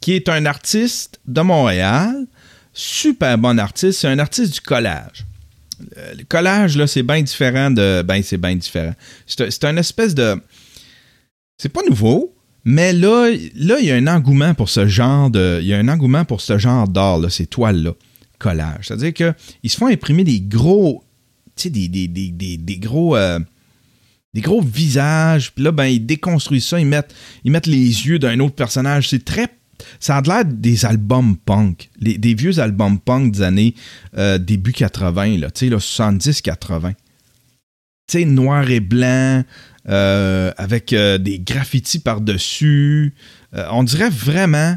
qui 0.00 0.14
est 0.14 0.28
un 0.28 0.46
artiste 0.46 1.20
de 1.28 1.42
Montréal, 1.42 2.26
super 2.72 3.38
bon 3.38 3.60
artiste. 3.60 4.00
C'est 4.00 4.08
un 4.08 4.18
artiste 4.18 4.54
du 4.54 4.60
collage. 4.60 5.24
Le 5.78 6.24
collage, 6.24 6.76
là, 6.76 6.86
c'est 6.86 7.02
bien 7.02 7.22
différent 7.22 7.70
de. 7.70 8.02
Ben, 8.02 8.22
c'est 8.22 8.40
différent. 8.56 8.94
C'est 9.26 9.64
un 9.64 9.76
espèce 9.76 10.14
de. 10.14 10.40
C'est 11.58 11.70
pas 11.70 11.82
nouveau, 11.88 12.34
mais 12.68 12.92
là, 12.92 13.30
là, 13.54 13.78
il 13.78 13.86
y 13.86 13.92
a 13.92 13.94
un 13.94 14.08
engouement 14.08 14.52
pour 14.54 14.68
ce 14.68 14.88
genre 14.88 15.30
de. 15.30 15.60
Il 15.62 15.68
y 15.68 15.72
a 15.72 15.78
un 15.78 15.88
engouement 15.88 16.24
pour 16.24 16.40
ce 16.40 16.58
genre 16.58 16.88
d'art, 16.88 17.30
ces 17.30 17.46
toiles-là. 17.46 17.92
Collage. 18.38 18.88
C'est-à-dire 18.88 19.14
qu'ils 19.14 19.70
se 19.70 19.76
font 19.76 19.86
imprimer 19.86 20.24
des 20.24 20.40
gros. 20.40 21.04
Tu 21.54 21.68
euh, 21.68 23.38
des 24.34 24.40
gros 24.40 24.60
visages. 24.60 25.52
Puis 25.52 25.62
là, 25.62 25.70
ben, 25.70 25.86
ils 25.86 26.04
déconstruisent 26.04 26.66
ça. 26.66 26.80
Ils 26.80 26.86
mettent, 26.86 27.14
ils 27.44 27.52
mettent 27.52 27.68
les 27.68 28.06
yeux 28.06 28.18
d'un 28.18 28.40
autre 28.40 28.56
personnage. 28.56 29.10
C'est 29.10 29.24
très. 29.24 29.48
Ça 30.00 30.16
a 30.16 30.22
l'air 30.22 30.44
des 30.44 30.84
albums 30.84 31.36
punk, 31.36 31.90
les- 32.00 32.18
des 32.18 32.34
vieux 32.34 32.58
albums 32.58 32.98
punk 32.98 33.32
des 33.32 33.42
années 33.42 33.74
euh, 34.16 34.38
début 34.38 34.72
80, 34.72 35.38
là, 35.38 35.50
tu 35.50 35.66
sais, 35.66 35.70
là, 35.70 35.78
70-80. 35.78 36.92
Tu 38.08 38.18
sais, 38.20 38.24
noir 38.24 38.70
et 38.70 38.80
blanc, 38.80 39.42
euh, 39.88 40.52
avec 40.56 40.92
euh, 40.92 41.18
des 41.18 41.38
graffitis 41.40 41.98
par-dessus. 41.98 43.14
On 43.70 43.82
dirait 43.84 44.10
vraiment, 44.10 44.76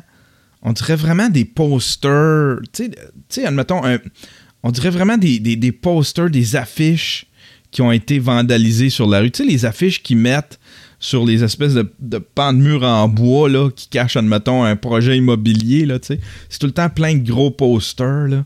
on 0.61 0.71
dirait 0.73 0.95
vraiment 0.95 1.29
des 1.29 1.45
posters, 1.45 2.57
tu 2.73 2.91
sais, 3.29 3.45
admettons, 3.45 3.81
on 4.63 4.71
dirait 4.71 4.89
vraiment 4.89 5.17
des, 5.17 5.39
des- 5.39 5.55
des 5.55 5.71
posters, 5.71 6.29
des 6.29 6.55
affiches 6.55 7.25
qui 7.71 7.81
ont 7.81 7.91
été 7.91 8.19
vandalisées 8.19 8.89
sur 8.89 9.07
la 9.07 9.19
rue. 9.19 9.31
Tu 9.31 9.43
sais, 9.43 9.49
les 9.49 9.65
affiches 9.65 10.01
qu'ils 10.01 10.17
mettent 10.17 10.58
sur 10.99 11.25
les 11.25 11.43
espèces 11.43 11.73
de, 11.73 11.91
de 11.99 12.17
pans 12.17 12.53
de 12.53 12.59
murs 12.59 12.83
en 12.83 13.07
bois 13.07 13.49
là, 13.49 13.69
qui 13.69 13.87
cachent, 13.87 14.17
admettons, 14.17 14.63
un 14.63 14.75
projet 14.75 15.17
immobilier. 15.17 15.85
Là, 15.85 15.97
c'est 16.01 16.19
tout 16.59 16.67
le 16.67 16.73
temps 16.73 16.89
plein 16.89 17.15
de 17.15 17.25
gros 17.25 17.51
posters. 17.51 18.27
Là. 18.27 18.45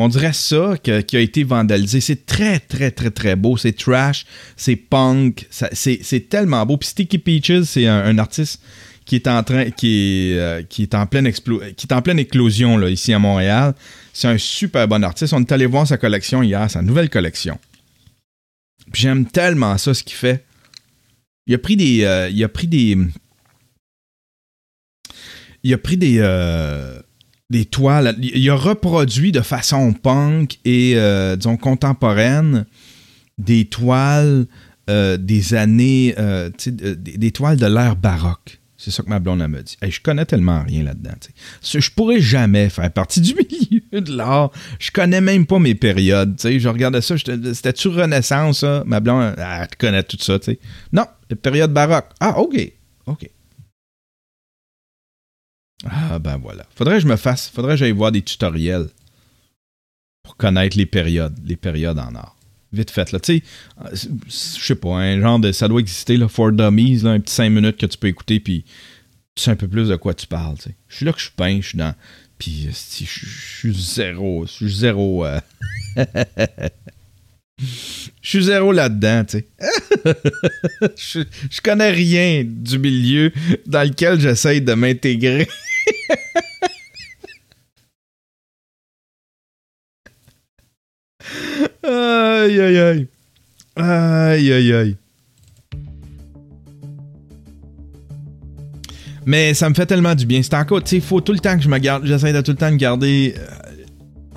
On 0.00 0.08
dirait 0.08 0.32
ça 0.32 0.74
qui 0.80 1.16
a 1.16 1.20
été 1.20 1.42
vandalisé. 1.42 2.00
C'est 2.00 2.24
très, 2.24 2.60
très, 2.60 2.90
très, 2.92 3.10
très 3.10 3.34
beau. 3.34 3.56
C'est 3.56 3.72
trash, 3.72 4.26
c'est 4.56 4.76
punk, 4.76 5.48
c'est 5.50 6.28
tellement 6.28 6.64
beau. 6.64 6.76
Puis 6.76 6.90
Sticky 6.90 7.18
Peaches, 7.18 7.62
c'est 7.64 7.86
un, 7.86 8.16
artiste 8.18 8.62
qui 9.04 9.16
est 9.16 9.26
en 9.26 9.42
train, 9.42 9.70
qui 9.70 10.34
euh, 10.36 10.62
qui 10.62 10.82
est 10.82 10.94
en 10.94 11.06
pleine 11.06 11.32
qui 11.32 11.86
est 11.86 11.92
en 11.92 12.02
pleine 12.02 12.18
éclosion 12.18 12.76
là, 12.76 12.90
ici 12.90 13.12
à 13.12 13.18
Montréal. 13.18 13.74
C'est 14.12 14.28
un 14.28 14.38
super 14.38 14.86
bon 14.86 15.02
artiste. 15.02 15.32
On 15.32 15.40
est 15.40 15.50
allé 15.50 15.66
voir 15.66 15.86
sa 15.86 15.96
collection 15.96 16.42
hier, 16.42 16.70
sa 16.70 16.82
nouvelle 16.82 17.10
collection. 17.10 17.58
Puis 18.92 19.02
J'aime 19.02 19.26
tellement 19.26 19.76
ça 19.78 19.94
ce 19.94 20.04
qu'il 20.04 20.16
fait. 20.16 20.44
Il 21.48 21.54
a 21.54 21.58
pris 21.58 21.76
des, 21.76 22.04
euh, 22.04 22.28
il 22.30 22.44
a 22.44 22.48
pris 22.48 22.68
des, 22.68 22.96
il 25.62 25.74
a 25.74 25.78
pris 25.78 25.96
des, 25.96 26.18
euh, 26.18 27.00
des 27.50 27.64
toiles. 27.64 28.16
Il 28.20 28.48
a 28.50 28.54
reproduit 28.54 29.32
de 29.32 29.40
façon 29.40 29.92
punk 29.92 30.58
et 30.64 30.92
euh, 30.96 31.36
disons 31.36 31.56
contemporaine 31.56 32.66
des 33.38 33.64
toiles 33.64 34.46
euh, 34.90 35.16
des 35.16 35.54
années, 35.54 36.14
euh, 36.18 36.50
des, 36.66 37.30
toiles 37.30 37.56
de 37.56 37.66
l'ère 37.66 37.96
baroque. 37.96 38.58
C'est 38.76 38.90
ça 38.90 39.02
que 39.02 39.08
ma 39.08 39.18
blonde 39.18 39.46
me 39.48 39.62
dit. 39.62 39.76
Hey, 39.82 39.90
je 39.90 40.00
connais 40.00 40.24
tellement 40.24 40.62
rien 40.62 40.84
là-dedans. 40.84 41.10
Je 41.62 41.90
pourrais 41.90 42.20
jamais 42.20 42.68
faire 42.68 42.90
partie 42.92 43.20
du 43.20 43.34
milieu 43.90 44.00
de 44.00 44.16
l'art. 44.16 44.50
Je 44.78 44.90
connais 44.90 45.20
même 45.20 45.46
pas 45.46 45.58
mes 45.58 45.74
périodes. 45.74 46.38
Je 46.40 46.68
regardais 46.68 47.00
ça, 47.00 47.16
c'était-tu 47.18 47.88
Renaissance, 47.88 48.60
ça? 48.60 48.84
Ma 48.86 49.00
blonde, 49.00 49.34
elle, 49.36 49.68
connaît 49.78 50.04
tout 50.04 50.16
ça. 50.20 50.38
tu 50.38 50.52
sais. 50.52 50.58
Non, 50.92 51.04
période 51.36 51.72
baroque. 51.72 52.10
Ah, 52.20 52.38
OK. 52.38 52.72
OK. 53.06 53.30
Ah, 55.84 56.18
ben 56.18 56.36
voilà. 56.38 56.66
Faudrait 56.74 56.96
que 56.96 57.02
je 57.02 57.06
me 57.06 57.16
fasse, 57.16 57.48
faudrait 57.48 57.74
que 57.74 57.78
j'aille 57.78 57.92
voir 57.92 58.10
des 58.12 58.22
tutoriels 58.22 58.88
pour 60.24 60.36
connaître 60.36 60.76
les 60.76 60.86
périodes, 60.86 61.38
les 61.44 61.56
périodes 61.56 61.98
en 61.98 62.14
art. 62.14 62.36
Vite 62.72 62.90
fait, 62.90 63.12
là. 63.12 63.20
Tu 63.20 63.38
sais, 63.38 63.42
euh, 63.82 63.94
je 63.94 64.64
sais 64.66 64.74
pas, 64.74 64.96
un 64.96 65.20
genre 65.20 65.38
de. 65.38 65.52
Ça 65.52 65.68
doit 65.68 65.80
exister, 65.80 66.16
là, 66.16 66.28
for 66.28 66.52
dummies, 66.52 66.98
là, 66.98 67.10
un 67.10 67.20
petit 67.20 67.32
5 67.34 67.48
minutes 67.48 67.76
que 67.78 67.86
tu 67.86 67.96
peux 67.96 68.08
écouter, 68.08 68.40
puis 68.40 68.64
tu 69.34 69.42
sais 69.44 69.50
un 69.50 69.56
peu 69.56 69.68
plus 69.68 69.88
de 69.88 69.96
quoi 69.96 70.12
tu 70.12 70.26
parles, 70.26 70.56
tu 70.58 70.64
sais. 70.64 70.74
Je 70.88 70.96
suis 70.96 71.06
là 71.06 71.12
que 71.12 71.20
je 71.20 71.30
peins, 71.34 71.60
je 71.62 71.68
suis 71.68 71.78
dans. 71.78 71.94
Puis, 72.36 72.66
euh, 72.66 72.70
je 72.72 73.04
suis 73.04 73.74
zéro. 73.74 74.44
Je 74.46 74.52
suis 74.52 74.74
zéro. 74.74 75.24
euh, 75.24 75.40
Je 77.58 78.28
suis 78.28 78.44
zéro 78.44 78.70
là-dedans, 78.72 79.24
tu 79.24 79.38
sais. 79.38 79.48
je, 81.50 81.60
connais 81.60 81.90
rien 81.90 82.44
du 82.46 82.78
milieu 82.78 83.32
dans 83.66 83.82
lequel 83.82 84.20
j'essaye 84.20 84.60
de 84.60 84.74
m'intégrer. 84.74 85.48
aïe, 91.82 92.60
aïe, 92.60 92.78
aïe. 92.78 93.08
Aïe, 93.74 94.52
aïe, 94.52 94.72
aïe. 94.72 94.96
Mais 99.26 99.52
ça 99.52 99.68
me 99.68 99.74
fait 99.74 99.84
tellement 99.86 100.14
du 100.14 100.24
bien. 100.26 100.42
C'est 100.42 100.54
encore, 100.54 100.82
tu 100.82 100.90
sais, 100.90 100.96
il 100.96 101.02
faut 101.02 101.20
tout 101.20 101.32
le 101.32 101.38
temps 101.38 101.56
que 101.56 101.62
je 101.62 101.68
me 101.68 101.78
garde, 101.78 102.06
j'essaie 102.06 102.32
de 102.32 102.40
tout 102.40 102.52
le 102.52 102.56
temps 102.56 102.70
me 102.70 102.76
garder 102.76 103.34
euh, 103.36 103.67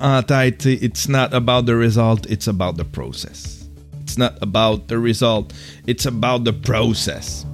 en 0.02 0.22
tête, 0.22 0.66
it's 0.66 1.08
not 1.08 1.32
about 1.32 1.62
the 1.66 1.76
result, 1.76 2.26
it's 2.28 2.48
about 2.48 2.76
the 2.76 2.84
process. 2.84 3.68
It's 4.02 4.18
not 4.18 4.34
about 4.42 4.88
the 4.88 4.98
result, 4.98 5.52
it's 5.86 6.06
about 6.06 6.44
the 6.44 6.52
process. 6.52 7.46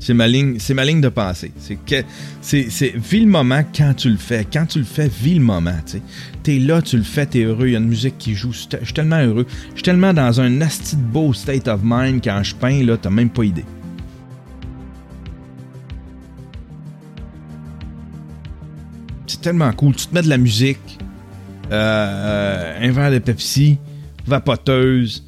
C'est 0.00 0.14
ma 0.14 0.26
ligne, 0.26 0.58
c'est 0.58 0.74
ma 0.74 0.84
ligne 0.84 1.00
de 1.00 1.10
pensée. 1.10 1.52
C'est 1.58 1.76
que 1.76 2.02
c'est 2.40 2.70
c'est 2.70 2.92
vis 2.96 3.20
le 3.20 3.28
moment 3.28 3.62
quand 3.76 3.94
tu 3.94 4.10
le 4.10 4.16
fais. 4.16 4.44
Quand 4.52 4.66
tu 4.66 4.80
le 4.80 4.84
fais, 4.84 5.08
vis 5.08 5.34
le 5.34 5.44
moment, 5.44 5.78
tu. 5.86 6.02
T'es 6.42 6.58
là, 6.58 6.82
tu 6.82 6.96
le 6.96 7.04
fais, 7.04 7.26
t'es 7.26 7.44
heureux, 7.44 7.68
il 7.68 7.72
y 7.74 7.76
a 7.76 7.78
une 7.78 7.86
musique 7.86 8.18
qui 8.18 8.34
joue, 8.34 8.52
je 8.52 8.66
suis 8.66 8.94
tellement 8.94 9.20
heureux. 9.20 9.46
Je 9.70 9.74
suis 9.74 9.82
tellement 9.84 10.12
dans 10.12 10.40
un 10.40 10.50
de 10.50 10.96
beau 11.12 11.32
state 11.32 11.68
of 11.68 11.82
mind 11.84 12.20
quand 12.24 12.42
je 12.42 12.56
peins 12.56 12.84
là, 12.84 12.96
t'as 12.96 13.10
même 13.10 13.30
pas 13.30 13.44
idée. 13.44 13.64
Tellement 19.42 19.72
cool. 19.72 19.94
Tu 19.94 20.06
te 20.06 20.14
mets 20.14 20.22
de 20.22 20.28
la 20.28 20.38
musique, 20.38 20.98
euh, 21.70 21.74
euh, 21.74 22.88
un 22.88 22.92
verre 22.92 23.10
de 23.10 23.18
Pepsi, 23.18 23.78
vapoteuse, 24.26 25.24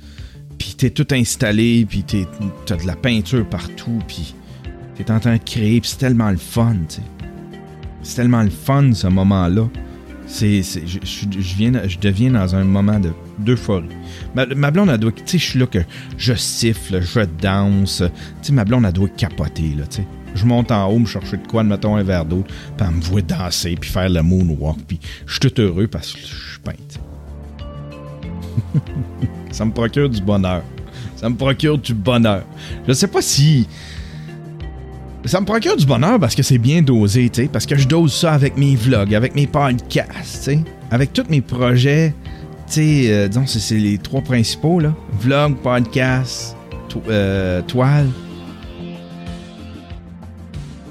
puis 0.57 0.75
t'es 0.77 0.91
tout 0.91 1.07
installé, 1.13 1.87
puis 1.89 2.05
t'as 2.05 2.77
de 2.77 2.87
la 2.87 2.97
peinture 2.97 3.47
partout, 3.47 3.99
puis 4.07 4.35
t'es 4.95 5.11
en 5.11 5.21
train 5.21 5.37
de 5.37 5.43
créer, 5.43 5.81
puis 5.81 5.91
c'est 5.91 5.99
tellement 5.99 6.31
le 6.31 6.39
fun, 6.39 6.77
tu 6.89 6.97
sais. 6.97 7.03
C'est 8.03 8.17
tellement 8.17 8.43
le 8.43 8.51
fun, 8.51 8.93
ce 8.93 9.07
moment-là. 9.07 9.69
C'est, 10.35 10.63
je, 10.65 11.57
viens, 11.57 11.71
je 11.87 11.97
deviens 11.97 12.33
dans 12.33 12.57
un 12.57 12.65
moment 12.65 12.99
de, 12.99 13.13
d'euphorie. 13.39 13.87
Ma, 14.35 14.47
ma 14.47 14.73
blonde, 14.73 14.91
elle 14.91 14.99
doit... 14.99 15.13
Tu 15.13 15.23
sais, 15.27 15.39
je 15.39 15.45
suis 15.45 15.59
là 15.61 15.67
que 15.67 15.79
je 16.19 16.35
siffle, 16.35 17.01
je 17.01 17.21
danse. 17.41 18.03
Tu 18.43 18.49
sais, 18.49 18.53
ma 18.53 18.65
blonde, 18.65 18.85
elle 18.85 18.93
doit 18.93 19.09
capoter, 19.11 19.77
là, 19.79 19.87
tu 19.87 19.99
sais. 19.99 20.07
Je 20.35 20.45
monte 20.45 20.73
en 20.73 20.89
haut, 20.89 20.99
me 20.99 21.07
chercher 21.07 21.37
de 21.37 21.47
quoi, 21.47 21.63
mettons 21.63 21.95
un 21.95 22.03
verre 22.03 22.25
d'eau, 22.25 22.43
puis 22.77 22.85
elle 22.85 22.97
me 22.97 23.01
voit 23.01 23.23
danser, 23.23 23.77
puis 23.81 23.89
faire 23.89 24.09
le 24.09 24.23
moonwalk, 24.23 24.79
puis 24.89 24.99
je 25.25 25.35
suis 25.35 25.41
tout 25.41 25.61
heureux 25.61 25.87
parce 25.87 26.13
que 26.13 26.19
je 26.19 26.25
suis 26.25 26.59
peint, 26.65 26.73
tu 26.73 26.97
sais. 26.97 28.81
Ça 29.53 29.65
me 29.65 29.71
procure 29.71 30.11
du 30.11 30.21
bonheur. 30.21 30.65
Ça 31.15 31.31
me 31.31 31.37
procure 31.37 31.79
du 31.79 31.95
bonheur. 31.95 32.43
Je 32.89 32.93
sais 32.93 33.07
pas 33.07 33.23
si... 33.23 33.69
Ça 35.27 35.41
me 35.41 35.47
procure 35.47 35.75
du 35.77 35.87
bonheur 35.87 36.21
parce 36.21 36.35
que 36.35 36.43
c'est 36.43 36.59
bien 36.59 36.83
dosé, 36.83 37.31
tu 37.31 37.43
sais, 37.43 37.49
parce 37.49 37.65
que 37.65 37.77
je 37.77 37.89
dose 37.89 38.13
ça 38.13 38.35
avec 38.35 38.59
mes 38.59 38.77
vlogs, 38.77 39.15
avec 39.15 39.35
mes 39.35 39.47
podcasts, 39.47 40.37
tu 40.37 40.43
sais, 40.43 40.59
avec 40.91 41.15
tous 41.15 41.25
mes 41.31 41.41
projets, 41.41 42.15
tu 42.67 42.75
sais, 42.75 43.05
euh, 43.07 43.29
disons, 43.29 43.47
c'est, 43.47 43.77
les 43.77 43.97
trois 43.97 44.21
principaux, 44.21 44.81
là. 44.81 44.95
Vlog, 45.21 45.57
podcast, 45.57 46.55
euh, 47.09 47.63
toile. 47.63 48.09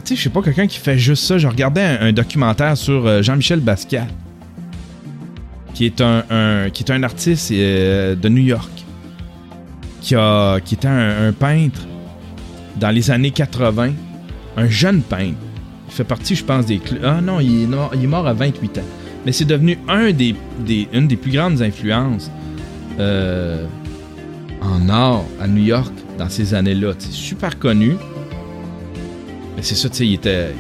Tu 0.04 0.10
sais, 0.10 0.16
je 0.16 0.22
sais 0.24 0.30
pas, 0.30 0.42
quelqu'un 0.42 0.66
qui 0.66 0.80
fait 0.80 0.98
juste 0.98 1.26
ça. 1.26 1.38
Je 1.38 1.48
regardais 1.48 1.84
un, 1.84 2.12
documentaire 2.12 2.76
sur 2.76 3.06
euh, 3.06 3.22
Jean-Michel 3.22 3.60
Basquiat, 3.60 4.08
qui 5.76 5.86
est 5.86 6.02
un, 6.02 6.24
qui 6.74 6.84
est 6.84 6.92
un 6.92 7.04
artiste 7.04 7.52
de 7.52 8.30
New 8.30 8.44
York, 8.44 8.72
qui, 10.02 10.16
était 10.16 10.88
un 10.88 11.32
peintre 11.34 11.82
dans 12.78 12.90
les 12.90 13.12
années 13.12 13.32
80, 13.32 13.94
un 14.58 14.68
jeune 14.68 15.02
peintre. 15.02 15.38
Il 15.88 15.94
fait 15.94 16.04
partie, 16.04 16.36
je 16.36 16.44
pense, 16.44 16.66
des... 16.66 16.78
cl- 16.80 17.00
Ah 17.04 17.22
non, 17.22 17.40
il 17.40 17.64
est, 17.64 17.68
mort, 17.68 17.92
il 17.96 18.04
est 18.04 18.08
mort 18.08 18.28
à 18.28 18.34
28 18.34 18.78
ans. 18.80 18.84
Mais 19.26 19.32
c'est 19.32 19.46
devenu 19.46 19.78
un 19.88 20.12
des, 20.12 20.36
des- 20.66 20.88
une 20.94 21.08
des 21.08 21.16
plus 21.16 21.32
grandes 21.32 21.62
influences 21.62 22.30
euh, 23.00 23.66
en 24.62 24.90
art 24.90 25.24
à 25.40 25.48
New 25.48 25.64
York 25.64 25.94
dans 26.18 26.30
ces 26.30 26.54
années-là. 26.54 26.94
C'est 26.98 27.12
super 27.12 27.58
connu. 27.60 27.94
Mais 29.56 29.62
c'est 29.64 29.76
ça, 29.76 29.90
tu 29.90 30.06
il 30.06 30.14
était... 30.14 30.52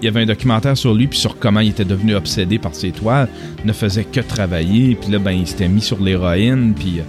Il 0.00 0.06
y 0.06 0.08
avait 0.08 0.22
un 0.22 0.26
documentaire 0.26 0.76
sur 0.76 0.94
lui, 0.94 1.06
puis 1.06 1.16
sur 1.18 1.38
comment 1.38 1.60
il 1.60 1.68
était 1.68 1.84
devenu 1.84 2.16
obsédé 2.16 2.58
par 2.58 2.74
ses 2.74 2.90
toiles. 2.90 3.28
Il 3.60 3.66
ne 3.68 3.72
faisait 3.72 4.02
que 4.02 4.18
travailler, 4.20 4.96
puis 4.96 5.12
là, 5.12 5.20
ben, 5.20 5.30
il 5.30 5.46
s'était 5.46 5.68
mis 5.68 5.80
sur 5.80 6.02
l'héroïne, 6.02 6.74
puis 6.76 6.98
euh, 6.98 7.02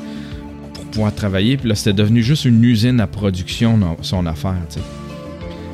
pour 0.76 0.84
pouvoir 0.86 1.16
travailler, 1.16 1.58
puis 1.58 1.68
là, 1.70 1.74
c'était 1.74 1.94
devenu 1.94 2.22
juste 2.22 2.46
une 2.46 2.64
usine 2.64 3.00
à 3.00 3.08
production, 3.08 3.80
son 4.04 4.28
affaire. 4.28 4.54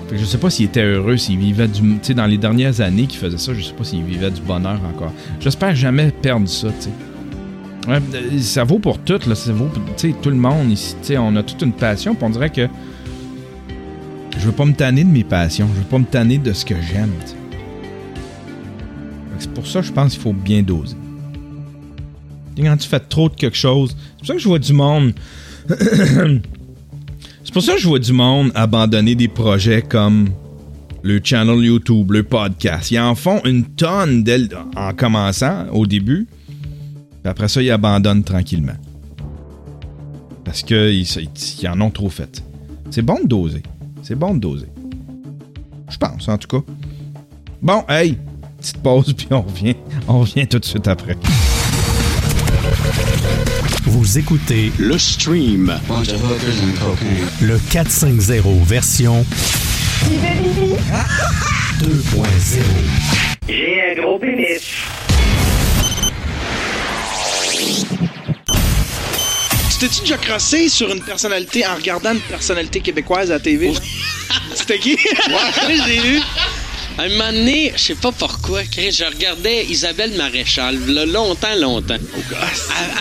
Fait 0.10 0.16
que 0.16 0.22
je 0.22 0.26
sais 0.26 0.40
pas 0.40 0.50
s'il 0.50 0.66
était 0.66 0.84
heureux, 0.84 1.18
s'il 1.18 1.38
vivait 1.38 1.68
du. 1.68 1.82
Tu 1.82 1.98
sais, 2.02 2.14
dans 2.16 2.26
les 2.26 2.40
dernières 2.40 2.82
années 2.82 3.06
qu'il 3.06 3.20
faisait 3.20 3.38
ça, 3.38 3.54
je 3.54 3.62
sais 3.62 3.74
pas 3.74 3.84
s'il 3.84 4.04
vivait 4.04 4.32
du 4.32 4.42
bonheur 4.42 4.80
encore. 4.84 5.14
J'espère 5.40 5.76
jamais 5.76 6.10
perdre 6.10 6.48
ça, 6.48 6.70
euh, 7.88 8.00
ça 8.40 8.64
vaut 8.64 8.80
pour 8.80 8.98
tout, 8.98 9.20
là. 9.28 9.36
Ça 9.36 9.54
vaut 9.54 9.66
pour 9.66 9.84
tout 9.96 10.30
le 10.30 10.36
monde 10.36 10.72
ici. 10.72 10.96
On 11.16 11.36
a 11.36 11.44
toute 11.44 11.62
une 11.62 11.74
passion, 11.74 12.18
on 12.20 12.30
dirait 12.32 12.50
que. 12.50 12.68
Je 14.36 14.46
veux 14.46 14.52
pas 14.52 14.66
me 14.66 14.74
tanner 14.74 15.04
de 15.04 15.10
mes 15.10 15.24
passions. 15.24 15.68
Je 15.76 15.80
veux 15.80 15.86
pas 15.86 16.00
me 16.00 16.06
tanner 16.06 16.40
de 16.40 16.54
ce 16.54 16.66
que 16.66 16.76
j'aime, 16.82 17.12
C'est 19.38 19.54
pour 19.54 19.68
ça 19.68 19.82
que 19.82 19.86
je 19.86 19.92
pense 19.92 20.14
qu'il 20.14 20.22
faut 20.22 20.34
bien 20.34 20.64
doser. 20.64 20.96
Quand 22.58 22.78
tu 22.78 22.90
fais 22.90 23.00
trop 23.00 23.30
de 23.30 23.36
quelque 23.36 23.58
chose. 23.58 23.96
C'est 23.96 24.18
pour 24.18 24.28
ça 24.28 24.34
que 24.34 24.40
je 24.40 24.48
vois 24.48 24.60
du 24.60 24.74
monde. 24.74 25.14
C'est 27.50 27.54
pour 27.54 27.64
ça 27.64 27.74
que 27.74 27.80
je 27.80 27.88
vois 27.88 27.98
du 27.98 28.14
monde 28.14 28.52
abandonner 28.54 29.16
des 29.16 29.28
projets 29.28 29.82
comme 29.82 30.30
le 31.02 31.20
channel 31.24 31.58
YouTube, 31.66 32.12
le 32.12 32.22
podcast. 32.22 32.92
Ils 32.92 33.00
en 33.00 33.16
font 33.16 33.42
une 33.44 33.64
tonne 33.66 34.24
en 34.76 34.94
commençant 34.94 35.66
au 35.72 35.88
début. 35.88 36.28
Puis 36.48 37.26
après 37.26 37.48
ça, 37.48 37.64
ils 37.64 37.72
abandonnent 37.72 38.24
tranquillement. 38.24 38.76
Parce 40.46 40.62
qu'ils 40.62 41.02
ils 41.02 41.68
en 41.68 41.82
ont 41.82 41.90
trop 41.90 42.10
fait. 42.10 42.44
C'est 42.92 43.02
bon 43.02 43.18
de 43.24 43.28
doser. 43.28 43.64
C'est 44.04 44.14
bon 44.14 44.36
de 44.36 44.40
doser. 44.42 44.68
Je 45.90 45.98
pense, 45.98 46.28
en 46.28 46.38
tout 46.38 46.60
cas. 46.60 46.72
Bon, 47.64 47.84
hey, 47.90 48.16
petite 48.60 48.78
pause, 48.78 49.12
puis 49.18 49.28
on 49.32 49.42
revient. 49.42 49.76
On 50.08 50.20
revient 50.20 50.46
tout 50.46 50.60
de 50.60 50.66
suite 50.66 50.88
après. 50.88 51.18
Vous 54.00 54.18
écoutez 54.18 54.72
Le 54.78 54.98
stream. 54.98 55.78
le 57.42 57.60
450 57.70 58.64
version 58.66 59.26
2.0. 60.06 62.62
J'ai 63.50 63.92
un 63.92 64.02
gros 64.02 64.18
pénis. 64.18 64.62
Tu 69.70 69.78
t'es-tu 69.80 70.00
déjà 70.04 70.16
crossé 70.16 70.70
sur 70.70 70.90
une 70.90 71.02
personnalité 71.02 71.68
en 71.68 71.76
regardant 71.76 72.14
une 72.14 72.22
personnalité 72.22 72.80
québécoise 72.80 73.32
à 73.32 73.34
la 73.34 73.40
TV? 73.42 73.74
C'était 74.56 74.80
qui? 74.80 74.94
Ouais, 74.94 75.78
j'ai 75.86 75.98
eu. 75.98 76.22
À 77.00 77.04
un 77.04 77.10
moment 77.10 77.32
donné, 77.32 77.72
je 77.78 77.82
sais 77.82 77.96
pas 77.96 78.12
pourquoi, 78.12 78.62
Chris, 78.66 78.92
je 78.92 79.06
regardais 79.06 79.64
Isabelle 79.68 80.12
Maréchal, 80.18 80.78
là, 80.88 81.06
longtemps, 81.06 81.56
longtemps. 81.58 81.96
Elle, 81.96 82.36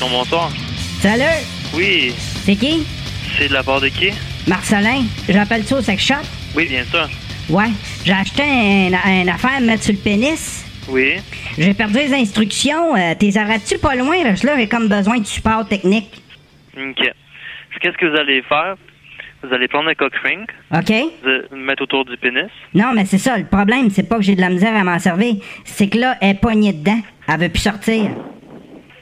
Bonsoir. 0.00 0.50
Salut, 1.00 1.22
Oui, 1.72 2.12
c'est 2.16 2.56
qui? 2.56 2.84
c'est 3.36 3.48
de 3.48 3.52
la 3.52 3.62
part 3.62 3.80
de 3.80 3.86
qui? 3.88 4.10
Marcelin. 4.48 5.04
J'appelle 5.28 5.62
ça 5.62 5.76
au 5.76 5.80
sex 5.82 6.02
shop? 6.04 6.14
Oui, 6.56 6.66
bien 6.66 6.82
sûr. 6.84 7.08
Ouais, 7.48 7.68
j'ai 8.04 8.12
acheté 8.12 8.42
un, 8.42 8.90
un 8.94 9.28
affaire 9.28 9.58
à 9.58 9.60
mettre 9.60 9.84
sur 9.84 9.92
le 9.92 10.00
pénis. 10.00 10.64
Oui. 10.88 11.18
J'ai 11.56 11.74
perdu 11.74 11.94
les 11.98 12.12
instructions. 12.12 12.96
Euh, 12.96 13.14
T'es 13.16 13.36
arrêtes-tu 13.38 13.78
pas 13.78 13.94
loin? 13.94 14.16
Là, 14.24 14.32
là 14.42 14.56
j'ai 14.56 14.66
comme 14.66 14.88
besoin 14.88 15.18
de 15.18 15.26
support 15.26 15.68
technique. 15.68 16.22
OK. 16.76 17.12
Qu'est-ce 17.80 17.96
que 17.98 18.06
vous 18.06 18.16
allez 18.18 18.42
faire? 18.48 18.74
Vous 19.44 19.54
allez 19.54 19.68
prendre 19.68 19.88
un 19.88 19.94
cock 19.94 20.12
ring, 20.24 20.40
OK? 20.74 20.90
vous 21.22 21.56
le 21.56 21.64
mettre 21.64 21.84
autour 21.84 22.04
du 22.04 22.16
pénis. 22.16 22.50
Non, 22.74 22.92
mais 22.94 23.04
c'est 23.04 23.18
ça. 23.18 23.38
Le 23.38 23.44
problème, 23.44 23.90
c'est 23.90 24.08
pas 24.08 24.16
que 24.16 24.22
j'ai 24.22 24.34
de 24.34 24.40
la 24.40 24.48
misère 24.50 24.74
à 24.74 24.82
m'en 24.82 24.98
servir. 24.98 25.36
C'est 25.64 25.88
que 25.88 25.98
là, 25.98 26.16
elle 26.20 26.30
est 26.30 26.34
poignée 26.40 26.72
dedans. 26.72 26.98
Elle 27.28 27.38
veut 27.42 27.48
plus 27.48 27.60
sortir. 27.62 28.10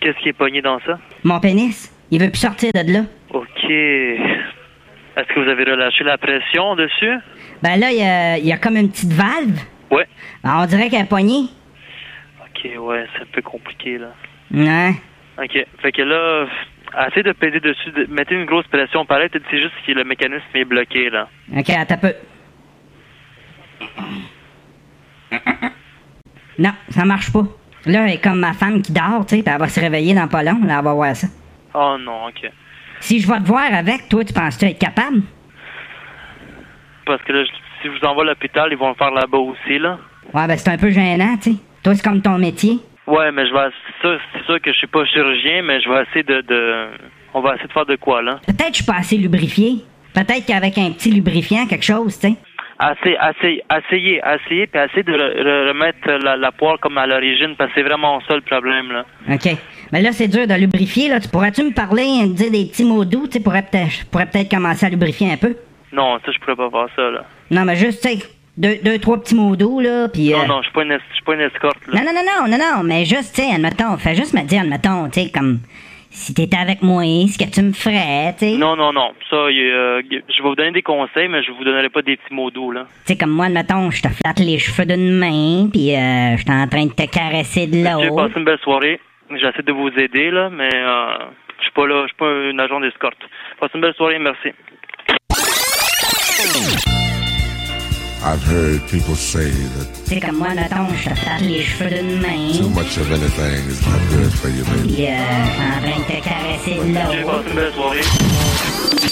Qu'est-ce 0.00 0.18
qui 0.18 0.28
est 0.28 0.32
pogné 0.32 0.62
dans 0.62 0.78
ça? 0.80 0.98
Mon 1.24 1.40
pénis, 1.40 1.92
il 2.10 2.20
veut 2.20 2.30
plus 2.30 2.38
sortir 2.40 2.70
de 2.74 2.92
là. 2.92 3.00
OK. 3.30 3.64
Est-ce 3.70 5.28
que 5.34 5.40
vous 5.40 5.48
avez 5.48 5.64
relâché 5.64 6.04
la 6.04 6.18
pression 6.18 6.76
dessus? 6.76 7.14
Ben 7.62 7.76
là, 7.80 7.90
il 7.90 7.98
y 7.98 8.02
a, 8.02 8.36
il 8.38 8.46
y 8.46 8.52
a 8.52 8.58
comme 8.58 8.76
une 8.76 8.90
petite 8.90 9.12
valve. 9.12 9.58
Ouais. 9.90 10.06
Ben, 10.44 10.60
on 10.62 10.66
dirait 10.66 10.88
qu'elle 10.90 11.02
est 11.04 11.08
poignée. 11.08 11.44
OK, 12.42 12.70
ouais, 12.78 13.06
c'est 13.14 13.22
un 13.22 13.26
peu 13.32 13.42
compliqué, 13.42 13.98
là. 13.98 14.08
Ouais. 14.52 14.90
OK. 15.42 15.66
Fait 15.80 15.92
que 15.92 16.02
là, 16.02 16.46
essayez 17.08 17.22
de 17.22 17.32
peser 17.32 17.60
dessus. 17.60 17.90
de- 17.92 18.06
mettez 18.10 18.34
une 18.34 18.44
grosse 18.44 18.66
pression 18.66 19.04
pareil. 19.06 19.28
C'est 19.32 19.58
juste 19.58 19.72
que 19.86 19.92
le 19.92 20.04
mécanisme 20.04 20.44
est 20.54 20.64
bloqué, 20.64 21.08
là. 21.10 21.28
OK, 21.56 21.70
attends 21.70 21.94
un 21.94 21.98
peu. 21.98 22.12
Non, 26.58 26.72
ça 26.90 27.04
marche 27.04 27.32
pas. 27.32 27.44
Là, 27.86 28.06
elle 28.06 28.14
est 28.14 28.22
comme 28.22 28.40
ma 28.40 28.52
femme 28.52 28.82
qui 28.82 28.92
dort, 28.92 29.24
tu 29.26 29.36
sais, 29.36 29.42
puis 29.42 29.52
elle 29.52 29.60
va 29.60 29.68
se 29.68 29.80
réveiller 29.80 30.14
dans 30.14 30.26
pas 30.28 30.42
long, 30.42 30.58
là, 30.64 30.78
elle 30.78 30.84
va 30.84 30.92
voir 30.92 31.14
ça. 31.14 31.28
Oh 31.74 31.96
non, 32.00 32.26
OK. 32.26 32.50
Si 33.00 33.20
je 33.20 33.28
vais 33.28 33.38
te 33.38 33.46
voir 33.46 33.72
avec, 33.72 34.08
toi, 34.08 34.24
tu 34.24 34.32
penses-tu 34.32 34.64
être 34.64 34.78
capable? 34.78 35.22
Parce 37.04 37.22
que 37.22 37.32
là, 37.32 37.44
si 37.44 37.88
je 37.88 37.90
vous 37.90 38.04
envoie 38.04 38.24
à 38.24 38.26
l'hôpital, 38.26 38.68
ils 38.72 38.78
vont 38.78 38.88
le 38.88 38.94
faire 38.94 39.12
là-bas 39.12 39.38
aussi, 39.38 39.78
là. 39.78 39.98
Ouais, 40.34 40.46
ben 40.48 40.56
c'est 40.56 40.70
un 40.70 40.78
peu 40.78 40.90
gênant, 40.90 41.36
tu 41.36 41.52
sais. 41.52 41.56
Toi, 41.84 41.94
c'est 41.94 42.02
comme 42.02 42.20
ton 42.20 42.38
métier. 42.38 42.80
Ouais, 43.06 43.30
mais 43.30 43.46
je 43.46 43.52
vais. 43.52 43.68
C'est 43.86 44.08
sûr, 44.08 44.20
c'est 44.32 44.44
sûr 44.44 44.60
que 44.60 44.72
je 44.72 44.78
suis 44.78 44.86
pas 44.88 45.04
chirurgien, 45.04 45.62
mais 45.62 45.80
je 45.80 45.88
vais 45.88 46.02
essayer 46.02 46.24
de, 46.24 46.40
de. 46.40 46.88
On 47.32 47.40
va 47.40 47.54
essayer 47.54 47.68
de 47.68 47.72
faire 47.72 47.86
de 47.86 47.94
quoi, 47.96 48.22
là? 48.22 48.40
Peut-être 48.44 48.66
que 48.66 48.72
je 48.72 48.82
suis 48.82 48.84
pas 48.84 48.96
assez 48.96 49.16
lubrifié. 49.16 49.84
Peut-être 50.12 50.46
qu'avec 50.46 50.76
un 50.78 50.90
petit 50.90 51.12
lubrifiant, 51.12 51.66
quelque 51.66 51.84
chose, 51.84 52.18
tu 52.18 52.28
sais. 52.28 52.36
Assez, 52.78 53.16
assez, 53.16 53.62
essayez, 53.74 54.20
essayez, 54.20 54.66
puis 54.66 54.80
essayez 54.82 55.02
de 55.02 55.12
re- 55.12 55.42
re- 55.42 55.68
remettre 55.68 56.10
la, 56.22 56.36
la 56.36 56.52
poire 56.52 56.78
comme 56.78 56.98
à 56.98 57.06
l'origine, 57.06 57.54
parce 57.56 57.70
que 57.72 57.76
c'est 57.80 57.86
vraiment 57.88 58.20
ça 58.28 58.34
le 58.34 58.42
problème, 58.42 58.92
là. 58.92 59.04
OK. 59.32 59.56
Mais 59.92 60.02
là, 60.02 60.12
c'est 60.12 60.28
dur 60.28 60.46
de 60.46 60.52
lubrifier, 60.54 61.08
là. 61.08 61.18
Tu 61.18 61.28
pourrais-tu 61.28 61.62
me 61.62 61.72
parler, 61.72 62.04
me 62.26 62.34
dire 62.34 62.50
des 62.50 62.66
petits 62.66 62.84
mots 62.84 63.04
doux, 63.06 63.26
tu 63.28 63.40
pourrais 63.40 63.62
peut-être, 63.62 64.04
pourrais 64.10 64.26
peut-être 64.26 64.50
commencer 64.50 64.84
à 64.84 64.90
lubrifier 64.90 65.32
un 65.32 65.36
peu? 65.38 65.56
Non, 65.92 66.18
ça, 66.24 66.30
je 66.32 66.38
pourrais 66.40 66.56
pas 66.56 66.68
faire 66.70 66.88
ça, 66.94 67.10
là. 67.10 67.24
Non, 67.50 67.64
mais 67.64 67.76
juste, 67.76 68.02
tu 68.02 68.08
sais, 68.10 68.18
deux, 68.58 68.76
deux, 68.84 68.98
trois 68.98 69.18
petits 69.22 69.34
mots 69.34 69.56
doux, 69.56 69.80
là, 69.80 70.08
puis... 70.08 70.34
euh, 70.34 70.36
Non, 70.38 70.46
non, 70.46 70.58
je 70.62 70.64
suis 70.64 70.72
pas 70.72 70.82
pas 71.24 71.34
une 71.34 71.40
escorte, 71.40 71.78
là. 71.88 72.00
Non, 72.00 72.04
non, 72.04 72.12
non, 72.12 72.42
non, 72.46 72.58
non, 72.58 72.76
non, 72.76 72.82
mais 72.82 73.04
juste, 73.06 73.34
tu 73.34 73.42
sais, 73.42 73.54
admettons, 73.54 73.96
fais 73.96 74.14
juste 74.14 74.34
me 74.34 74.42
dire, 74.42 74.60
admettons, 74.60 75.08
tu 75.08 75.22
sais, 75.22 75.30
comme, 75.30 75.60
si 76.16 76.32
t'étais 76.32 76.56
avec 76.56 76.80
moi, 76.82 77.02
ce 77.28 77.36
que 77.38 77.48
tu 77.50 77.60
me 77.62 77.72
ferais, 77.72 78.32
tu 78.38 78.46
sais. 78.46 78.56
Non, 78.56 78.74
non, 78.74 78.90
non. 78.92 79.12
Ça, 79.28 79.36
euh, 79.36 80.02
je 80.10 80.42
vais 80.42 80.48
vous 80.48 80.54
donner 80.54 80.72
des 80.72 80.82
conseils, 80.82 81.28
mais 81.28 81.42
je 81.42 81.52
vous 81.52 81.62
donnerai 81.62 81.90
pas 81.90 82.00
des 82.02 82.16
petits 82.16 82.34
mots 82.34 82.50
doux, 82.50 82.72
là. 82.72 82.84
Tu 83.06 83.12
sais, 83.12 83.18
comme 83.18 83.30
moi, 83.30 83.46
admettons, 83.46 83.90
je 83.90 84.00
te 84.02 84.08
flatte 84.08 84.38
les 84.38 84.58
cheveux 84.58 84.86
d'une 84.86 85.12
main, 85.12 85.68
puis 85.70 85.94
euh, 85.94 86.36
je 86.36 86.42
suis 86.42 86.50
en 86.50 86.66
train 86.66 86.86
de 86.86 86.92
te 86.92 87.06
caresser 87.10 87.66
de 87.66 87.74
J'ai 87.74 87.82
l'autre. 88.08 88.16
passé 88.16 88.32
une 88.38 88.44
belle 88.44 88.58
soirée. 88.60 88.98
J'essaie 89.30 89.62
de 89.62 89.72
vous 89.72 89.90
aider, 89.98 90.30
là, 90.30 90.48
mais 90.50 90.70
euh, 90.74 91.26
je 91.58 91.64
suis 91.64 91.72
pas 91.72 91.86
là, 91.86 92.02
je 92.02 92.06
suis 92.08 92.16
pas 92.16 92.28
un 92.30 92.58
agent 92.58 92.80
d'escorte. 92.80 93.18
Passez 93.60 93.72
une 93.74 93.82
belle 93.82 93.94
soirée, 93.94 94.18
merci. 94.18 94.48
I've 98.28 98.42
heard 98.42 98.80
people 98.88 99.14
say 99.14 99.50
that 99.50 99.86
sais, 100.06 100.18
comme 100.20 100.38
moi, 100.38 100.48
admettons, 100.48 100.88
je 100.96 101.10
te 101.10 101.14
flatte 101.14 101.40
les 101.42 101.62
cheveux 101.62 101.90
d'une 101.90 102.20
too 102.20 102.68
main, 102.68 102.74
much 102.74 102.98
of 102.98 103.10
anything 103.12 103.70
is 103.70 103.80
not 103.86 104.00
good 104.10 104.32
for 104.32 104.48
you, 104.48 104.64
baby. 104.64 104.94
puis 104.94 105.06
euh, 105.06 105.12
en 105.14 105.80
train 105.80 106.00
de 106.00 106.04
te 106.04 106.28
caresser 106.28 106.74
de 106.74 107.12
J'ai 107.12 107.20
l'autre. 107.20 107.44
passé 107.44 107.50
une 107.50 107.54
belle 107.54 107.72
soirée. 107.72 109.06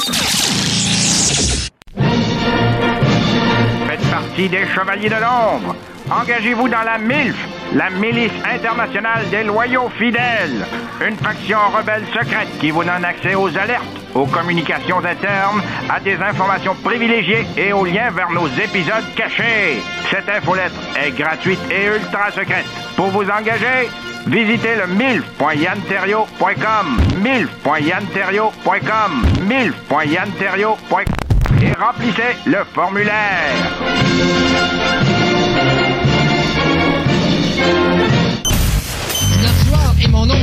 Faites 3.89 4.11
partie 4.11 4.49
des 4.49 4.67
Chevaliers 4.75 5.09
de 5.09 5.15
l'Ombre. 5.15 5.77
Engagez-vous 6.11 6.69
dans 6.69 6.83
la 6.83 6.99
MILF, 6.99 7.37
la 7.75 7.91
Milice 7.91 8.33
internationale 8.53 9.23
des 9.31 9.45
loyaux 9.45 9.89
fidèles. 9.99 10.67
Une 11.07 11.17
faction 11.17 11.59
rebelle 11.77 12.05
secrète 12.13 12.49
qui 12.61 12.71
vous 12.71 12.85
donne 12.85 13.05
accès 13.05 13.35
aux 13.35 13.49
alertes, 13.57 13.85
aux 14.15 14.27
communications 14.27 15.05
internes, 15.05 15.63
à 15.89 16.01
des 16.01 16.17
informations 16.17 16.75
privilégiées 16.83 17.47
et 17.57 17.73
aux 17.73 17.85
liens 17.85 18.11
vers 18.11 18.31
nos 18.31 18.49
épisodes 18.49 19.05
cachés. 19.17 19.81
Cette 20.11 20.29
infolettre 20.29 20.75
est 20.97 21.13
gratuite 21.13 21.61
et 21.71 21.87
ultra 21.87 22.31
secrète. 22.31 22.67
Pour 22.97 23.07
vous 23.09 23.29
engager, 23.29 23.89
visitez 24.27 24.77
le 24.77 24.87
milf.yanterio.com, 24.87 27.01
milf.yanterio.com, 27.23 29.27
milf.yanterio.com 29.49 31.05
et 31.63 31.73
remplissez 31.73 32.37
le 32.47 32.65
formulaire. 32.73 33.55
Mon 40.11 40.27
nom, 40.27 40.35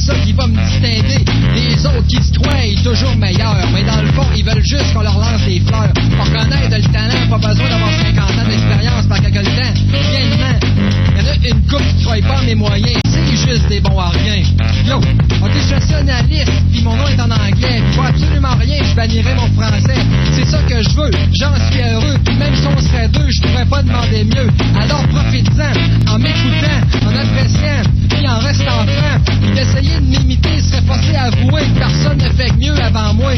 ça 0.00 0.14
qui 0.24 0.32
va 0.32 0.46
me 0.46 0.56
distinguer. 0.56 1.24
Les 1.54 1.86
autres 1.86 2.06
qui 2.06 2.22
se 2.22 2.32
croient 2.32 2.50
toujours 2.82 3.16
meilleurs, 3.16 3.68
mais 3.72 3.82
dans 3.82 4.00
le 4.00 4.08
fond, 4.08 4.26
ils 4.36 4.44
veulent 4.44 4.64
juste 4.64 4.92
qu'on 4.94 5.02
leur 5.02 5.18
lance 5.18 5.42
des 5.46 5.60
fleurs. 5.60 5.92
Pour 6.16 6.26
connaître 6.26 6.76
le 6.76 6.92
talent, 6.92 7.28
pas 7.28 7.48
besoin 7.48 7.68
d'avoir 7.68 7.90
50 7.90 8.18
ans 8.18 8.48
d'expérience 8.48 9.06
par 9.06 9.20
quelque 9.20 9.44
temps. 9.44 9.74
Rien 9.92 10.30
de 10.30 10.40
main. 10.40 10.70
Y'en 11.16 11.26
a 11.26 11.48
une 11.48 11.62
coupe 11.66 11.82
qui 11.96 12.04
croit 12.04 12.16
pas 12.22 12.42
mes 12.42 12.54
moyens. 12.54 13.00
C'est 13.04 13.36
juste 13.36 13.68
des 13.68 13.80
bons 13.80 13.98
à 13.98 14.08
rien. 14.10 14.42
Yo, 14.86 14.96
ok, 14.96 15.50
je 15.54 15.60
suis 15.60 15.70
nationaliste, 15.72 16.52
puis 16.72 16.82
mon 16.82 16.96
nom 16.96 17.06
est 17.08 17.20
en 17.20 17.30
anglais. 17.30 17.82
Puis 17.84 17.96
pour 17.96 18.04
absolument 18.04 18.56
rien, 18.58 18.82
je 18.82 18.94
bannirais 18.94 19.34
mon 19.34 19.48
français. 19.60 20.00
C'est 20.32 20.46
ça 20.46 20.58
que 20.68 20.82
je 20.82 20.90
veux, 20.96 21.10
j'en 21.32 21.54
suis 21.70 21.82
heureux. 21.82 22.16
Même 22.38 22.54
si 22.54 22.66
on 22.66 22.80
serait 22.80 23.08
deux, 23.08 23.30
je 23.30 23.42
pourrais 23.42 23.66
pas 23.66 23.82
demander 23.82 24.24
mieux. 24.24 24.48
Alors 24.80 25.02
profite-en, 25.08 26.12
en 26.12 26.18
m'écoutant, 26.18 26.80
en 27.06 27.16
appréciant, 27.16 27.82
puis 28.08 28.26
en 28.26 28.38
restant 28.38 28.86
franc. 28.86 29.54
D'essayer 29.54 29.99
m'imiter 30.00 30.60
serait 30.60 30.82
forcé 30.82 31.14
à 31.14 31.24
avouer 31.24 31.62
que 31.62 31.78
personne 31.78 32.18
ne 32.18 32.28
fait 32.30 32.52
mieux 32.56 32.78
avant 32.80 33.14
moi. 33.14 33.32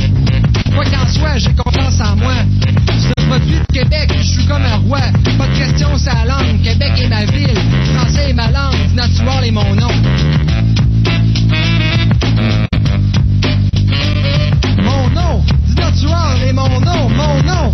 Quoi 0.75 0.85
qu'en 0.85 1.07
soit, 1.07 1.39
j'ai 1.39 1.53
confiance 1.55 2.01
en 2.01 2.17
moi. 2.17 2.35
Je 2.89 3.09
me 3.09 3.29
produit 3.29 3.59
de 3.59 3.73
Québec, 3.73 4.13
je 4.17 4.23
suis 4.23 4.47
comme 4.47 4.63
un 4.65 4.77
roi. 4.77 5.01
Pas 5.39 5.47
de 5.47 5.59
question, 5.59 5.89
c'est 5.97 6.15
la 6.15 6.25
langue. 6.25 6.63
Québec 6.63 6.93
est 6.99 7.09
ma 7.09 7.25
ville, 7.25 7.59
français 7.95 8.31
est 8.31 8.35
ma 8.35 8.51
langue, 8.51 8.95
Natural 8.95 9.45
est 9.45 9.51
mon 9.51 9.75
nom. 9.75 9.93
Mon 14.83 15.11
nom, 15.11 15.45
Natural 15.77 16.43
est 16.47 16.53
mon 16.53 16.81
nom, 16.81 17.09
mon 17.09 17.43
nom. 17.43 17.73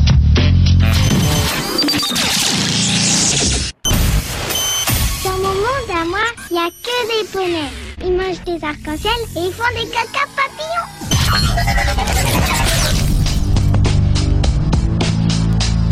À 5.98 6.04
moi, 6.04 6.18
il 6.50 6.54
n'y 6.54 6.60
a 6.60 6.70
que 6.82 6.96
des 7.08 7.24
poneys. 7.28 7.72
Ils 8.04 8.12
mangent 8.12 8.44
des 8.44 8.64
arcs-en-ciel 8.64 9.20
et 9.36 9.46
ils 9.46 9.52
font 9.52 9.64
des 9.74 9.88
caca 9.90 10.26
papillons. 10.36 10.88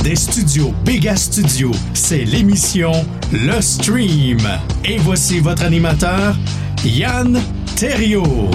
Des 0.05 0.15
studios 0.15 0.73
Béga 0.85 1.17
Studio, 1.17 1.73
c'est 1.95 2.25
l'émission 2.25 2.93
Le 3.33 3.61
Stream. 3.61 4.39
Et 4.85 4.99
voici 4.99 5.41
votre 5.41 5.65
animateur, 5.65 6.37
Yann 6.85 7.43
Terriot. 7.75 8.51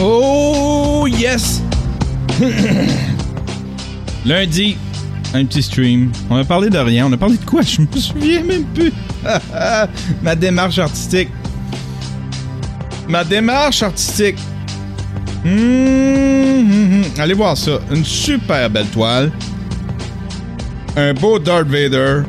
Oh 0.00 1.06
yes! 1.06 1.60
Lundi, 4.24 4.78
un 5.34 5.44
petit 5.44 5.62
stream. 5.62 6.10
On 6.30 6.36
a 6.36 6.44
parlé 6.44 6.70
de 6.70 6.78
rien. 6.78 7.06
On 7.06 7.12
a 7.12 7.16
parlé 7.16 7.36
de 7.36 7.44
quoi? 7.44 7.62
Je 7.62 7.80
me 7.80 7.86
souviens 7.96 8.42
même 8.42 8.64
plus. 8.74 8.92
Ma 10.22 10.34
démarche 10.34 10.78
artistique. 10.78 11.28
Ma 13.08 13.24
démarche 13.24 13.82
artistique. 13.82 14.36
Hum. 15.44 17.02
Allez 17.18 17.34
voir 17.34 17.56
ça. 17.56 17.80
Une 17.90 18.04
super 18.04 18.68
belle 18.70 18.86
toile. 18.86 19.30
Un 20.96 21.14
beau 21.14 21.38
Darth 21.38 21.68
Vader. 21.68 22.22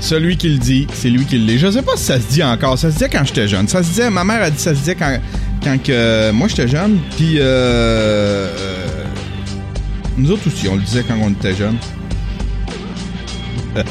Celui 0.00 0.36
qui 0.36 0.50
le 0.50 0.58
dit, 0.58 0.86
c'est 0.92 1.08
lui 1.08 1.24
qui 1.24 1.38
le 1.38 1.46
dit. 1.46 1.58
Je 1.58 1.70
sais 1.70 1.82
pas 1.82 1.96
si 1.96 2.04
ça 2.04 2.20
se 2.20 2.26
dit 2.26 2.42
encore. 2.42 2.78
Ça 2.78 2.88
se 2.90 2.94
disait 2.94 3.08
quand 3.08 3.24
j'étais 3.24 3.48
jeune. 3.48 3.68
Ça 3.68 3.82
se 3.82 3.88
disait, 3.88 4.10
ma 4.10 4.22
mère 4.22 4.42
a 4.42 4.50
dit 4.50 4.58
ça 4.60 4.74
se 4.74 4.80
disait 4.80 4.96
quand, 4.96 5.18
quand 5.62 5.82
que 5.82 6.30
moi 6.32 6.48
j'étais 6.48 6.68
jeune. 6.68 6.98
Puis 7.16 7.36
euh, 7.38 8.48
nous 10.16 10.30
autres 10.30 10.46
aussi, 10.46 10.68
on 10.68 10.76
le 10.76 10.82
disait 10.82 11.04
quand 11.06 11.16
on 11.20 11.30
était 11.30 11.54
jeune. 11.54 11.78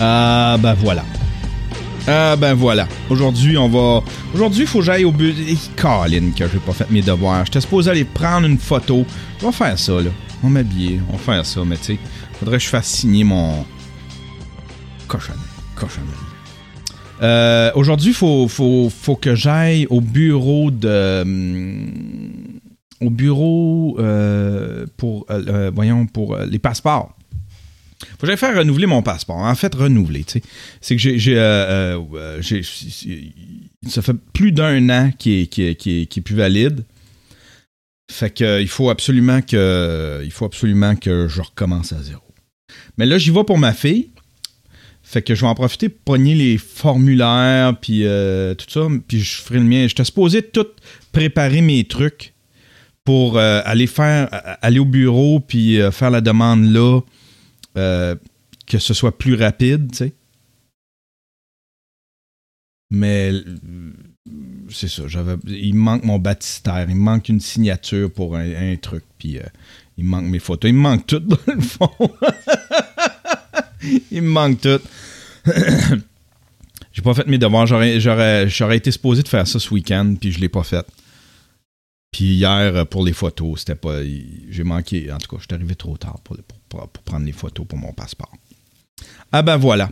Ah 0.00 0.56
ben 0.60 0.74
voilà. 0.74 1.04
Ah 2.06 2.36
ben 2.36 2.54
voilà. 2.54 2.88
Aujourd'hui, 3.08 3.56
on 3.56 3.68
va. 3.68 4.02
Aujourd'hui, 4.34 4.62
il 4.62 4.66
faut 4.66 4.80
que 4.80 4.84
j'aille 4.84 5.04
au 5.04 5.12
but. 5.12 5.36
Et 5.48 5.56
Colin, 5.76 6.30
que 6.36 6.48
j'ai 6.48 6.58
pas 6.58 6.72
fait 6.72 6.90
mes 6.90 7.00
devoirs. 7.02 7.44
J'étais 7.46 7.60
supposé 7.60 7.90
aller 7.90 8.04
prendre 8.04 8.46
une 8.46 8.58
photo. 8.58 9.06
On 9.42 9.46
va 9.46 9.52
faire 9.52 9.78
ça, 9.78 9.92
là. 9.92 10.10
On 10.42 10.48
va 10.48 10.52
m'habiller. 10.54 11.00
On 11.08 11.12
va 11.12 11.18
faire 11.18 11.46
ça, 11.46 11.60
mais 11.64 11.76
tu 11.76 11.84
sais, 11.84 11.98
faudrait 12.38 12.58
que 12.58 12.64
je 12.64 12.68
fasse 12.68 12.88
signer 12.88 13.24
mon. 13.24 13.64
Cochonnerie. 15.06 15.40
Cochonnerie. 15.76 16.33
Euh, 17.22 17.70
Aujourd'hui, 17.74 18.10
il 18.10 18.14
faut, 18.14 18.48
faut, 18.48 18.90
faut 18.90 19.16
que 19.16 19.34
j'aille 19.34 19.86
au 19.90 20.00
bureau 20.00 20.70
de. 20.70 21.22
hum, 21.22 22.60
Au 23.00 23.10
bureau 23.10 23.96
euh, 23.98 24.86
pour. 24.96 25.26
euh, 25.30 25.42
euh, 25.48 25.70
voyons, 25.74 26.06
pour 26.06 26.34
euh, 26.34 26.46
les 26.46 26.58
passeports. 26.58 27.16
Faut 28.00 28.16
que 28.22 28.26
j'aille 28.26 28.36
faire 28.36 28.56
renouveler 28.58 28.86
mon 28.86 29.02
passeport. 29.02 29.36
En 29.36 29.54
fait, 29.54 29.74
renouveler. 29.74 30.24
C'est 30.80 30.96
que 30.96 31.30
euh, 31.30 31.98
euh, 32.14 32.42
ça 33.88 34.02
fait 34.02 34.16
plus 34.32 34.52
d'un 34.52 34.88
an 34.90 35.10
qu'il 35.16 35.32
est, 35.42 35.46
qu'il 35.46 35.64
est- 35.64 35.74
qu'il 35.76 35.92
est- 36.02 36.06
qu'il 36.06 36.20
est 36.20 36.24
plus 36.24 36.34
valide. 36.36 36.84
Fait 38.10 38.30
que 38.30 38.44
euh, 38.44 38.60
il 38.60 38.68
faut 38.68 38.90
absolument 38.90 39.40
que. 39.40 40.20
Il 40.24 40.30
faut 40.32 40.44
absolument 40.44 40.96
que 40.96 41.28
je 41.28 41.40
recommence 41.40 41.92
à 41.92 42.02
zéro. 42.02 42.20
Mais 42.98 43.06
là, 43.06 43.16
j'y 43.18 43.30
vais 43.30 43.44
pour 43.44 43.58
ma 43.58 43.72
fille. 43.72 44.10
Fait 45.14 45.22
que 45.22 45.36
je 45.36 45.42
vais 45.42 45.46
en 45.46 45.54
profiter 45.54 45.88
pour 45.88 46.00
pogner 46.16 46.34
les 46.34 46.58
formulaires, 46.58 47.78
puis 47.80 48.04
euh, 48.04 48.56
tout 48.56 48.66
ça, 48.68 48.88
puis 49.06 49.20
je 49.20 49.42
ferai 49.42 49.60
le 49.60 49.64
mien. 49.64 49.86
J'étais 49.86 50.02
supposé 50.02 50.42
tout 50.42 50.66
préparer 51.12 51.60
mes 51.60 51.84
trucs 51.84 52.34
pour 53.04 53.38
euh, 53.38 53.60
aller 53.64 53.86
faire, 53.86 54.28
aller 54.60 54.80
au 54.80 54.84
bureau, 54.84 55.38
puis 55.38 55.80
euh, 55.80 55.92
faire 55.92 56.10
la 56.10 56.20
demande 56.20 56.64
là, 56.64 57.00
que 58.66 58.78
ce 58.78 58.92
soit 58.92 59.16
plus 59.16 59.36
rapide, 59.36 59.92
tu 59.92 59.98
sais. 59.98 60.12
Mais 62.90 63.30
c'est 64.68 64.88
ça, 64.88 65.04
j'avais, 65.06 65.36
il 65.46 65.76
me 65.76 65.80
manque 65.80 66.02
mon 66.02 66.18
baptistère, 66.18 66.86
il 66.88 66.96
me 66.96 67.02
manque 67.02 67.28
une 67.28 67.38
signature 67.38 68.10
pour 68.10 68.34
un, 68.34 68.74
truc, 68.78 69.04
puis 69.18 69.38
il 69.96 70.04
me 70.04 70.10
manque 70.10 70.24
mes 70.24 70.40
photos, 70.40 70.70
il 70.70 70.74
me 70.74 70.80
manque 70.80 71.06
tout 71.06 71.18
dans 71.20 71.38
le 71.46 71.60
fond. 71.60 71.88
il 74.10 74.22
me 74.22 74.30
manque 74.30 74.60
tout. 74.60 74.80
J'ai 76.92 77.02
pas 77.02 77.14
fait 77.14 77.26
mes 77.26 77.38
devoirs, 77.38 77.66
j'aurais, 77.66 77.98
j'aurais, 77.98 78.48
j'aurais 78.48 78.76
été 78.76 78.90
supposé 78.92 79.22
de 79.22 79.28
faire 79.28 79.46
ça 79.46 79.58
ce 79.58 79.68
week-end, 79.74 80.14
puis 80.20 80.30
je 80.30 80.38
l'ai 80.38 80.48
pas 80.48 80.62
fait. 80.62 80.86
Puis 82.12 82.34
hier, 82.34 82.86
pour 82.86 83.04
les 83.04 83.12
photos, 83.12 83.60
c'était 83.60 83.74
pas. 83.74 83.98
J'ai 84.48 84.62
manqué. 84.62 85.10
En 85.10 85.18
tout 85.18 85.28
cas, 85.28 85.36
je 85.40 85.46
suis 85.48 85.54
arrivé 85.54 85.74
trop 85.74 85.96
tard 85.96 86.20
pour, 86.22 86.36
pour- 86.68 86.88
prendre 87.04 87.26
les 87.26 87.32
photos 87.32 87.66
pour 87.66 87.78
mon 87.78 87.92
passeport. 87.92 88.30
Ah 89.32 89.42
ben 89.42 89.56
voilà. 89.56 89.90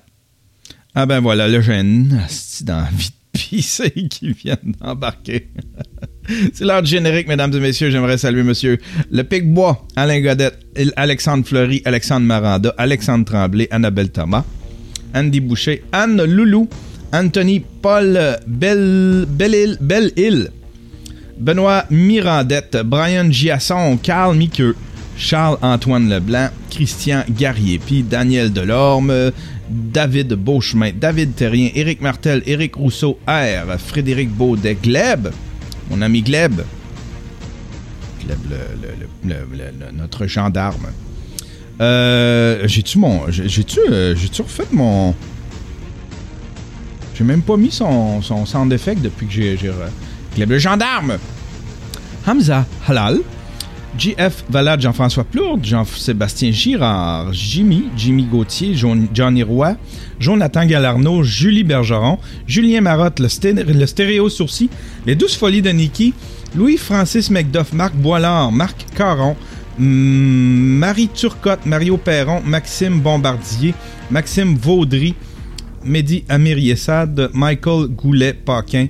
Ah 0.95 1.07
ben 1.07 1.19
voilà, 1.21 1.49
là 1.49 1.61
j'ai 1.61 1.75
un 1.75 2.13
asti 2.19 2.65
d'envie 2.65 3.09
de 3.09 3.15
pisser 3.41 3.91
qui 4.11 4.31
vient 4.33 4.59
d'embarquer. 4.63 5.49
C'est 6.55 6.65
l'heure 6.65 6.83
du 6.83 6.91
générique, 6.91 7.27
mesdames 7.27 7.53
et 7.53 7.59
messieurs. 7.61 7.91
J'aimerais 7.91 8.19
saluer 8.19 8.45
monsieur 8.45 8.79
Le 9.11 9.25
Pic-Bois, 9.25 9.89
Alain 9.97 10.21
Godette, 10.21 10.61
Alexandre 10.95 11.45
Fleury, 11.45 11.83
Alexandre 11.85 12.27
Maranda, 12.27 12.73
Alexandre 12.79 13.25
Tremblay, 13.25 13.67
Annabelle 13.73 14.13
Thomas, 14.13 14.45
Andy 15.15 15.41
Boucher, 15.41 15.83
Anne 15.93 16.23
Loulou, 16.25 16.69
Anthony 17.13 17.61
Paul 17.61 18.39
Belle-Île, 18.47 19.77
Belle-Île, 19.81 20.51
Benoît 21.39 21.85
Mirandette, 21.91 22.79
Brian 22.85 23.31
Giasson, 23.31 23.99
Carl 24.03 24.37
Miqueux, 24.37 24.75
Charles-Antoine 25.17 26.09
Leblanc, 26.09 26.49
Christian 26.71 27.23
Garriépi, 27.31 28.03
Daniel 28.03 28.51
Delorme, 28.53 29.31
David 29.69 30.33
Beauchemin, 30.35 30.93
David 30.99 31.35
Terrien, 31.35 31.71
Éric 31.75 32.01
Martel, 32.01 32.43
Éric 32.47 32.75
Rousseau, 32.77 33.19
R, 33.29 33.79
Frédéric 33.79 34.31
Baudet, 34.31 34.77
Gleb, 34.83 35.29
mon 35.91 36.01
ami 36.03 36.23
Gleb, 36.23 36.63
Gleb, 38.25 38.39
le- 38.49 38.57
le- 38.81 38.95
le- 38.97 39.35
le- 39.35 39.57
le- 39.57 39.87
le- 39.87 39.99
notre 39.99 40.27
gendarme. 40.27 40.87
Euh, 41.83 42.63
j'ai-tu 42.67 42.99
mon. 42.99 43.29
j'ai- 43.31 43.49
J'ai-tu 43.49 43.81
euh, 43.91 44.15
j'ai-tu 44.17 44.43
refait 44.43 44.67
mon. 44.73 45.15
J'ai 47.15 47.25
même 47.25 47.43
pas 47.43 47.57
mis 47.57 47.71
son, 47.71 48.23
son 48.23 48.47
sound 48.47 48.73
effect 48.73 49.03
depuis 49.03 49.27
que 49.27 49.33
j'ai. 49.33 49.57
j'ai 49.59 50.47
le 50.47 50.59
gendarme! 50.59 51.19
Hamza 52.27 52.65
Halal, 52.87 53.19
JF 53.99 54.45
Valade, 54.49 54.81
Jean-François 54.81 55.25
Plourde, 55.25 55.65
Jean-Sébastien 55.65 56.53
Girard, 56.53 57.33
Jimmy, 57.33 57.87
Jimmy 57.97 58.25
Gauthier, 58.25 58.75
Johnny 59.13 59.43
Roy, 59.43 59.75
Jonathan 60.21 60.65
Galarno, 60.65 61.23
Julie 61.25 61.65
Bergeron, 61.65 62.19
Julien 62.47 62.81
Marotte, 62.81 63.19
le, 63.19 63.27
sté- 63.29 63.87
stéréo 63.87 64.29
sourcil, 64.31 64.69
les 65.05 65.17
douze 65.17 65.35
folies 65.37 65.63
de 65.63 65.71
Niki, 65.71 66.15
Louis-Francis 66.55 67.29
McDuff, 67.31 67.73
Marc 67.73 67.95
Boilard, 67.95 68.53
Marc 68.53 68.87
Caron, 68.97 69.37
Marie 69.79 71.09
Turcotte, 71.09 71.67
Mario 71.67 71.97
Perron, 71.97 72.43
Maxime 72.45 73.01
Bombardier, 73.01 73.75
Maxime 74.11 74.55
Vaudry, 74.57 75.15
Mehdi 75.85 76.25
Amir-Yessad, 76.29 77.31
Michael 77.33 77.89
Goulet-Paquin, 77.89 78.89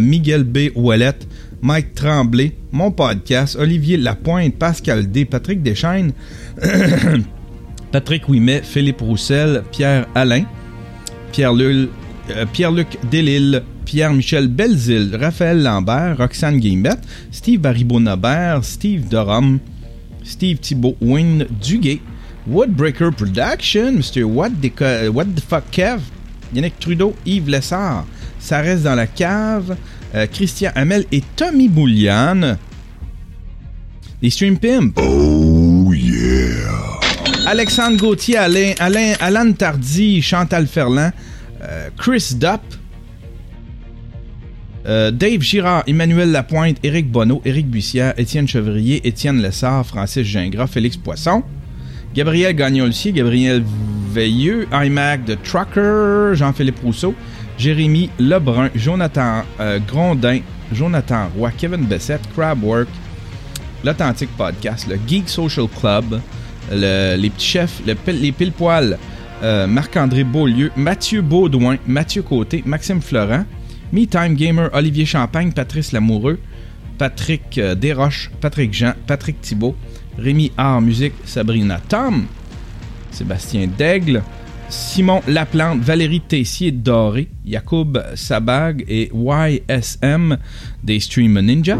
Miguel 0.00 0.44
B. 0.44 0.70
Ouellette, 0.74 1.26
Mike 1.62 1.94
Tremblay, 1.94 2.52
mon 2.72 2.90
podcast, 2.90 3.56
Olivier 3.56 3.96
Lapointe, 3.96 4.56
Pascal 4.58 5.06
D, 5.06 5.24
Patrick 5.24 5.62
Deschaines, 5.62 6.12
Patrick 7.92 8.28
Ouimet, 8.28 8.62
Philippe 8.62 9.00
Roussel, 9.00 9.62
Pierre 9.70 10.08
Alain, 10.14 10.44
euh, 11.38 12.46
Pierre-Luc 12.52 12.98
Delille, 13.10 13.62
Pierre-Michel 13.84 14.48
Belzile, 14.48 15.16
Raphaël 15.16 15.62
Lambert, 15.62 16.16
Roxane 16.18 16.58
Guillemette, 16.58 17.02
Steve 17.30 17.60
Baribeau-Nobert, 17.60 18.64
Steve 18.64 19.08
Dorum, 19.08 19.60
Steve 20.24 20.58
Thibault, 20.58 20.96
Wayne 21.00 21.46
Duguay, 21.62 22.00
Woodbreaker 22.48 23.12
Production, 23.12 23.98
Mr. 23.98 24.24
What 24.24 24.50
the, 24.60 24.70
Co- 24.70 25.10
What 25.12 25.26
the 25.34 25.40
Fuck 25.40 25.64
Kev, 25.70 26.00
Yannick 26.54 26.78
Trudeau, 26.80 27.14
Yves 27.26 27.48
Lessard, 27.48 28.04
Ça 28.40 28.60
reste 28.60 28.82
dans 28.84 28.94
la 28.96 29.06
cave, 29.06 29.76
euh, 30.14 30.26
Christian 30.26 30.70
Hamel 30.74 31.04
et 31.12 31.22
Tommy 31.36 31.68
Boulian. 31.68 32.56
Les 34.20 34.30
Stream 34.30 34.58
Pimp. 34.58 34.98
Oh 34.98 35.92
yeah. 35.92 37.00
Alexandre 37.46 37.96
Gauthier, 37.96 38.36
Alain, 38.38 38.72
Alain, 38.78 39.14
Alan 39.20 39.52
Tardy, 39.52 40.22
Chantal 40.22 40.66
Ferland, 40.66 41.12
euh, 41.62 41.88
Chris 41.96 42.34
Dupp, 42.36 42.62
euh, 44.86 45.10
Dave 45.10 45.40
Girard, 45.40 45.84
Emmanuel 45.86 46.30
Lapointe, 46.32 46.76
Éric 46.82 47.10
Bonneau, 47.10 47.40
Éric 47.44 47.68
Bussière, 47.68 48.14
Étienne 48.18 48.48
Chevrier, 48.48 49.06
Étienne 49.06 49.40
Lessard, 49.40 49.86
Francis 49.86 50.26
Gingras, 50.26 50.66
Félix 50.66 50.96
Poisson, 50.96 51.42
Gabriel 52.14 52.54
Gagnon-Lucier, 52.54 53.12
Gabriel 53.12 53.62
Veilleux, 54.12 54.66
iMac 54.72 55.24
de 55.24 55.34
Trucker, 55.36 56.34
Jean-Philippe 56.34 56.80
Rousseau, 56.82 57.14
Jérémy 57.58 58.10
Lebrun, 58.18 58.70
Jonathan 58.74 59.42
euh, 59.60 59.78
Grondin, 59.86 60.40
Jonathan 60.72 61.28
Roy, 61.38 61.50
Kevin 61.56 61.84
Bessette, 61.84 62.22
Crabwork, 62.34 62.88
l'Authentique 63.84 64.30
Podcast, 64.36 64.86
le 64.88 64.96
Geek 65.06 65.28
Social 65.28 65.66
Club, 65.80 66.20
le- 66.70 67.16
les 67.16 67.30
petits 67.30 67.46
chefs, 67.46 67.80
le 67.86 67.94
pile- 67.94 68.20
les 68.20 68.32
pile-poils, 68.32 68.98
euh, 69.42 69.66
Marc-André 69.66 70.24
Beaulieu, 70.24 70.70
Mathieu 70.76 71.20
Baudouin, 71.22 71.76
Mathieu 71.86 72.22
Côté, 72.22 72.62
Maxime 72.66 73.00
Florent, 73.00 73.44
Me 73.92 74.06
Time 74.06 74.34
Gamer, 74.34 74.70
Olivier 74.72 75.04
Champagne, 75.04 75.52
Patrice 75.52 75.92
Lamoureux, 75.92 76.38
Patrick 76.98 77.58
euh, 77.58 77.74
Desroches, 77.74 78.30
Patrick 78.40 78.72
Jean, 78.72 78.94
Patrick 79.06 79.40
Thibault, 79.40 79.76
Rémi 80.18 80.50
Art 80.56 80.80
Musique, 80.80 81.14
Sabrina 81.24 81.78
Tom, 81.88 82.26
Sébastien 83.10 83.68
Daigle, 83.76 84.22
Simon 84.70 85.20
Laplante, 85.28 85.80
Valérie 85.80 86.22
Tessier 86.22 86.70
Doré, 86.72 87.28
Yacoub 87.44 87.98
Sabag 88.14 88.84
et 88.88 89.10
YSM 89.12 90.38
des 90.82 91.00
Stream 91.00 91.38
Ninja. 91.40 91.76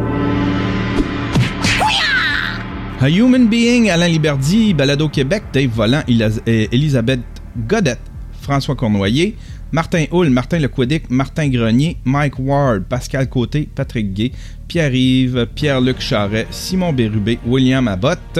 A 3.00 3.08
Human 3.08 3.48
Being, 3.48 3.88
Alain 3.90 4.08
Liberdi, 4.08 4.74
Balado 4.74 5.08
Québec, 5.08 5.42
Dave 5.52 5.70
Volant, 5.70 6.02
Elis- 6.06 6.40
Elisabeth 6.46 7.20
Godette, 7.66 7.98
François 8.40 8.76
Cournoyer, 8.76 9.34
Martin 9.72 10.06
Hull, 10.12 10.30
Martin 10.30 10.58
Lequedic, 10.60 11.08
Martin 11.08 11.48
Grenier, 11.48 11.96
Mike 12.04 12.38
Ward, 12.38 12.84
Pascal 12.84 13.26
Côté, 13.28 13.68
Patrick 13.74 14.12
Gay, 14.12 14.32
Pierre-Yves, 14.68 15.46
Pierre-Luc 15.54 16.00
Charret, 16.00 16.46
Simon 16.50 16.92
Bérubé, 16.92 17.38
William 17.46 17.88
Abbott, 17.88 18.38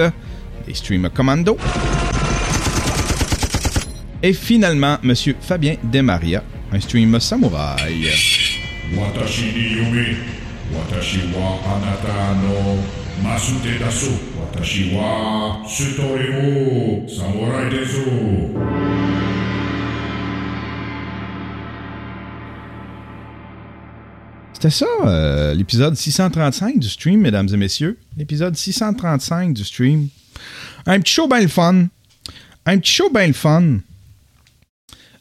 des 0.67 0.73
Stream 0.75 1.09
Commando. 1.13 1.57
Et 4.21 4.33
finalement, 4.33 4.97
Monsieur 5.03 5.35
Fabien 5.41 5.75
Demaria, 5.83 6.43
un 6.71 6.79
stream 6.79 7.19
samouraï. 7.19 8.07
Watashi 8.97 9.45
ni 9.55 9.63
yumi. 9.77 10.15
Watashi 10.73 11.19
wa 11.35 11.59
anata 11.65 12.35
masute 13.23 13.79
dasu. 13.79 14.11
Watashi 14.39 14.95
wa. 14.95 15.57
C'était 24.63 24.75
ça, 24.75 24.87
euh, 25.05 25.53
l'épisode 25.53 25.93
635 25.93 26.79
du 26.79 26.87
stream, 26.87 27.19
mesdames 27.19 27.49
et 27.51 27.57
messieurs. 27.57 27.97
L'épisode 28.15 28.55
635 28.55 29.53
du 29.53 29.61
stream. 29.65 30.07
Un 30.85 31.01
petit 31.01 31.11
show 31.11 31.27
bien 31.27 31.41
le 31.41 31.49
fun. 31.49 31.87
Un 32.65 32.77
petit 32.77 32.93
show 32.93 33.09
bien 33.13 33.27
le 33.27 33.33
fun. 33.33 33.79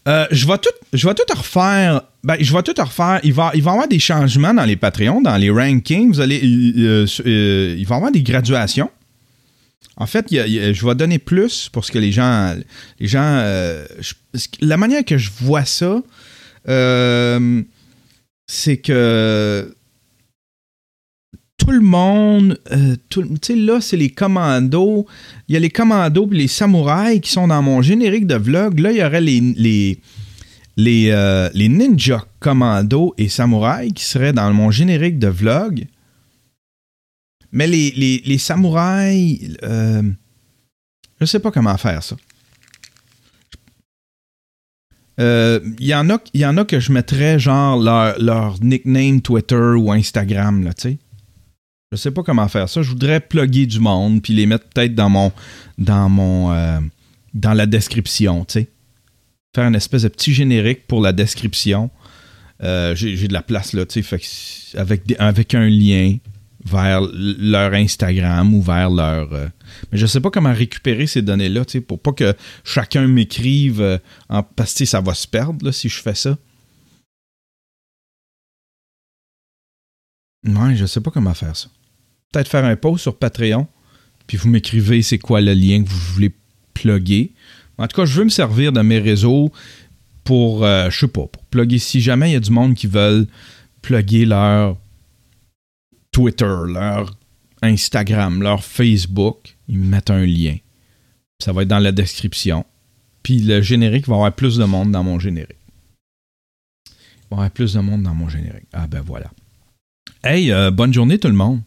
Euh, 0.07 0.27
je 0.31 0.47
vais 0.47 0.59
tout, 0.59 0.71
tout 0.93 1.37
refaire. 1.37 2.03
Ben, 2.23 2.37
je 2.39 2.53
vais 2.55 2.63
tout 2.63 2.81
refaire. 2.81 3.19
Il 3.25 3.33
va, 3.33 3.51
il 3.55 3.65
va 3.65 3.73
y 3.73 3.75
avoir 3.75 3.89
des 3.89 3.99
changements 3.99 4.55
dans 4.55 4.65
les 4.65 4.77
Patreons, 4.77 5.21
dans 5.21 5.37
les 5.37 5.51
rankings. 5.51 6.13
Vous 6.13 6.21
allez, 6.21 6.41
euh, 6.79 7.75
il 7.77 7.85
va 7.85 7.97
y 7.97 7.97
avoir 7.97 8.13
des 8.13 8.23
graduations. 8.23 8.93
En 9.97 10.07
fait, 10.07 10.27
je 10.31 10.87
vais 10.87 10.95
donner 10.95 11.19
plus 11.19 11.69
pour 11.69 11.85
ce 11.85 11.91
que 11.91 11.99
les 11.99 12.13
gens, 12.13 12.55
les 13.01 13.09
gens, 13.09 13.43
la 14.61 14.77
manière 14.77 15.05
que 15.05 15.19
je 15.19 15.31
vois 15.41 15.65
ça, 15.65 16.01
c'est 18.47 18.79
que 18.79 19.75
tout 21.63 21.71
le 21.71 21.81
monde, 21.81 22.59
euh, 22.73 22.97
tu 23.09 23.23
sais, 23.41 23.55
là, 23.55 23.81
c'est 23.81 23.97
les 23.97 24.11
commandos. 24.11 25.07
Il 25.49 25.55
y 25.55 25.57
a 25.57 25.61
les 25.61 25.71
commandos 25.71 26.29
et 26.33 26.37
les 26.37 26.49
samouraïs 26.49 27.21
qui 27.21 27.31
sont 27.31 27.47
dans 27.49 27.63
mon 27.63 27.83
générique 27.83 28.27
de 28.27 28.35
vlog. 28.35 28.81
Là, 28.81 28.91
il 28.91 28.99
y 28.99 29.05
aurait 29.05 29.21
les, 29.21 29.41
les, 29.41 30.01
les, 30.77 31.11
euh, 31.13 31.49
commandos 32.41 33.15
et 33.17 33.29
samouraïs 33.29 33.93
qui 33.93 34.05
seraient 34.05 34.33
dans 34.33 34.53
mon 34.53 34.71
générique 34.71 35.19
de 35.19 35.29
vlog. 35.29 35.87
Mais 37.53 37.69
les 37.69 38.39
samouraïs, 38.39 39.57
euh, 39.63 40.03
je 41.21 41.27
sais 41.27 41.39
pas 41.39 41.53
comment 41.53 41.77
faire 41.77 42.03
ça. 42.03 42.17
Euh, 45.21 45.61
Il 45.79 45.87
y, 45.87 45.95
en 45.95 46.09
a- 46.11 46.21
y 46.35 46.45
en 46.47 46.57
a 46.57 46.65
que 46.65 46.81
je 46.81 46.91
mettrais 46.93 47.39
genre 47.39 47.79
leur, 47.81 48.19
leur 48.19 48.63
nickname 48.63 49.21
Twitter 49.21 49.75
ou 49.77 49.93
Instagram, 49.93 50.65
là, 50.65 50.73
tu 50.75 50.83
sais. 50.83 50.99
Je 51.93 51.97
sais 51.99 52.11
pas 52.11 52.23
comment 52.23 52.49
faire 52.49 52.69
ça. 52.71 52.81
Je 52.81 52.89
voudrais 52.89 53.21
plugger 53.21 53.67
du 53.67 53.79
monde 53.79 54.23
puis 54.23 54.33
les 54.33 54.47
mettre 54.47 54.65
peut-être 54.71 54.95
dans 54.95 55.11
mon 55.11 55.31
dans 55.77 56.09
mon 56.09 56.51
euh, 56.53 56.79
dans 57.35 57.53
la 57.53 57.67
description, 57.67 58.45
tu 58.47 58.53
sais. 58.61 58.69
Faire 59.55 59.69
une 59.69 59.75
espèce 59.75 60.03
de 60.03 60.09
petit 60.09 60.33
générique 60.33 60.87
pour 60.87 61.03
la 61.03 61.13
description. 61.13 61.91
Euh, 62.63 62.95
J'ai 62.95 63.29
de 63.29 63.33
la 63.35 63.43
place 63.43 63.75
là, 63.75 63.85
tu 63.85 64.03
sais, 64.03 64.79
avec 64.79 65.03
avec 65.19 65.55
un 65.55 65.69
lien 65.69 66.17
vers 66.65 67.01
leur 67.13 67.73
Instagram 67.75 68.55
ou 68.55 68.63
vers 68.63 68.91
leur. 68.91 69.33
euh, 69.33 69.49
mais 69.91 69.99
je 69.99 70.07
sais 70.07 70.21
pas 70.21 70.31
comment 70.31 70.53
récupérer 70.53 71.07
ces 71.07 71.23
données-là, 71.23 71.65
pour 71.87 72.01
pas 72.01 72.13
que 72.13 72.35
chacun 72.65 73.07
m'écrive 73.09 73.81
euh, 73.81 73.99
en- 74.29 74.43
parce 74.43 74.75
que 74.75 74.85
ça 74.85 75.01
va 75.01 75.15
se 75.15 75.27
perdre 75.27 75.65
là, 75.65 75.73
si 75.73 75.89
je 75.89 76.01
fais 76.01 76.15
ça. 76.15 76.37
Ouais, 80.47 80.75
je 80.77 80.87
sais 80.87 81.01
pas 81.01 81.11
comment 81.11 81.35
faire 81.35 81.57
ça. 81.57 81.69
Peut-être 82.33 82.49
faire 82.49 82.65
un 82.65 82.77
post 82.77 83.03
sur 83.03 83.17
Patreon, 83.17 83.69
puis 84.27 84.37
vous 84.37 84.49
m'écrivez 84.49 85.03
c'est 85.03 85.19
quoi 85.19 85.41
le 85.41 85.55
lien 85.55 85.83
que 85.85 85.89
vous 85.89 86.13
voulez 86.15 86.33
plugger. 86.75 87.33
En 87.79 87.87
tout 87.87 87.97
cas, 87.97 88.05
je 88.07 88.19
veux 88.19 88.25
me 88.25 88.31
servir 88.31 88.73
de 88.73 88.81
mes 88.81 88.99
réseaux 88.99 89.53
pour, 90.25 90.65
euh, 90.65 90.91
je 90.91 91.01
sais 91.01 91.09
pas, 91.09 91.27
pour 91.27 91.45
plugger. 91.45 91.79
Si 91.79 92.01
jamais 92.01 92.31
il 92.31 92.33
y 92.35 92.37
a 92.37 92.41
du 92.41 92.51
monde 92.51 92.75
qui 92.75 92.87
veulent 92.87 93.27
plugger 93.83 94.25
leur 94.25 94.77
Twitter, 96.13 96.55
leur 96.67 97.11
Instagram, 97.63 98.43
leur 98.43 98.63
Facebook, 98.63 99.57
ils 99.69 99.79
me 99.79 99.87
mettent 99.87 100.11
un 100.11 100.25
lien. 100.25 100.57
Ça 101.43 101.53
va 101.53 101.63
être 101.63 101.69
dans 101.69 101.79
la 101.79 101.93
description. 101.93 102.65
Puis 103.23 103.41
le 103.41 103.63
générique 103.63 104.07
va 104.09 104.15
avoir 104.15 104.33
plus 104.33 104.59
de 104.59 104.65
monde 104.65 104.93
dans 104.93 105.03
mon 105.03 105.19
générique. 105.19 105.57
Il 106.87 106.93
va 107.31 107.37
y 107.37 107.41
avoir 107.41 107.51
plus 107.51 107.73
de 107.73 107.81
monde 107.81 108.03
dans 108.03 108.15
mon 108.15 108.29
générique. 108.29 108.67
Ah 108.73 108.87
ben 108.87 109.01
voilà. 109.01 109.31
Hey, 110.23 110.53
euh, 110.53 110.71
bonne 110.71 110.93
journée 110.93 111.19
tout 111.19 111.29
le 111.29 111.35
monde. 111.35 111.63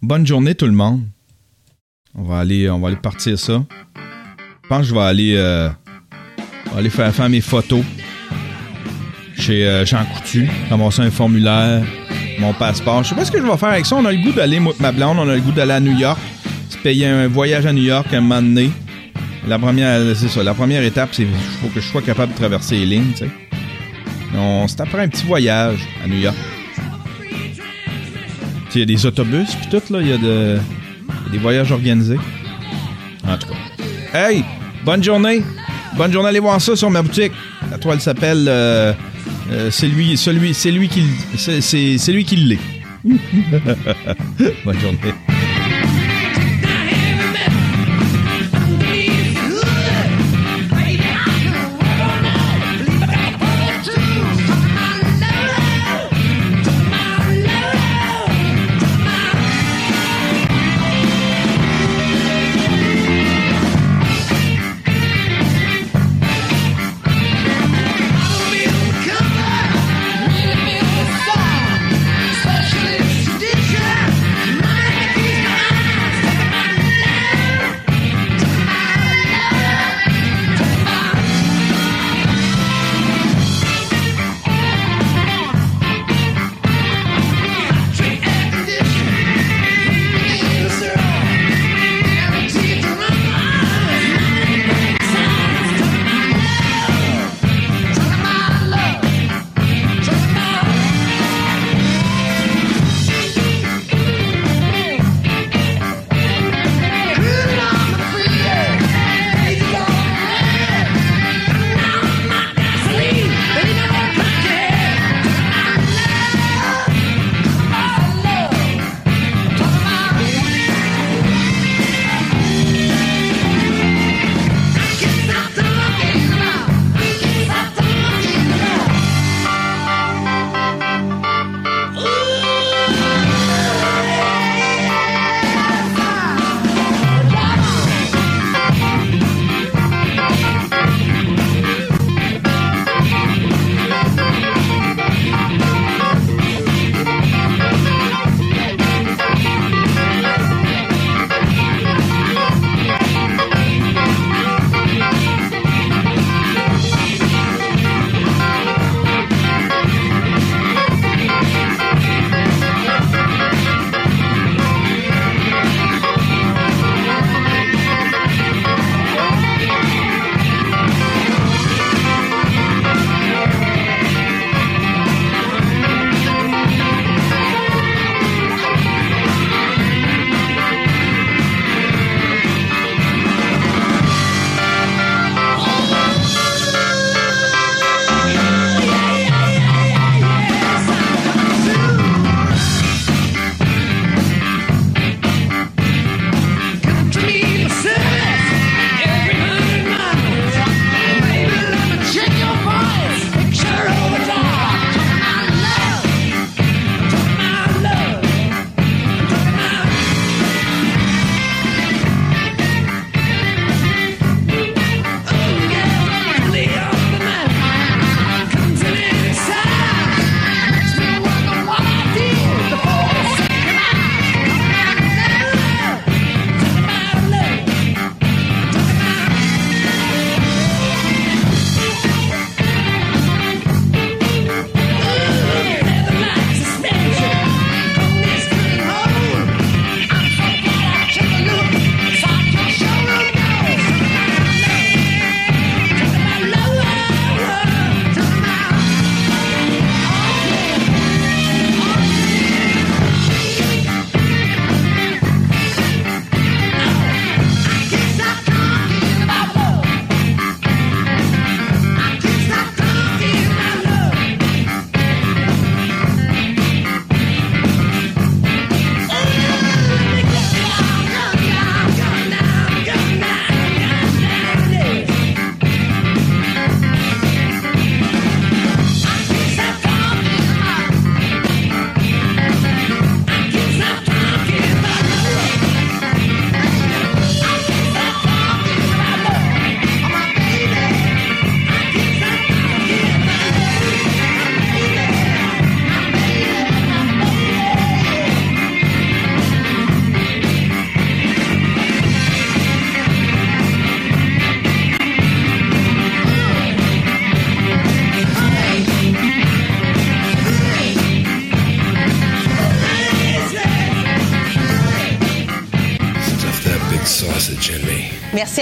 Bonne 0.00 0.26
journée 0.26 0.54
tout 0.54 0.66
le 0.66 0.72
monde. 0.72 1.02
On 2.14 2.22
va 2.22 2.38
aller, 2.38 2.70
on 2.70 2.78
va 2.78 2.88
aller 2.88 2.96
partir 2.96 3.38
ça. 3.38 3.64
Je 4.62 4.68
pense 4.68 4.80
que 4.82 4.86
je 4.88 4.94
vais 4.94 5.00
aller, 5.00 5.34
euh, 5.36 5.68
aller 6.76 6.90
faire, 6.90 7.12
faire 7.14 7.28
mes 7.28 7.40
photos 7.40 7.84
chez 9.36 9.66
euh, 9.66 9.84
Jean 9.84 10.04
Coutu, 10.04 10.48
ramasser 10.68 11.02
un 11.02 11.10
formulaire, 11.10 11.84
mon 12.38 12.52
passeport. 12.52 13.02
Je 13.04 13.10
sais 13.10 13.14
pas 13.14 13.24
ce 13.24 13.30
que 13.32 13.38
je 13.38 13.44
vais 13.46 13.56
faire 13.56 13.70
avec 13.70 13.86
ça. 13.86 13.96
On 13.96 14.04
a 14.04 14.12
le 14.12 14.18
goût 14.22 14.32
d'aller, 14.32 14.60
ma 14.80 14.92
blonde, 14.92 15.18
on 15.18 15.28
a 15.28 15.34
le 15.34 15.40
goût 15.40 15.52
d'aller 15.52 15.72
à 15.72 15.80
New 15.80 15.96
York. 15.96 16.18
Se 16.68 16.76
payer 16.78 17.06
un 17.06 17.28
voyage 17.28 17.66
à 17.66 17.72
New 17.72 17.82
York 17.82 18.06
un 18.12 18.20
moment 18.20 18.42
donné. 18.42 18.70
La 19.46 19.58
première, 19.58 20.00
c'est. 20.14 20.42
La 20.44 20.54
première 20.54 20.82
étape, 20.82 21.10
c'est 21.12 21.26
faut 21.62 21.68
que 21.68 21.80
je 21.80 21.86
sois 21.86 22.02
capable 22.02 22.32
de 22.32 22.38
traverser 22.38 22.76
les 22.76 22.86
lignes, 22.86 23.12
tu 23.12 23.24
sais. 23.24 23.30
On 24.36 24.68
se 24.68 24.76
un 24.80 25.08
petit 25.08 25.24
voyage 25.26 25.78
à 26.04 26.08
New 26.08 26.18
York. 26.18 26.36
Il 28.74 28.80
y 28.80 28.82
a 28.82 28.86
des 28.86 29.06
autobus 29.06 29.48
puis 29.56 29.68
tout, 29.70 29.92
là. 29.92 30.00
Il 30.00 30.08
y, 30.08 30.12
a 30.12 30.18
de- 30.18 30.58
il 31.22 31.26
y 31.26 31.28
a 31.28 31.32
des 31.32 31.38
voyages 31.38 31.72
organisés. 31.72 32.18
En 33.26 33.36
tout 33.36 33.48
cas. 33.48 34.18
Hey! 34.28 34.44
Bonne 34.84 35.02
journée! 35.02 35.42
Bonne 35.96 36.12
journée, 36.12 36.28
allez 36.28 36.38
voir 36.38 36.60
ça 36.60 36.76
sur 36.76 36.88
ma 36.90 37.02
boutique. 37.02 37.32
La 37.72 37.78
toile 37.78 38.00
s'appelle 38.00 38.46
euh, 38.48 38.92
euh, 39.50 39.70
C'est 39.70 39.88
lui, 39.88 40.16
celui, 40.16 40.54
c'est 40.54 40.70
lui 40.70 40.88
qui, 40.88 41.00
l- 41.00 41.06
c'est, 41.36 41.60
c'est, 41.60 41.98
c'est 41.98 42.12
lui 42.12 42.24
qui 42.24 42.36
l'est. 42.36 42.58
Bonne 44.64 44.78
journée. 44.80 44.98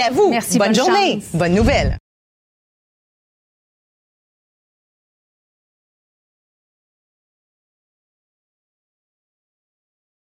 À 0.07 0.11
vous. 0.11 0.29
Merci, 0.29 0.57
bonne, 0.57 0.69
bonne 0.69 0.75
journée. 0.75 1.13
chance. 1.13 1.23
Bonne 1.33 1.53
nouvelle. 1.53 1.97